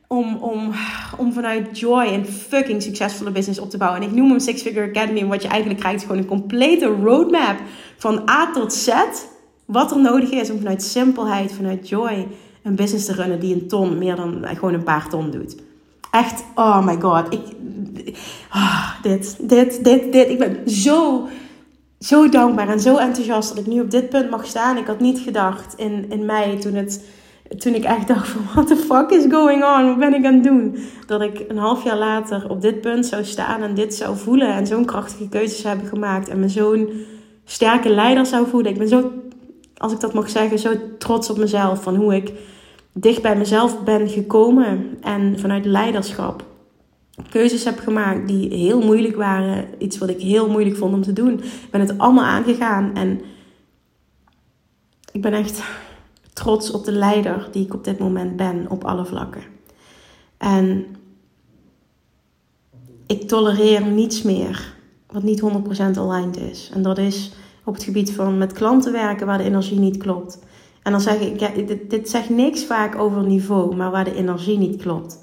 om, 0.08 0.36
om, 0.36 0.72
om 1.18 1.34
vanuit 1.34 1.80
joy 1.80 2.06
een 2.06 2.26
fucking 2.26 2.82
succesvolle 2.82 3.32
business 3.32 3.60
op 3.60 3.70
te 3.70 3.78
bouwen. 3.78 4.02
En 4.02 4.08
ik 4.08 4.16
noem 4.16 4.30
hem 4.30 4.40
Six 4.40 4.62
Figure 4.62 4.90
Academy. 4.90 5.20
En 5.20 5.28
wat 5.28 5.42
je 5.42 5.48
eigenlijk 5.48 5.80
krijgt 5.80 6.00
is 6.00 6.06
gewoon 6.06 6.22
een 6.22 6.28
complete 6.28 6.86
roadmap 6.86 7.58
van 7.98 8.30
A 8.30 8.52
tot 8.52 8.74
Z. 8.74 8.90
Wat 9.66 9.92
er 9.92 10.02
nodig 10.02 10.30
is 10.30 10.50
om 10.50 10.58
vanuit 10.58 10.84
simpelheid, 10.84 11.52
vanuit 11.52 11.90
joy 11.90 12.28
een 12.64 12.76
business 12.76 13.06
te 13.06 13.14
runnen 13.14 13.40
die 13.40 13.54
een 13.54 13.68
ton, 13.68 13.98
meer 13.98 14.16
dan 14.16 14.46
gewoon 14.46 14.74
een 14.74 14.84
paar 14.84 15.10
ton 15.10 15.32
doet. 15.32 15.56
Echt, 16.12 16.44
oh 16.56 16.86
my 16.86 17.02
god. 17.02 17.34
Ik, 17.34 17.42
oh, 18.54 19.02
dit, 19.02 19.38
dit, 19.42 19.84
dit, 19.84 20.14
dit. 20.14 20.30
Ik 20.30 20.40
ben 20.40 20.70
zo, 20.70 21.28
zo 22.00 22.30
dankbaar 22.30 22.70
en 22.70 22.80
zo 22.80 22.98
enthousiast 22.98 23.50
dat 23.50 23.58
ik 23.58 23.68
nu 23.68 23.82
op 23.82 23.92
dit 23.92 24.10
punt 24.10 24.30
mag 24.30 24.46
staan. 24.46 24.78
Ik 24.78 24.88
had 24.88 25.00
niet 25.00 25.20
gedacht 25.20 25.74
in, 25.78 26.06
in 26.10 26.26
mei 26.26 26.58
toen 26.58 26.74
het 26.74 27.04
toen 27.58 27.74
ik 27.74 27.84
echt 27.84 28.08
dacht 28.08 28.28
van, 28.28 28.42
what 28.54 28.68
the 28.68 28.76
fuck 28.76 29.10
is 29.10 29.26
going 29.30 29.64
on? 29.64 29.88
Wat 29.88 29.98
ben 29.98 30.14
ik 30.14 30.26
aan 30.26 30.34
het 30.34 30.44
doen? 30.44 30.78
Dat 31.06 31.22
ik 31.22 31.46
een 31.48 31.58
half 31.58 31.84
jaar 31.84 31.98
later 31.98 32.50
op 32.50 32.62
dit 32.62 32.82
punt 32.82 33.06
zou 33.06 33.24
staan 33.24 33.62
en 33.62 33.74
dit 33.74 33.96
zou 33.96 34.18
voelen. 34.18 34.54
En 34.54 34.68
zo'n 34.68 34.86
krachtige 34.86 35.30
keuzes 35.30 35.64
hebben 35.64 35.88
gemaakt. 35.88 36.30
En 36.30 36.40
me 36.40 36.50
zo'n 36.50 36.90
sterke 37.46 37.90
leider 37.90 38.26
zou 38.26 38.48
voelen. 38.48 38.72
Ik 38.72 38.78
ben 38.78 38.88
zo, 38.88 39.12
als 39.78 39.92
ik 39.92 40.00
dat 40.00 40.14
mag 40.14 40.30
zeggen, 40.30 40.60
zo 40.60 40.74
trots 40.98 41.30
op 41.30 41.38
mezelf. 41.38 41.84
Van 41.84 41.96
hoe 41.96 42.16
ik 42.16 42.32
dicht 42.94 43.22
bij 43.22 43.36
mezelf 43.36 43.84
ben 43.84 44.10
gekomen. 44.10 44.98
En 45.02 45.40
vanuit 45.40 45.66
leiderschap 45.66 46.46
keuzes 47.30 47.64
heb 47.64 47.80
gemaakt 47.80 48.28
die 48.28 48.54
heel 48.54 48.82
moeilijk 48.82 49.16
waren. 49.16 49.66
Iets 49.78 49.98
wat 49.98 50.10
ik 50.10 50.22
heel 50.22 50.50
moeilijk 50.50 50.76
vond 50.76 50.94
om 50.94 51.02
te 51.02 51.14
doen. 51.14 51.34
Ik 51.44 51.72
ben 51.72 51.82
het 51.82 51.98
allemaal 51.98 52.26
aangegaan. 52.26 52.96
En 52.96 53.22
ik 55.12 55.22
ben 55.22 55.34
echt 55.34 55.62
trots 56.38 56.72
op 56.72 56.86
de 56.86 56.92
leider 56.92 57.48
die 57.52 57.66
ik 57.66 57.74
op 57.74 57.84
dit 57.84 58.00
moment 58.00 58.36
ben 58.36 58.66
op 58.70 58.84
alle 58.84 59.06
vlakken. 59.06 59.42
En 60.38 60.86
ik 63.08 63.28
tolereer 63.28 63.86
niets 63.86 64.22
meer 64.22 64.74
wat 65.12 65.24
niet 65.24 65.42
100% 65.42 65.46
aligned 65.98 66.38
is. 66.38 66.72
En 66.74 66.82
dat 66.82 66.98
is 66.98 67.32
op 67.64 67.74
het 67.74 67.84
gebied 67.84 68.12
van 68.12 68.38
met 68.38 68.54
klanten 68.54 68.92
werken 68.92 69.26
waar 69.26 69.38
de 69.38 69.44
energie 69.44 69.80
niet 69.80 69.98
klopt. 69.98 70.40
En 70.84 70.92
dan 70.92 71.02
zeg 71.02 71.20
ik, 71.20 71.90
dit, 71.90 72.10
zegt 72.10 72.30
niks 72.30 72.66
vaak 72.66 72.96
over 72.96 73.26
niveau, 73.26 73.76
maar 73.76 73.92
waar 73.92 74.04
de 74.04 74.16
energie 74.16 74.58
niet 74.58 74.82
klopt. 74.82 75.20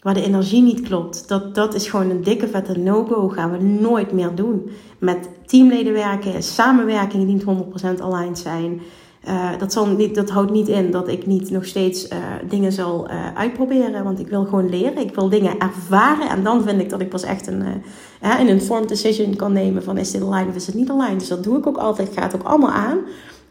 Waar 0.00 0.14
de 0.14 0.24
energie 0.24 0.62
niet 0.62 0.80
klopt, 0.80 1.28
dat, 1.28 1.54
dat 1.54 1.74
is 1.74 1.88
gewoon 1.88 2.10
een 2.10 2.22
dikke 2.22 2.48
vette 2.48 2.78
no-go. 2.78 3.28
Gaan 3.28 3.50
we 3.50 3.62
nooit 3.62 4.12
meer 4.12 4.34
doen. 4.34 4.70
Met 4.98 5.28
teamleden 5.46 5.92
werken, 5.92 6.42
samenwerkingen 6.42 7.26
die 7.26 7.34
niet 7.34 7.98
100% 7.98 8.02
aligned 8.02 8.38
zijn. 8.38 8.80
Uh, 9.28 9.58
dat, 9.58 9.72
zal 9.72 9.86
niet, 9.86 10.14
dat 10.14 10.30
houdt 10.30 10.50
niet 10.50 10.68
in 10.68 10.90
dat 10.90 11.08
ik 11.08 11.26
niet 11.26 11.50
nog 11.50 11.64
steeds 11.64 12.08
uh, 12.08 12.18
dingen 12.48 12.72
zal 12.72 13.10
uh, 13.10 13.34
uitproberen. 13.34 14.04
Want 14.04 14.18
ik 14.20 14.28
wil 14.28 14.44
gewoon 14.44 14.68
leren. 14.68 14.98
Ik 14.98 15.14
wil 15.14 15.28
dingen 15.28 15.58
ervaren. 15.58 16.28
En 16.28 16.42
dan 16.42 16.62
vind 16.62 16.80
ik 16.80 16.90
dat 16.90 17.00
ik 17.00 17.08
pas 17.08 17.22
echt 17.22 17.46
een, 17.46 17.62
een 18.20 18.48
informed 18.48 18.88
decision 18.88 19.36
kan 19.36 19.52
nemen 19.52 19.82
van 19.82 19.98
is 19.98 20.10
dit 20.10 20.22
aligned 20.22 20.48
of 20.48 20.54
is 20.54 20.66
het 20.66 20.74
niet 20.74 20.90
aligned. 20.90 21.18
Dus 21.18 21.28
dat 21.28 21.44
doe 21.44 21.58
ik 21.58 21.66
ook 21.66 21.76
altijd. 21.76 22.08
Ik 22.08 22.14
ga 22.14 22.22
het 22.22 22.34
ook 22.34 22.42
allemaal 22.42 22.70
aan. 22.70 22.98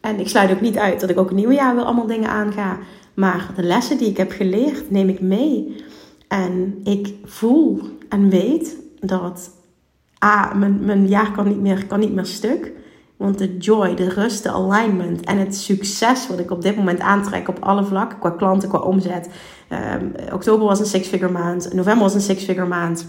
En 0.02 0.20
ik 0.20 0.30
sluit 0.30 0.52
ook 0.52 0.62
niet 0.62 0.78
uit 0.78 1.00
dat 1.00 1.10
ik 1.10 1.18
ook 1.18 1.30
een 1.30 1.36
nieuwe 1.36 1.54
jaar 1.54 1.76
wel 1.76 1.86
allemaal 1.86 2.08
dingen 2.08 2.30
aanga. 2.30 2.78
Maar 3.14 3.52
de 3.56 3.64
lessen 3.64 3.98
die 3.98 4.10
ik 4.10 4.18
heb 4.18 4.32
geleerd 4.32 4.92
neem 4.92 5.10
ik 5.10 5.22
mee. 5.22 5.76
En 6.28 6.80
ik 6.84 7.14
voel 7.24 7.82
en 8.10 8.30
weet 8.30 8.78
dat 9.00 9.52
A, 10.26 10.54
mijn, 10.54 10.86
mijn 10.86 11.08
jaar 11.08 11.32
kan 11.32 11.48
niet, 11.48 11.60
meer, 11.60 11.86
kan 11.86 12.00
niet 12.00 12.14
meer 12.14 12.26
stuk. 12.26 12.72
Want 13.20 13.38
de 13.38 13.58
joy, 13.58 13.96
de 13.96 14.10
rust, 14.10 14.44
de 14.44 14.52
alignment 14.52 15.26
en 15.26 15.38
het 15.38 15.56
succes 15.56 16.28
wat 16.28 16.40
ik 16.40 16.52
op 16.52 16.62
dit 16.62 16.76
moment 16.76 17.00
aantrek 17.00 17.48
op 17.48 17.58
alle 17.60 17.84
vlakken, 17.84 18.20
qua 18.20 18.30
klanten, 18.30 18.70
qua 18.70 18.78
omzet. 18.78 19.30
Um, 19.70 20.14
oktober 20.34 20.66
was 20.66 20.80
een 20.80 20.86
six-figure 20.86 21.32
maand, 21.32 21.74
november 21.74 22.04
was 22.04 22.14
een 22.14 22.22
six-figure 22.22 22.68
maand. 22.68 23.06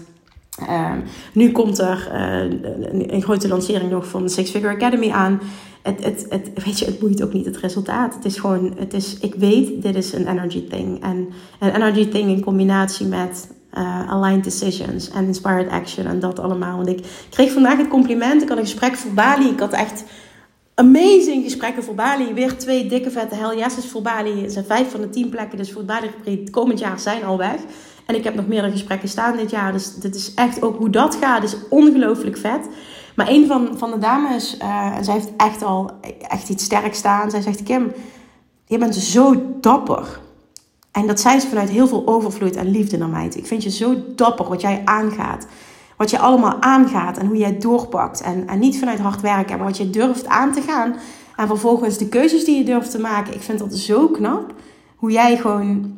Ehm, 0.67 0.99
nu 1.33 1.51
komt 1.51 1.79
er 1.79 2.09
een, 2.11 3.13
een, 3.13 3.21
grote 3.21 3.47
lancering 3.47 3.91
nog 3.91 4.07
van 4.07 4.23
de 4.23 4.29
Six 4.29 4.49
Figure 4.49 4.73
Academy 4.73 5.09
aan. 5.09 5.41
Het, 5.81 6.03
het, 6.03 6.25
het, 6.29 6.63
weet 6.63 6.79
je, 6.79 6.85
het 6.85 6.99
boeit 6.99 7.23
ook 7.23 7.33
niet 7.33 7.45
het 7.45 7.57
resultaat. 7.57 8.13
Het 8.13 8.25
is 8.25 8.37
gewoon, 8.37 8.73
het 8.77 8.93
is, 8.93 9.17
ik 9.19 9.35
weet, 9.35 9.81
dit 9.81 9.95
is 9.95 10.13
een 10.13 10.27
energy 10.27 10.67
thing. 10.67 11.03
En 11.03 11.29
een 11.59 11.75
energy 11.75 12.09
thing 12.09 12.29
in 12.29 12.43
combinatie 12.43 13.07
met 13.07 13.49
uh, 13.77 14.11
aligned 14.11 14.43
decisions 14.43 15.09
en 15.09 15.25
inspired 15.25 15.69
action 15.69 16.05
en 16.05 16.19
dat 16.19 16.39
allemaal. 16.39 16.75
Want 16.75 16.87
ik 16.87 17.05
kreeg 17.29 17.51
vandaag 17.51 17.77
het 17.77 17.87
compliment. 17.87 18.41
Ik 18.41 18.49
had 18.49 18.57
een 18.57 18.63
gesprek 18.63 18.95
voor 18.95 19.11
Bali. 19.11 19.49
Ik 19.49 19.59
had 19.59 19.73
echt 19.73 20.03
amazing 20.75 21.43
gesprekken 21.43 21.83
voor 21.83 21.95
Bali. 21.95 22.33
Weer 22.33 22.57
twee 22.57 22.85
dikke 22.87 23.11
vette 23.11 23.35
hell 23.35 23.57
yeses 23.57 23.85
voor 23.85 24.01
Bali. 24.01 24.49
Zijn 24.49 24.65
vijf 24.65 24.91
van 24.91 25.01
de 25.01 25.09
tien 25.09 25.29
plekken. 25.29 25.57
Dus 25.57 25.71
voor 25.71 25.85
Bali 25.85 26.09
komend 26.51 26.79
jaar 26.79 26.99
zijn 26.99 27.23
al 27.23 27.37
weg. 27.37 27.59
En 28.05 28.15
ik 28.15 28.23
heb 28.23 28.35
nog 28.35 28.47
meerdere 28.47 28.71
gesprekken 28.71 29.09
staan 29.09 29.37
dit 29.37 29.49
jaar. 29.49 29.71
Dus 29.71 29.95
dit 29.95 30.15
is 30.15 30.33
echt 30.33 30.61
ook 30.61 30.77
hoe 30.77 30.89
dat 30.89 31.15
gaat. 31.15 31.43
is 31.43 31.55
ongelooflijk 31.69 32.37
vet. 32.37 32.67
Maar 33.15 33.29
een 33.29 33.47
van, 33.47 33.77
van 33.77 33.91
de 33.91 33.97
dames, 33.97 34.57
uh, 34.61 34.95
zij 35.01 35.13
heeft 35.13 35.31
echt 35.37 35.63
al 35.63 35.91
echt 36.27 36.49
iets 36.49 36.63
sterk 36.63 36.95
staan. 36.95 37.31
Zij 37.31 37.41
zegt, 37.41 37.63
Kim, 37.63 37.91
je 38.65 38.77
bent 38.77 38.95
zo 38.95 39.55
dapper. 39.59 40.19
En 40.91 41.07
dat 41.07 41.19
zei 41.19 41.39
ze 41.39 41.47
vanuit 41.47 41.69
heel 41.69 41.87
veel 41.87 42.07
overvloed 42.07 42.55
en 42.55 42.71
liefde 42.71 42.97
naar 42.97 43.09
mij. 43.09 43.29
Ik 43.35 43.45
vind 43.45 43.63
je 43.63 43.69
zo 43.69 43.95
dapper 44.15 44.49
wat 44.49 44.61
jij 44.61 44.81
aangaat. 44.85 45.47
Wat 45.97 46.09
je 46.09 46.19
allemaal 46.19 46.61
aangaat 46.61 47.17
en 47.17 47.27
hoe 47.27 47.37
jij 47.37 47.57
doorpakt. 47.57 48.21
En, 48.21 48.47
en 48.47 48.59
niet 48.59 48.79
vanuit 48.79 48.99
hard 48.99 49.21
werken, 49.21 49.57
maar 49.57 49.67
wat 49.67 49.77
je 49.77 49.89
durft 49.89 50.27
aan 50.27 50.53
te 50.53 50.61
gaan. 50.61 50.95
En 51.35 51.47
vervolgens 51.47 51.97
de 51.97 52.07
keuzes 52.07 52.45
die 52.45 52.57
je 52.57 52.63
durft 52.63 52.91
te 52.91 52.99
maken. 52.99 53.33
Ik 53.33 53.41
vind 53.41 53.59
dat 53.59 53.75
zo 53.75 54.07
knap. 54.07 54.53
Hoe 54.95 55.11
jij 55.11 55.37
gewoon 55.37 55.97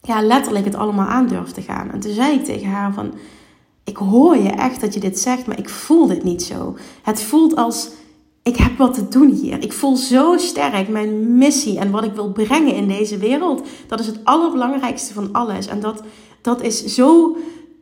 ja, 0.00 0.22
letterlijk 0.22 0.64
het 0.64 0.74
allemaal 0.74 1.06
aan 1.06 1.26
durft 1.26 1.54
te 1.54 1.62
gaan. 1.62 1.90
En 1.90 2.00
toen 2.00 2.12
zei 2.12 2.34
ik 2.34 2.44
tegen 2.44 2.68
haar 2.68 2.92
van... 2.92 3.14
Ik 3.84 3.96
hoor 3.96 4.36
je 4.36 4.50
echt 4.50 4.80
dat 4.80 4.94
je 4.94 5.00
dit 5.00 5.18
zegt, 5.18 5.46
maar 5.46 5.58
ik 5.58 5.68
voel 5.68 6.06
dit 6.06 6.24
niet 6.24 6.42
zo. 6.42 6.76
Het 7.02 7.22
voelt 7.22 7.56
als 7.56 7.90
ik 8.42 8.56
heb 8.56 8.76
wat 8.76 8.94
te 8.94 9.08
doen 9.08 9.30
hier. 9.30 9.62
Ik 9.62 9.72
voel 9.72 9.96
zo 9.96 10.36
sterk 10.36 10.88
mijn 10.88 11.36
missie 11.38 11.78
en 11.78 11.90
wat 11.90 12.04
ik 12.04 12.12
wil 12.12 12.32
brengen 12.32 12.74
in 12.74 12.88
deze 12.88 13.18
wereld. 13.18 13.62
Dat 13.86 14.00
is 14.00 14.06
het 14.06 14.20
allerbelangrijkste 14.24 15.14
van 15.14 15.32
alles. 15.32 15.66
En 15.66 15.80
dat, 15.80 16.02
dat 16.40 16.62
is 16.62 16.84
zo. 16.84 17.36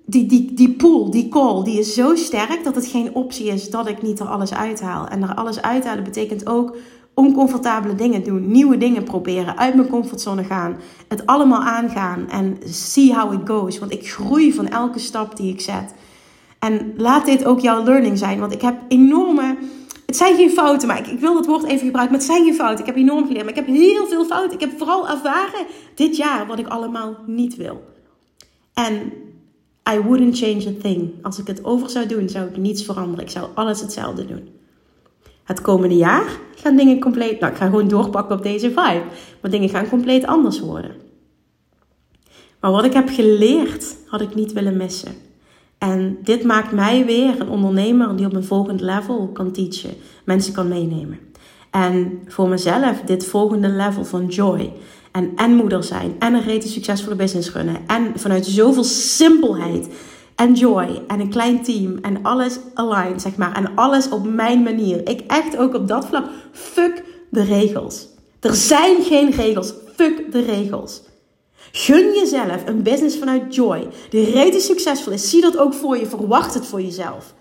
Die, 0.07 0.27
die, 0.27 0.55
die 0.55 0.71
pool, 0.71 1.11
die 1.11 1.29
call, 1.29 1.65
die 1.65 1.79
is 1.79 1.95
zo 1.95 2.15
sterk 2.15 2.65
dat 2.65 2.75
het 2.75 2.87
geen 2.87 3.15
optie 3.15 3.47
is 3.47 3.71
dat 3.71 3.89
ik 3.89 4.03
niet 4.03 4.21
er 4.21 4.27
alles 4.27 4.55
uithaal. 4.55 5.07
En 5.07 5.23
er 5.23 5.35
alles 5.35 5.63
uithalen 5.63 6.05
betekent 6.05 6.47
ook 6.47 6.77
oncomfortabele 7.15 7.95
dingen 7.95 8.25
doen, 8.25 8.51
nieuwe 8.51 8.79
dingen 8.79 9.05
proberen, 9.05 9.59
uit 9.59 9.75
mijn 9.75 9.89
comfortzone 9.89 10.45
gaan, 10.45 10.77
het 11.09 11.27
allemaal 11.27 11.63
aangaan 11.63 12.29
en 12.29 12.59
see 12.65 13.15
how 13.15 13.33
it 13.33 13.49
goes. 13.49 13.79
Want 13.79 13.93
ik 13.93 14.11
groei 14.11 14.53
van 14.53 14.69
elke 14.69 14.99
stap 14.99 15.37
die 15.37 15.53
ik 15.53 15.61
zet. 15.61 15.95
En 16.59 16.93
laat 16.97 17.25
dit 17.25 17.45
ook 17.45 17.61
jouw 17.61 17.85
learning 17.85 18.19
zijn, 18.19 18.41
want 18.41 18.53
ik 18.53 18.63
heb 18.63 18.75
enorme 18.89 19.57
het 20.11 20.19
zijn 20.19 20.37
geen 20.37 20.51
fouten, 20.51 20.89
maar 20.89 21.11
ik, 21.11 21.21
wil 21.21 21.35
dat 21.35 21.47
woord 21.47 21.65
even 21.65 21.87
gebruiken. 21.87 22.17
Maar 22.17 22.27
het 22.27 22.31
zijn 22.37 22.45
geen 22.45 22.55
fouten. 22.55 22.81
Ik 22.81 22.87
heb 22.87 22.97
enorm 22.97 23.27
geleerd. 23.27 23.45
Maar 23.45 23.59
ik 23.59 23.67
heb 23.67 23.77
heel 23.77 24.07
veel 24.07 24.25
fouten. 24.25 24.53
Ik 24.53 24.61
heb 24.61 24.79
vooral 24.79 25.09
ervaren 25.09 25.67
dit 25.95 26.17
jaar 26.17 26.47
wat 26.47 26.59
ik 26.59 26.67
allemaal 26.67 27.17
niet 27.27 27.57
wil. 27.57 27.85
En 28.75 29.13
I 29.93 30.01
wouldn't 30.01 30.39
change 30.39 30.67
a 30.67 30.81
thing. 30.83 31.13
Als 31.23 31.39
ik 31.39 31.47
het 31.47 31.65
over 31.65 31.91
zou 31.91 32.07
doen, 32.07 32.29
zou 32.29 32.49
ik 32.49 32.57
niets 32.57 32.85
veranderen. 32.85 33.25
Ik 33.25 33.31
zou 33.31 33.49
alles 33.55 33.81
hetzelfde 33.81 34.27
doen. 34.27 34.49
Het 35.45 35.61
komende 35.61 35.97
jaar 35.97 36.39
gaan 36.55 36.77
dingen 36.77 37.01
compleet. 37.01 37.41
Nou, 37.41 37.53
ik 37.53 37.59
ga 37.59 37.67
gewoon 37.67 37.89
doorpakken 37.89 38.37
op 38.37 38.43
deze 38.43 38.69
vibe. 38.69 39.05
Maar 39.41 39.51
dingen 39.51 39.69
gaan 39.69 39.89
compleet 39.89 40.27
anders 40.27 40.61
worden. 40.61 40.95
Maar 42.61 42.71
wat 42.71 42.85
ik 42.85 42.93
heb 42.93 43.09
geleerd, 43.09 43.97
had 44.07 44.21
ik 44.21 44.35
niet 44.35 44.53
willen 44.53 44.77
missen. 44.77 45.30
En 45.81 46.19
dit 46.23 46.45
maakt 46.45 46.73
mij 46.73 47.05
weer 47.05 47.41
een 47.41 47.49
ondernemer 47.49 48.17
die 48.17 48.27
op 48.27 48.35
een 48.35 48.45
volgend 48.45 48.81
level 48.81 49.31
kan 49.33 49.53
teachen, 49.53 49.95
mensen 50.25 50.53
kan 50.53 50.69
meenemen. 50.69 51.19
En 51.71 52.23
voor 52.27 52.49
mezelf 52.49 53.01
dit 53.01 53.27
volgende 53.27 53.69
level 53.69 54.05
van 54.05 54.27
joy. 54.27 54.73
En 55.13 55.33
en 55.37 55.55
moeder 55.55 55.85
zijn. 55.85 56.17
En 56.19 56.35
een 56.35 56.43
rete 56.43 56.69
succesvolle 56.69 57.17
business 57.17 57.53
runnen. 57.53 57.77
En 57.87 58.13
vanuit 58.15 58.47
zoveel 58.47 58.85
simpelheid. 58.85 59.89
En 60.35 60.55
joy. 60.55 61.03
En 61.09 61.21
een 61.21 61.31
klein 61.31 61.63
team. 61.63 61.99
En 62.03 62.23
alles 62.23 62.59
aligned, 62.75 63.23
zeg 63.23 63.37
maar. 63.37 63.55
En 63.55 63.75
alles 63.75 64.09
op 64.09 64.29
mijn 64.29 64.63
manier. 64.63 65.09
Ik 65.09 65.21
echt 65.27 65.57
ook 65.57 65.75
op 65.75 65.89
dat 65.89 66.07
vlak. 66.07 66.25
Fuck 66.53 67.05
de 67.31 67.43
regels. 67.43 68.07
Er 68.41 68.55
zijn 68.55 69.03
geen 69.03 69.31
regels. 69.31 69.75
Fuck 69.95 70.33
de 70.33 70.41
regels. 70.41 71.03
Gun 71.73 72.15
jezelf 72.15 72.67
een 72.67 72.83
business 72.83 73.19
vanuit 73.19 73.55
joy, 73.55 73.89
die 74.11 74.31
reden 74.31 74.61
succesvol 74.61 75.13
is. 75.13 75.31
Zie 75.31 75.41
dat 75.41 75.59
ook 75.59 75.75
voor 75.75 75.99
je, 75.99 76.07
verwacht 76.07 76.55
het 76.55 76.67
voor 76.67 76.83
jezelf. 76.83 77.35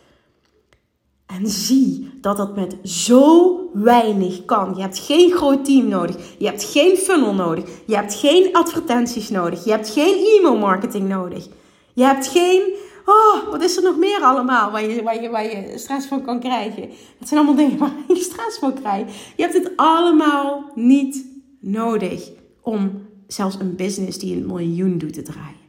En 1.38 1.48
zie 1.48 2.12
dat 2.22 2.38
dat 2.38 2.56
met 2.56 2.76
zo 2.84 3.60
weinig 3.74 4.46
kan. 4.46 4.74
Je 4.76 4.82
hebt 4.82 5.00
geen 5.00 5.32
groot 5.32 5.66
team 5.66 5.88
nodig. 5.88 6.16
Je 6.38 6.46
hebt 6.46 6.64
geen 6.64 6.98
funnel 6.98 7.34
nodig. 7.34 7.64
Je 7.86 7.96
hebt 7.96 8.14
geen 8.14 8.54
advertenties 8.54 9.30
nodig. 9.30 9.66
Je 9.66 9.72
hebt 9.72 9.90
geen 9.90 10.26
e-mail 10.26 10.58
marketing 10.58 11.08
nodig. 11.08 11.48
Je 11.94 12.04
hebt 12.04 12.28
geen. 12.28 12.74
Oh, 13.06 13.52
wat 13.52 13.64
is 13.64 13.78
er 13.78 13.84
nog 13.84 13.98
meer 13.98 14.22
allemaal 14.22 14.72
waar 14.72 14.90
je, 14.90 15.04
waar 15.04 15.22
je, 15.22 15.30
waar 15.30 15.44
je 15.44 15.78
stress 15.78 16.08
van 16.08 16.22
kan 16.22 16.40
krijgen? 16.40 16.90
Het 17.20 17.28
zijn 17.28 17.40
allemaal 17.40 17.66
dingen 17.66 17.78
waar 17.88 17.96
je 18.08 18.16
stress 18.16 18.58
van 18.58 18.74
krijgt. 18.74 19.14
Je 19.36 19.44
hebt 19.44 19.54
het 19.54 19.72
allemaal 19.76 20.72
niet 20.76 21.26
nodig 21.60 22.30
om 22.62 23.09
zelfs 23.34 23.60
een 23.60 23.76
business 23.76 24.18
die 24.18 24.36
een 24.36 24.46
miljoen 24.46 24.98
doet 24.98 25.14
te 25.14 25.22
draaien. 25.22 25.68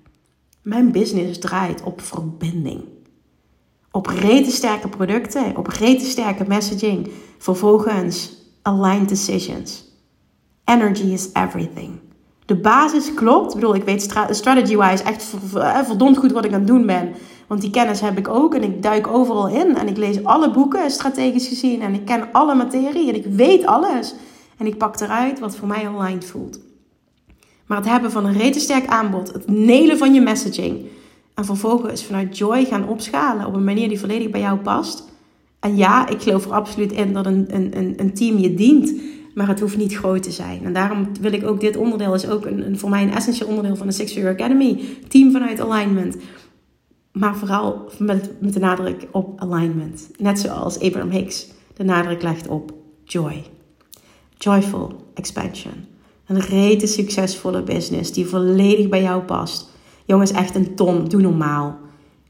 Mijn 0.62 0.92
business 0.92 1.38
draait 1.38 1.82
op 1.82 2.00
verbinding. 2.00 2.84
Op 3.90 4.06
rete 4.06 4.50
sterke 4.50 4.88
producten, 4.88 5.56
op 5.56 5.66
rete 5.66 6.04
sterke 6.04 6.44
messaging. 6.46 7.10
Vervolgens 7.38 8.32
aligned 8.62 9.08
decisions. 9.08 9.84
Energy 10.64 11.02
is 11.02 11.28
everything. 11.32 11.98
De 12.46 12.56
basis 12.56 13.14
klopt. 13.14 13.54
Ik 13.54 13.60
bedoel, 13.60 13.74
ik 13.74 13.84
weet 13.84 14.02
strategy-wise 14.30 15.02
echt 15.02 15.34
eh, 15.54 15.78
verdomd 15.84 16.16
goed 16.16 16.32
wat 16.32 16.44
ik 16.44 16.52
aan 16.52 16.58
het 16.58 16.68
doen 16.68 16.86
ben. 16.86 17.12
Want 17.46 17.60
die 17.60 17.70
kennis 17.70 18.00
heb 18.00 18.18
ik 18.18 18.28
ook 18.28 18.54
en 18.54 18.62
ik 18.62 18.82
duik 18.82 19.06
overal 19.06 19.48
in. 19.48 19.76
En 19.76 19.88
ik 19.88 19.96
lees 19.96 20.24
alle 20.24 20.50
boeken 20.50 20.90
strategisch 20.90 21.48
gezien. 21.48 21.82
En 21.82 21.94
ik 21.94 22.04
ken 22.04 22.32
alle 22.32 22.54
materie 22.54 23.08
en 23.08 23.14
ik 23.14 23.24
weet 23.24 23.66
alles. 23.66 24.14
En 24.56 24.66
ik 24.66 24.78
pak 24.78 25.00
eruit 25.00 25.38
wat 25.38 25.56
voor 25.56 25.68
mij 25.68 25.88
aligned 25.88 26.24
voelt. 26.24 26.69
Maar 27.70 27.78
het 27.78 27.88
hebben 27.88 28.10
van 28.10 28.26
een 28.26 28.38
retensterk 28.38 28.86
aanbod, 28.86 29.32
het 29.32 29.48
nelen 29.48 29.98
van 29.98 30.14
je 30.14 30.20
messaging. 30.20 30.86
En 31.34 31.44
vervolgens 31.44 32.04
vanuit 32.04 32.38
joy 32.38 32.64
gaan 32.64 32.88
opschalen 32.88 33.46
op 33.46 33.54
een 33.54 33.64
manier 33.64 33.88
die 33.88 33.98
volledig 33.98 34.30
bij 34.30 34.40
jou 34.40 34.58
past. 34.58 35.04
En 35.60 35.76
ja, 35.76 36.08
ik 36.08 36.22
geloof 36.22 36.44
er 36.44 36.52
absoluut 36.52 36.92
in 36.92 37.12
dat 37.12 37.26
een, 37.26 37.46
een, 37.50 37.94
een 37.96 38.14
team 38.14 38.38
je 38.38 38.54
dient. 38.54 38.94
Maar 39.34 39.48
het 39.48 39.60
hoeft 39.60 39.76
niet 39.76 39.96
groot 39.96 40.22
te 40.22 40.30
zijn. 40.30 40.64
En 40.64 40.72
daarom 40.72 41.08
wil 41.20 41.32
ik 41.32 41.46
ook 41.46 41.60
dit 41.60 41.76
onderdeel 41.76 42.14
is 42.14 42.28
ook 42.28 42.46
een, 42.46 42.66
een 42.66 42.78
voor 42.78 42.90
mij 42.90 43.02
een 43.02 43.14
essentieel 43.14 43.48
onderdeel 43.48 43.76
van 43.76 43.86
de 43.86 43.92
Six 43.92 44.12
Figure 44.12 44.32
Academy. 44.32 44.80
Team 45.08 45.32
vanuit 45.32 45.60
alignment. 45.60 46.16
Maar 47.12 47.36
vooral 47.36 47.90
met, 47.98 48.30
met 48.40 48.52
de 48.52 48.60
nadruk 48.60 49.06
op 49.10 49.40
alignment. 49.40 50.10
Net 50.18 50.38
zoals 50.38 50.80
Abraham 50.80 51.10
Hicks 51.10 51.48
de 51.76 51.84
nadruk 51.84 52.22
legt 52.22 52.48
op 52.48 52.72
joy. 53.04 53.42
Joyful 54.38 55.10
expansion. 55.14 55.89
Een 56.30 56.40
rete 56.40 56.86
succesvolle 56.86 57.62
business 57.62 58.12
die 58.12 58.26
volledig 58.26 58.88
bij 58.88 59.02
jou 59.02 59.22
past. 59.22 59.68
Jongens, 60.04 60.30
echt 60.30 60.54
een 60.54 60.74
ton. 60.74 61.04
Doe 61.04 61.20
normaal. 61.20 61.78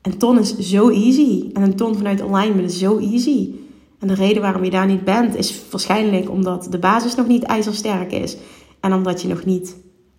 Een 0.03 0.19
ton 0.19 0.39
is 0.39 0.59
zo 0.59 0.89
easy. 0.89 1.51
En 1.53 1.63
een 1.63 1.77
ton 1.77 1.97
vanuit 1.97 2.21
alignment 2.21 2.71
is 2.71 2.79
zo 2.79 2.99
easy. 2.99 3.51
En 3.99 4.09
de 4.09 4.15
reden 4.15 4.43
waarom 4.43 4.65
je 4.65 4.71
daar 4.71 4.87
niet 4.87 5.05
bent 5.05 5.37
is 5.37 5.63
waarschijnlijk 5.71 6.31
omdat 6.31 6.67
de 6.71 6.79
basis 6.79 7.15
nog 7.15 7.27
niet 7.27 7.43
ijzersterk 7.43 8.13
is. 8.13 8.37
En 8.81 8.93
omdat 8.93 9.23
je 9.23 9.29
nog 9.29 9.45
niet 9.45 9.77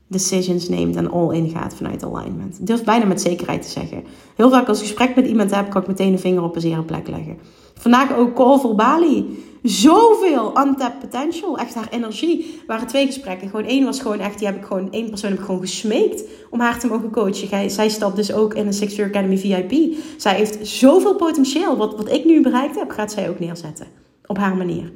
decisions 0.08 0.70
neemt 0.70 0.96
en 0.96 1.12
all 1.12 1.36
in 1.36 1.50
gaat 1.50 1.74
vanuit 1.74 2.04
alignment. 2.04 2.60
Ik 2.60 2.68
durf 2.68 2.84
bijna 2.84 3.06
met 3.06 3.22
zekerheid 3.22 3.62
te 3.62 3.70
zeggen. 3.70 4.04
Heel 4.36 4.50
vaak 4.50 4.68
als 4.68 4.80
ik 4.80 4.86
gesprek 4.88 5.16
met 5.16 5.28
iemand 5.28 5.56
heb, 5.56 5.70
kan 5.70 5.82
ik 5.82 5.88
meteen 5.88 6.12
een 6.12 6.20
vinger 6.20 6.44
op 6.44 6.56
een 6.56 6.62
zere 6.62 6.84
plek 6.84 7.08
leggen. 7.08 7.38
Vandaag 7.74 8.16
ook 8.16 8.36
call 8.36 8.60
voor 8.60 8.76
Bali. 8.76 9.38
Zoveel 9.64 10.54
untapped 10.58 11.00
potential. 11.00 11.58
Echt 11.58 11.74
haar 11.74 11.88
energie. 11.90 12.44
Er 12.60 12.68
waren 12.68 12.88
twee 12.88 13.06
gesprekken. 13.06 13.50
Gewoon 13.50 13.66
één 13.66 13.86
was 13.86 14.00
gewoon 14.00 14.20
echt, 14.20 14.38
die 14.38 14.48
heb 14.48 14.56
ik 14.56 14.66
gewoon, 14.66 14.92
één 14.92 15.10
persoon 15.10 15.30
heb 15.30 15.40
ik 15.40 15.46
gewoon 15.46 15.62
gesmeekt 15.62 16.24
om 16.50 16.60
haar 16.60 16.80
te 16.80 16.88
mogen 16.88 17.12
coachen. 17.12 17.70
Zij 17.70 17.90
stapt 17.90 18.16
dus 18.16 18.34
ook 18.34 18.54
in 18.54 18.68
een 18.68 18.74
Six 18.74 18.96
Year 18.96 19.10
Academy 19.10 19.38
VIP. 19.38 19.96
Zij 20.18 20.36
heeft 20.36 20.68
zoveel 20.68 21.16
potentieel. 21.16 21.78
Wat, 21.78 21.96
wat 21.96 22.12
ik 22.12 22.26
nu 22.26 22.42
bereikt 22.42 22.76
heb, 22.76 22.90
gaat 22.90 23.12
zij 23.12 23.30
ook 23.30 23.40
neerzetten. 23.40 23.88
Op 24.26 24.38
haar 24.38 24.56
manier. 24.56 24.92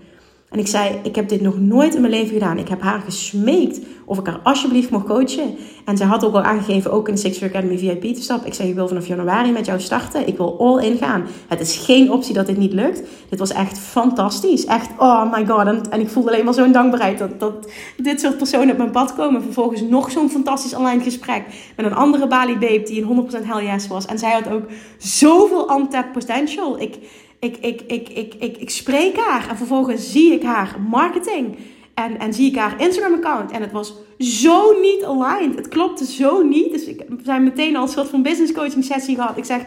En 0.56 0.62
ik 0.62 0.68
zei, 0.68 1.00
ik 1.04 1.16
heb 1.16 1.30
dit 1.30 1.42
nog 1.42 1.60
nooit 1.60 1.96
in 1.96 2.02
mijn 2.02 2.14
leven 2.14 2.34
gedaan. 2.34 2.58
Ik 2.58 2.68
heb 2.68 2.82
haar 2.82 3.00
gesmeekt 3.00 3.80
of 4.06 4.20
ik 4.20 4.26
haar 4.26 4.40
alsjeblieft 4.44 4.90
mocht 4.90 5.06
coachen. 5.06 5.56
En 5.86 5.98
zij 5.98 6.06
had 6.06 6.26
ook 6.26 6.34
al 6.34 6.42
aangegeven, 6.42 6.92
ook 6.92 7.10
in 7.10 7.18
Six 7.18 7.38
Figure 7.38 7.58
Academy 7.58 7.78
VIP 7.78 8.16
te 8.16 8.22
stappen. 8.22 8.48
Ik 8.48 8.54
zei, 8.54 8.70
ik 8.70 8.76
wil 8.76 8.88
vanaf 8.88 9.08
januari 9.08 9.52
met 9.52 9.66
jou 9.66 9.80
starten. 9.80 10.28
Ik 10.28 10.38
wil 10.38 10.60
all 10.60 10.86
in 10.86 10.98
gaan. 10.98 11.26
Het 11.48 11.60
is 11.60 11.78
geen 11.78 12.12
optie 12.12 12.34
dat 12.34 12.46
dit 12.46 12.58
niet 12.58 12.74
lukt. 12.74 13.04
Dit 13.30 13.40
was 13.40 13.52
echt 13.52 13.78
fantastisch. 13.78 14.66
Echt, 14.66 14.90
oh 14.98 15.32
my 15.32 15.46
god. 15.46 15.66
En, 15.68 15.82
en 15.90 16.00
ik 16.00 16.10
voelde 16.10 16.32
alleen 16.32 16.46
maar 16.46 16.54
zo'n 16.54 16.72
dankbaarheid 16.72 17.18
dat, 17.18 17.40
dat 17.40 17.72
dit 17.98 18.20
soort 18.20 18.38
personen 18.38 18.72
op 18.72 18.78
mijn 18.78 18.92
pad 18.92 19.16
komen. 19.16 19.44
Vervolgens 19.44 19.82
nog 19.82 20.12
zo'n 20.12 20.30
fantastisch 20.30 20.76
online 20.76 21.04
gesprek 21.04 21.44
met 21.76 21.86
een 21.86 21.96
andere 21.96 22.28
Bali 22.28 22.58
babe 22.58 22.84
die 22.84 23.04
een 23.04 23.30
100% 23.44 23.46
hell 23.46 23.66
yes 23.66 23.88
was. 23.88 24.06
En 24.06 24.20
zij 24.20 24.32
had 24.32 24.50
ook 24.50 24.64
zoveel 24.98 25.72
untapped 25.78 26.12
potential. 26.12 26.80
Ik 26.80 26.98
ik, 27.46 27.58
ik, 27.58 27.82
ik, 27.88 28.10
ik, 28.10 28.34
ik, 28.40 28.58
ik 28.58 28.70
spreek 28.70 29.18
haar 29.18 29.50
en 29.50 29.58
vervolgens 29.58 30.12
zie 30.12 30.34
ik 30.34 30.44
haar 30.44 30.76
marketing. 30.90 31.58
En, 31.94 32.20
en 32.20 32.34
zie 32.34 32.50
ik 32.50 32.58
haar 32.58 32.82
Instagram-account. 32.82 33.52
En 33.52 33.62
het 33.62 33.72
was 33.72 33.94
zo 34.20 34.80
niet 34.80 35.04
aligned. 35.04 35.56
Het 35.56 35.68
klopte 35.68 36.06
zo 36.06 36.42
niet. 36.44 36.72
Dus 36.72 36.84
ik, 36.86 37.04
we 37.08 37.18
zijn 37.24 37.44
meteen 37.44 37.76
al 37.76 37.84
een 37.84 37.90
soort 37.90 38.08
van 38.08 38.22
business 38.22 38.54
coaching 38.54 38.84
sessie 38.84 39.16
gehad. 39.16 39.38
Ik 39.38 39.46
zeg, 39.46 39.62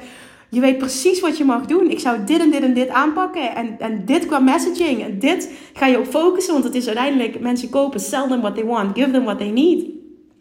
je 0.49 0.61
weet 0.61 0.79
precies 0.79 1.21
wat 1.21 1.39
je 1.39 1.45
mag 1.45 1.67
doen. 1.67 1.91
Ik 1.91 1.99
zou 1.99 2.25
dit 2.25 2.41
en 2.41 2.51
dit 2.51 2.63
en 2.63 2.75
dit 2.75 2.89
aanpakken. 2.89 3.55
En, 3.55 3.77
en 3.79 4.05
dit 4.05 4.27
qua 4.27 4.39
messaging. 4.39 5.03
En 5.03 5.19
dit 5.19 5.51
ga 5.73 5.87
je 5.87 5.99
op 5.99 6.07
focussen. 6.07 6.53
Want 6.53 6.65
het 6.65 6.75
is 6.75 6.87
uiteindelijk, 6.87 7.41
mensen 7.41 7.69
kopen, 7.69 8.01
sell 8.01 8.29
them 8.29 8.41
what 8.41 8.55
they 8.55 8.65
want. 8.65 8.99
Give 8.99 9.11
them 9.11 9.25
what 9.25 9.39
they 9.39 9.51
need 9.51 9.98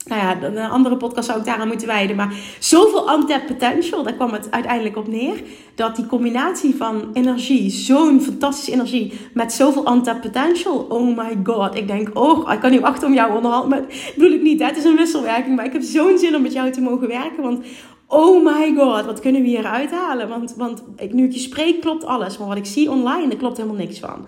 nou 0.08 0.22
ja, 0.22 0.48
een 0.48 0.70
andere 0.70 0.98
podcast 0.98 1.28
zou 1.28 1.40
ik 1.40 1.46
daaraan 1.46 1.68
moeten 1.68 1.88
wijden. 1.88 2.16
Maar 2.16 2.34
zoveel 2.60 3.14
untapped 3.14 3.46
potential, 3.46 4.04
daar 4.04 4.14
kwam 4.14 4.34
het 4.34 4.52
uiteindelijk 4.52 4.98
op 4.98 5.08
neer. 5.08 5.44
Dat 5.76 5.96
die 5.96 6.06
combinatie 6.06 6.76
van 6.76 7.10
energie, 7.14 7.70
zo'n 7.70 8.22
fantastische 8.22 8.72
energie, 8.72 9.14
met 9.34 9.54
zoveel 9.54 9.94
untapped 9.94 10.22
potential. 10.22 10.86
Oh 10.90 11.18
my 11.18 11.38
god, 11.44 11.76
ik 11.76 11.88
denk, 11.88 12.10
oh, 12.14 12.52
ik 12.54 12.60
kan 12.60 12.72
niet 12.72 12.82
wachten 12.82 13.08
om 13.08 13.14
jou 13.14 13.36
onderhand. 13.36 13.70
Maar 13.70 13.82
bedoel 14.16 14.32
ik 14.32 14.42
niet, 14.42 14.60
hè? 14.60 14.66
het 14.66 14.78
is 14.78 14.84
een 14.84 14.96
wisselwerking. 14.96 15.56
Maar 15.56 15.66
ik 15.66 15.74
heb 15.74 15.82
zo'n 15.82 16.18
zin 16.18 16.36
om 16.36 16.42
met 16.42 16.54
jou 16.54 16.72
te 16.72 16.82
mogen 16.82 17.08
werken. 17.08 17.44
Want 17.44 17.66
oh 18.08 18.44
my 18.44 18.74
god, 18.78 19.06
wat 19.06 19.20
kunnen 19.20 19.42
we 19.42 19.48
hier 19.48 19.66
uithalen? 19.66 20.30
Want, 20.30 20.54
want 20.58 20.84
nu 21.12 21.26
ik 21.26 21.32
je 21.32 21.40
spreek, 21.40 21.82
klopt 21.82 22.06
alles. 22.06 22.38
Maar 22.38 22.48
wat 22.48 22.58
ik 22.58 22.66
zie 22.66 22.92
online, 22.92 23.28
daar 23.28 23.38
klopt 23.38 23.58
helemaal 23.58 23.80
niks 23.80 24.00
van. 24.00 24.28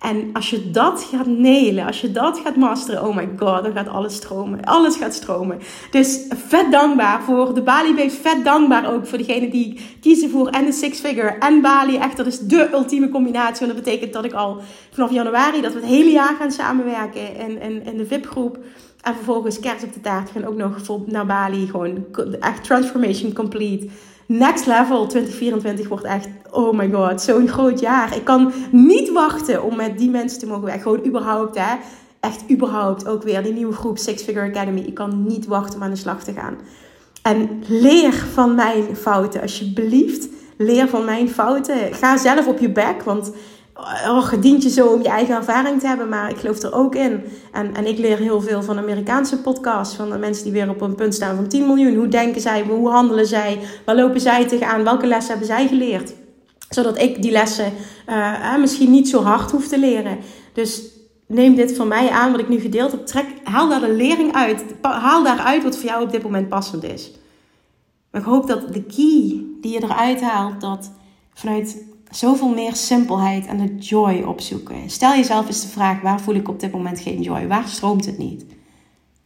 En 0.00 0.30
als 0.32 0.50
je 0.50 0.70
dat 0.70 1.08
gaat 1.14 1.26
nelen, 1.26 1.86
als 1.86 2.00
je 2.00 2.12
dat 2.12 2.38
gaat 2.44 2.56
masteren, 2.56 3.06
oh 3.06 3.16
my 3.16 3.28
god, 3.36 3.62
dan 3.62 3.72
gaat 3.72 3.88
alles 3.88 4.14
stromen. 4.14 4.64
Alles 4.64 4.96
gaat 4.96 5.14
stromen. 5.14 5.58
Dus 5.90 6.26
vet 6.28 6.70
dankbaar 6.70 7.22
voor 7.22 7.54
de 7.54 7.62
Bali 7.62 7.94
Babes. 7.94 8.14
Vet 8.14 8.44
dankbaar 8.44 8.92
ook 8.92 9.06
voor 9.06 9.18
degene 9.18 9.50
die 9.50 9.80
kiezen 10.00 10.30
voor 10.30 10.48
en 10.48 10.64
de 10.64 10.72
Six 10.72 11.00
Figure 11.00 11.28
en 11.28 11.60
Bali. 11.60 11.96
Echt, 11.96 12.16
dat 12.16 12.26
is 12.26 12.38
de 12.38 12.68
ultieme 12.72 13.08
combinatie. 13.08 13.60
En 13.60 13.74
dat 13.74 13.84
betekent 13.84 14.12
dat 14.12 14.24
ik 14.24 14.32
al 14.32 14.60
vanaf 14.90 15.10
januari, 15.10 15.60
dat 15.60 15.72
we 15.72 15.80
het 15.80 15.88
hele 15.88 16.10
jaar 16.10 16.34
gaan 16.38 16.52
samenwerken 16.52 17.36
in, 17.36 17.60
in, 17.60 17.84
in 17.84 17.96
de 17.96 18.06
VIP-groep. 18.06 18.58
En 19.00 19.14
vervolgens 19.14 19.60
kerst 19.60 19.84
op 19.84 19.92
de 19.92 20.00
taart 20.00 20.30
gaan 20.30 20.44
ook 20.44 20.56
nog 20.56 21.06
naar 21.06 21.26
Bali. 21.26 21.66
Gewoon 21.66 22.04
echt 22.40 22.64
transformation 22.64 23.32
complete 23.32 23.88
next 24.38 24.66
level 24.66 25.06
2024 25.06 25.88
wordt 25.88 26.04
echt, 26.04 26.28
oh 26.50 26.76
my 26.76 26.90
god, 26.90 27.20
zo'n 27.20 27.48
groot 27.48 27.80
jaar. 27.80 28.16
Ik 28.16 28.24
kan 28.24 28.52
niet 28.70 29.12
wachten 29.12 29.62
om 29.62 29.76
met 29.76 29.98
die 29.98 30.10
mensen 30.10 30.38
te 30.38 30.46
mogen 30.46 30.64
werken. 30.64 30.82
Gewoon 30.82 31.06
überhaupt, 31.06 31.58
hè. 31.58 31.76
Echt 32.20 32.50
überhaupt 32.50 33.06
ook 33.06 33.22
weer 33.22 33.42
die 33.42 33.52
nieuwe 33.52 33.72
groep 33.72 33.98
Six 33.98 34.22
Figure 34.22 34.48
Academy. 34.48 34.80
Ik 34.80 34.94
kan 34.94 35.22
niet 35.26 35.46
wachten 35.46 35.74
om 35.74 35.82
aan 35.82 35.90
de 35.90 35.96
slag 35.96 36.24
te 36.24 36.32
gaan. 36.32 36.56
En 37.22 37.62
leer 37.66 38.12
van 38.12 38.54
mijn 38.54 38.96
fouten, 38.96 39.40
alsjeblieft. 39.40 40.28
Leer 40.56 40.88
van 40.88 41.04
mijn 41.04 41.30
fouten. 41.30 41.94
Ga 41.94 42.16
zelf 42.16 42.46
op 42.46 42.58
je 42.58 42.72
bek, 42.72 43.02
want 43.02 43.32
oh, 44.08 44.30
het 44.30 44.42
dient 44.42 44.62
je 44.62 44.70
zo 44.70 44.86
om 44.86 45.02
je 45.02 45.08
eigen 45.08 45.34
ervaring 45.34 45.80
te 45.80 45.86
hebben, 45.86 46.08
maar 46.08 46.30
ik 46.30 46.36
geloof 46.36 46.62
er 46.62 46.74
ook 46.74 46.94
in. 46.94 47.24
En, 47.52 47.74
en 47.74 47.86
ik 47.86 47.98
leer 47.98 48.18
heel 48.18 48.40
veel 48.40 48.62
van 48.62 48.78
Amerikaanse 48.78 49.40
podcasts, 49.40 49.96
van 49.96 50.10
de 50.10 50.18
mensen 50.18 50.44
die 50.44 50.52
weer 50.52 50.68
op 50.68 50.80
een 50.80 50.94
punt 50.94 51.14
staan 51.14 51.36
van 51.36 51.48
10 51.48 51.66
miljoen. 51.66 51.94
Hoe 51.94 52.08
denken 52.08 52.40
zij, 52.40 52.62
hoe 52.62 52.90
handelen 52.90 53.26
zij, 53.26 53.58
waar 53.84 53.96
lopen 53.96 54.20
zij 54.20 54.46
tegenaan, 54.46 54.84
welke 54.84 55.06
lessen 55.06 55.30
hebben 55.30 55.46
zij 55.46 55.68
geleerd? 55.68 56.12
Zodat 56.68 57.00
ik 57.00 57.22
die 57.22 57.32
lessen 57.32 57.72
uh, 58.08 58.56
misschien 58.56 58.90
niet 58.90 59.08
zo 59.08 59.22
hard 59.22 59.50
hoef 59.50 59.68
te 59.68 59.78
leren. 59.78 60.18
Dus 60.52 60.82
neem 61.26 61.54
dit 61.54 61.76
van 61.76 61.88
mij 61.88 62.08
aan, 62.10 62.30
wat 62.30 62.40
ik 62.40 62.48
nu 62.48 62.60
gedeeld 62.60 63.12
heb. 63.12 63.26
Haal 63.44 63.68
daar 63.68 63.80
de 63.80 63.92
lering 63.92 64.34
uit. 64.34 64.64
Haal 64.82 65.22
daaruit 65.22 65.62
wat 65.62 65.76
voor 65.76 65.88
jou 65.88 66.02
op 66.02 66.10
dit 66.10 66.22
moment 66.22 66.48
passend 66.48 66.84
is. 66.84 67.10
Maar 68.10 68.20
ik 68.20 68.26
hoop 68.26 68.46
dat 68.46 68.72
de 68.72 68.82
key 68.82 69.44
die 69.60 69.72
je 69.72 69.82
eruit 69.82 70.20
haalt, 70.20 70.60
dat 70.60 70.92
vanuit 71.34 71.84
zoveel 72.10 72.48
meer 72.48 72.74
simpelheid 72.74 73.46
en 73.46 73.56
de 73.56 73.74
joy 73.74 74.22
opzoeken. 74.22 74.90
Stel 74.90 75.14
jezelf 75.14 75.46
eens 75.46 75.62
de 75.62 75.68
vraag: 75.68 76.00
waar 76.00 76.20
voel 76.20 76.34
ik 76.34 76.48
op 76.48 76.60
dit 76.60 76.72
moment 76.72 77.00
geen 77.00 77.22
joy? 77.22 77.46
Waar 77.46 77.68
stroomt 77.68 78.06
het 78.06 78.18
niet? 78.18 78.44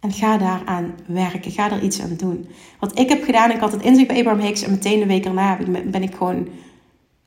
En 0.01 0.13
ga 0.13 0.39
daaraan 0.39 0.95
werken. 1.07 1.51
Ga 1.51 1.71
er 1.71 1.83
iets 1.83 2.01
aan 2.01 2.15
doen. 2.17 2.49
Wat 2.81 2.99
ik 2.99 3.09
heb 3.09 3.25
gedaan, 3.25 3.51
ik 3.51 3.61
had 3.61 3.73
het 3.73 3.83
inzicht 3.83 4.09
bij 4.09 4.19
Abraham 4.19 4.41
Hicks 4.41 4.63
en 4.63 4.71
meteen 4.71 4.99
de 4.99 5.07
week 5.07 5.25
erna 5.25 5.59
ben 5.85 6.03
ik 6.03 6.15
gewoon 6.15 6.49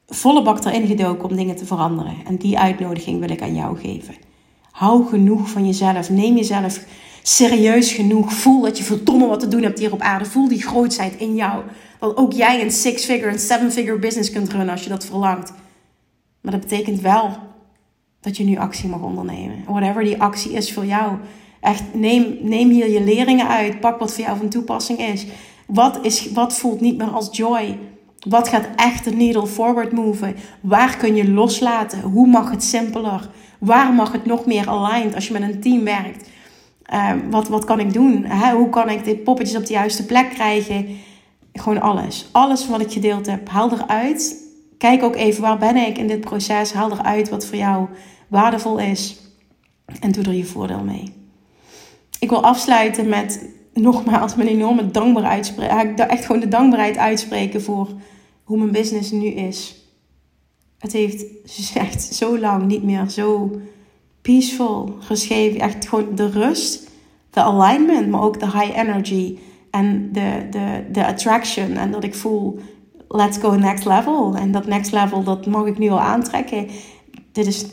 volle 0.08 0.42
bak 0.42 0.66
erin 0.66 0.88
gedoken 0.88 1.30
om 1.30 1.36
dingen 1.36 1.56
te 1.56 1.66
veranderen. 1.66 2.16
En 2.26 2.38
die 2.38 2.60
uitnodiging 2.60 3.20
wil 3.20 3.30
ik 3.30 3.42
aan 3.42 3.56
jou 3.56 3.78
geven. 3.78 4.16
Hou 4.72 5.08
genoeg 5.08 5.50
van 5.50 5.66
jezelf. 5.66 6.10
Neem 6.10 6.36
jezelf 6.36 6.86
serieus 7.22 7.92
genoeg. 7.92 8.34
Voel 8.34 8.62
dat 8.62 8.78
je 8.78 8.84
verdomme 8.84 9.28
wat 9.28 9.40
te 9.40 9.48
doen 9.48 9.64
hebt 9.64 9.80
hier 9.80 9.94
op 9.94 10.02
aarde. 10.02 10.26
Voel 10.26 10.48
die 10.48 10.62
grootheid 10.62 11.16
in 11.16 11.36
jou. 11.36 11.64
Dat 12.00 12.18
ook 12.18 12.34
jij 12.34 12.62
een 12.62 12.72
six-figure, 12.72 13.32
een 13.32 13.40
seven-figure 13.40 14.00
business 14.00 14.32
kunt 14.32 14.50
runnen 14.50 14.70
als 14.70 14.84
je 14.84 14.90
dat 14.90 15.06
verlangt. 15.06 15.54
Maar 16.42 16.52
dat 16.52 16.62
betekent 16.62 17.02
wel 17.02 17.38
dat 18.22 18.38
je 18.38 18.44
nu 18.44 18.58
actie 18.58 18.90
mag 18.90 19.02
ondernemen. 19.02 19.64
Whatever 19.66 20.04
die 20.04 20.22
actie 20.22 20.52
is 20.52 20.74
voor 20.74 20.86
jou. 20.86 21.18
Echt, 21.62 21.84
neem, 21.94 22.38
neem 22.42 22.70
hier 22.70 22.90
je 22.90 23.04
leringen 23.04 23.48
uit. 23.48 23.80
Pak 23.80 24.00
wat 24.00 24.14
voor 24.14 24.24
jou 24.24 24.38
van 24.38 24.50
toepassing 24.50 25.00
is. 25.00 25.26
Wat, 25.68 26.00
is. 26.02 26.32
wat 26.32 26.58
voelt 26.58 26.82
niet 26.82 26.98
meer 26.98 27.10
als 27.10 27.30
joy? 27.32 27.78
Wat 28.30 28.48
gaat 28.48 28.68
echt 28.76 29.04
de 29.04 29.12
needle 29.12 29.48
forward 29.48 29.92
moven? 29.92 30.36
Waar 30.62 30.98
kun 30.98 31.16
je 31.16 31.32
loslaten? 31.32 32.02
Hoe 32.02 32.28
mag 32.28 32.52
het 32.52 32.64
simpeler? 32.64 33.30
Waar 33.60 33.94
mag 33.94 34.12
het 34.12 34.26
nog 34.26 34.46
meer 34.46 34.70
aligned 34.70 35.16
als 35.16 35.28
je 35.28 35.34
met 35.34 35.42
een 35.42 35.60
team 35.60 35.84
werkt? 35.84 36.30
Uh, 36.94 37.12
wat, 37.30 37.48
wat 37.48 37.66
kan 37.66 37.80
ik 37.80 37.94
doen? 37.94 38.26
Hoe 38.52 38.70
kan 38.70 38.90
ik 38.90 39.04
dit 39.04 39.24
poppetjes 39.24 39.58
op 39.58 39.66
de 39.66 39.74
juiste 39.74 40.06
plek 40.06 40.30
krijgen? 40.30 40.88
Gewoon 41.60 41.82
alles. 41.82 42.30
Alles 42.32 42.68
wat 42.68 42.82
ik 42.82 42.92
gedeeld 42.92 43.26
heb, 43.26 43.50
haal 43.50 43.72
eruit. 43.72 44.46
Kijk 44.78 45.04
ook 45.04 45.16
even 45.16 45.42
waar 45.42 45.58
ben 45.58 45.76
ik 45.76 45.98
in 45.98 46.08
dit 46.08 46.20
proces. 46.20 46.74
Haal 46.74 46.92
eruit 46.92 47.30
wat 47.30 47.46
voor 47.46 47.58
jou 47.58 47.88
waardevol 48.28 48.80
is. 48.80 49.18
En 50.00 50.12
doe 50.12 50.24
er 50.24 50.34
je 50.34 50.46
voordeel 50.46 50.84
mee. 50.84 51.14
Ik 52.20 52.30
wil 52.30 52.44
afsluiten 52.44 53.10
met 53.10 53.50
nogmaals 53.74 54.36
mijn 54.36 54.48
enorme 54.48 54.92
dankbaarheid. 54.92 55.56
Echt 55.96 56.26
gewoon 56.26 56.42
de 56.42 56.48
dankbaarheid 56.48 56.98
uitspreken 56.98 57.62
voor 57.62 57.90
hoe 58.44 58.58
mijn 58.58 58.72
business 58.72 59.12
nu 59.12 59.28
is. 59.28 59.76
Het 60.78 60.92
heeft 60.92 61.26
echt 61.74 62.02
zo 62.04 62.40
lang 62.40 62.66
niet 62.66 62.84
meer 62.84 63.10
zo 63.10 63.52
peaceful 64.22 64.96
geschreven. 65.00 65.60
Echt 65.60 65.88
gewoon 65.88 66.16
de 66.16 66.30
rust, 66.30 66.90
de 67.30 67.42
alignment, 67.42 68.10
maar 68.10 68.22
ook 68.22 68.40
de 68.40 68.52
high 68.52 68.78
energy 68.78 69.38
en 69.78 70.12
de, 70.12 70.48
de, 70.50 70.86
de 70.92 71.06
attraction. 71.06 71.72
En 71.76 71.92
dat 71.92 72.04
ik 72.04 72.16
voel, 72.16 72.60
let's 73.08 73.38
go 73.38 73.52
next 73.52 73.86
level. 73.86 74.36
En 74.36 74.52
dat 74.52 74.68
next 74.68 74.92
level, 74.92 75.24
dat 75.24 75.46
mag 75.46 75.66
ik 75.66 75.78
nu 75.78 75.90
al 75.90 76.00
aantrekken. 76.00 76.68
Dit 77.32 77.46
is, 77.46 77.66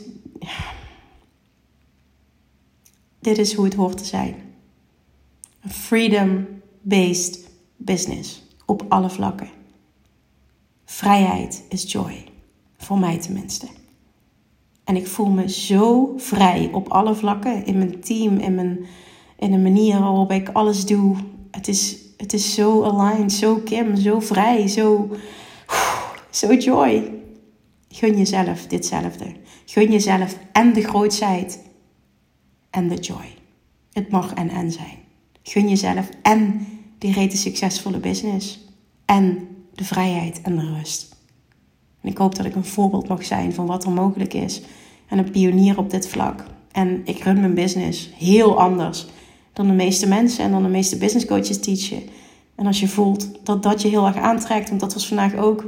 dit 3.19 3.37
is 3.37 3.53
hoe 3.53 3.65
het 3.65 3.73
hoort 3.73 3.97
te 3.97 4.05
zijn. 4.05 4.35
Een 5.61 5.69
freedom-based 5.69 7.49
business. 7.75 8.43
Op 8.65 8.85
alle 8.89 9.09
vlakken. 9.09 9.49
Vrijheid 10.85 11.63
is 11.69 11.91
joy. 11.91 12.23
Voor 12.77 12.99
mij 12.99 13.17
tenminste. 13.19 13.67
En 14.83 14.95
ik 14.95 15.07
voel 15.07 15.29
me 15.29 15.49
zo 15.49 16.13
vrij 16.17 16.69
op 16.73 16.87
alle 16.87 17.15
vlakken. 17.15 17.65
In 17.65 17.77
mijn 17.77 18.01
team, 18.01 18.37
in, 18.37 18.55
mijn, 18.55 18.85
in 19.37 19.51
de 19.51 19.57
manier 19.57 19.99
waarop 19.99 20.31
ik 20.31 20.49
alles 20.49 20.85
doe. 20.85 21.15
Het 21.55 21.67
is, 21.67 21.97
het 22.17 22.33
is 22.33 22.53
zo 22.53 22.83
aligned, 22.83 23.31
zo 23.31 23.55
Kim, 23.55 23.95
zo 23.95 24.19
vrij, 24.19 24.67
zo, 24.67 25.09
zo 26.29 26.53
joy. 26.53 27.11
Gun 27.89 28.17
jezelf 28.17 28.67
ditzelfde. 28.67 29.25
Gun 29.65 29.91
jezelf 29.91 30.37
en 30.51 30.73
de 30.73 30.81
grootheid 30.81 31.59
en 32.69 32.87
de 32.87 32.95
joy. 32.95 33.35
Het 33.91 34.09
mag 34.09 34.33
en 34.33 34.49
en 34.49 34.71
zijn. 34.71 34.97
Gun 35.43 35.69
jezelf 35.69 36.09
en 36.21 36.67
die 36.97 37.13
rete 37.13 37.37
succesvolle 37.37 37.99
business. 37.99 38.59
En 39.05 39.47
de 39.73 39.83
vrijheid 39.83 40.41
en 40.41 40.55
de 40.55 40.73
rust. 40.77 41.15
En 42.01 42.09
ik 42.09 42.17
hoop 42.17 42.35
dat 42.35 42.45
ik 42.45 42.55
een 42.55 42.65
voorbeeld 42.65 43.07
mag 43.07 43.25
zijn 43.25 43.53
van 43.53 43.65
wat 43.65 43.83
er 43.83 43.91
mogelijk 43.91 44.33
is. 44.33 44.61
En 45.07 45.17
een 45.17 45.31
pionier 45.31 45.77
op 45.77 45.89
dit 45.89 46.07
vlak. 46.07 46.43
En 46.71 47.01
ik 47.05 47.23
run 47.23 47.39
mijn 47.39 47.53
business 47.53 48.09
heel 48.17 48.59
anders 48.59 49.05
dan 49.55 49.67
de 49.67 49.73
meeste 49.73 50.07
mensen 50.07 50.43
en 50.43 50.51
dan 50.51 50.63
de 50.63 50.69
meeste 50.69 50.97
business 50.97 51.25
coaches 51.25 51.59
teachen. 51.59 52.01
En 52.55 52.65
als 52.65 52.79
je 52.79 52.87
voelt 52.87 53.29
dat 53.43 53.63
dat 53.63 53.81
je 53.81 53.87
heel 53.87 54.05
erg 54.05 54.17
aantrekt, 54.17 54.69
want 54.69 54.81
dat 54.81 54.93
was 54.93 55.07
vandaag 55.07 55.35
ook 55.35 55.65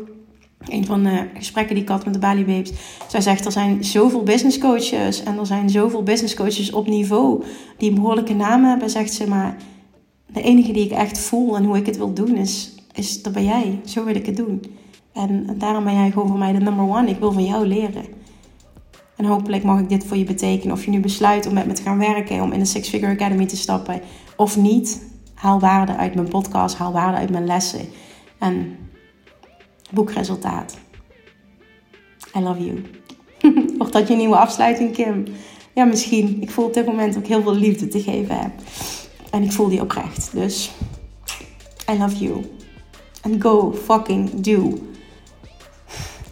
een 0.66 0.86
van 0.86 1.04
de 1.04 1.28
gesprekken 1.34 1.76
die 1.76 1.84
ik 1.84 1.90
had 1.90 2.06
met 2.06 2.14
de 2.14 2.20
Bali 2.20 2.46
Babes. 2.46 2.72
Zij 3.08 3.22
zegt, 3.22 3.46
er 3.46 3.52
zijn 3.52 3.84
zoveel 3.84 4.24
business 4.24 4.58
coaches 4.58 5.24
en 5.24 5.38
er 5.38 5.46
zijn 5.46 5.70
zoveel 5.70 6.04
business 6.04 6.34
coaches 6.34 6.72
op 6.72 6.88
niveau 6.88 7.44
die 7.78 7.90
een 7.90 7.96
behoorlijke 7.96 8.34
naam 8.34 8.64
hebben, 8.64 8.90
zegt 8.90 9.14
ze. 9.14 9.28
Maar 9.28 9.58
de 10.34 10.42
enige 10.42 10.72
die 10.72 10.86
ik 10.86 10.92
echt 10.92 11.20
voel 11.20 11.56
en 11.56 11.64
hoe 11.64 11.78
ik 11.78 11.86
het 11.86 11.98
wil 11.98 12.14
doen 12.14 12.36
is, 12.36 12.76
is 12.94 13.22
dat 13.22 13.34
ben 13.34 13.44
jij. 13.44 13.80
Zo 13.86 14.04
wil 14.04 14.16
ik 14.16 14.26
het 14.26 14.38
doen. 14.38 14.62
En 15.14 15.56
daarom 15.58 15.84
ben 15.84 15.94
jij 15.94 16.12
gewoon 16.12 16.28
voor 16.28 16.38
mij 16.38 16.54
de 16.54 16.60
number 16.60 16.90
one. 16.90 17.10
Ik 17.10 17.20
wil 17.20 17.32
van 17.32 17.46
jou 17.46 17.68
leren. 17.68 18.17
En 19.18 19.26
hopelijk 19.26 19.64
mag 19.64 19.80
ik 19.80 19.90
dit 19.90 20.06
voor 20.06 20.18
je 20.18 20.24
betekenen. 20.24 20.76
Of 20.76 20.86
je 20.86 20.92
nu 20.92 21.00
besluit 21.00 21.48
om 21.48 21.54
met 21.54 21.68
me 21.68 21.74
te 21.74 21.82
gaan 21.82 21.98
werken, 21.98 22.42
om 22.42 22.52
in 22.52 22.60
de 22.60 22.66
Six 22.66 22.90
Figure 22.90 23.12
Academy 23.12 23.46
te 23.46 23.58
stappen 23.58 24.02
of 24.36 24.58
niet. 24.58 25.06
Haal 25.34 25.60
waarde 25.60 25.96
uit 25.96 26.16
mijn 26.16 26.28
podcast, 26.28 26.76
haal 26.76 26.92
waarde 26.92 27.18
uit 27.18 27.30
mijn 27.30 27.46
lessen. 27.46 27.88
En 28.40 28.78
boekresultaat. 29.92 30.78
I 32.36 32.40
love 32.40 32.64
you. 32.66 32.84
Wordt 33.78 33.94
dat 33.94 34.08
je 34.08 34.16
nieuwe 34.16 34.38
afsluiting, 34.38 34.94
Kim? 34.94 35.26
Ja, 35.74 35.86
misschien. 35.86 36.42
Ik 36.42 36.52
voel 36.52 36.66
op 36.66 36.74
dit 36.74 36.86
moment 36.86 37.18
ook 37.18 37.28
heel 37.28 37.42
veel 37.42 37.56
liefde 37.56 37.88
te 37.88 38.02
geven 38.02 38.40
heb. 38.40 38.52
En 39.32 39.44
ik 39.44 39.52
voel 39.52 39.70
die 39.70 39.82
oprecht. 39.82 40.32
Dus 40.34 40.72
I 41.92 41.98
love 41.98 42.18
you. 42.18 42.46
And 43.22 43.42
go 43.42 43.74
fucking 43.74 44.30
do 44.34 44.78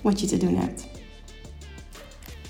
wat 0.01 0.19
je 0.19 0.27
te 0.27 0.37
doen 0.37 0.55
hebt. 0.55 0.87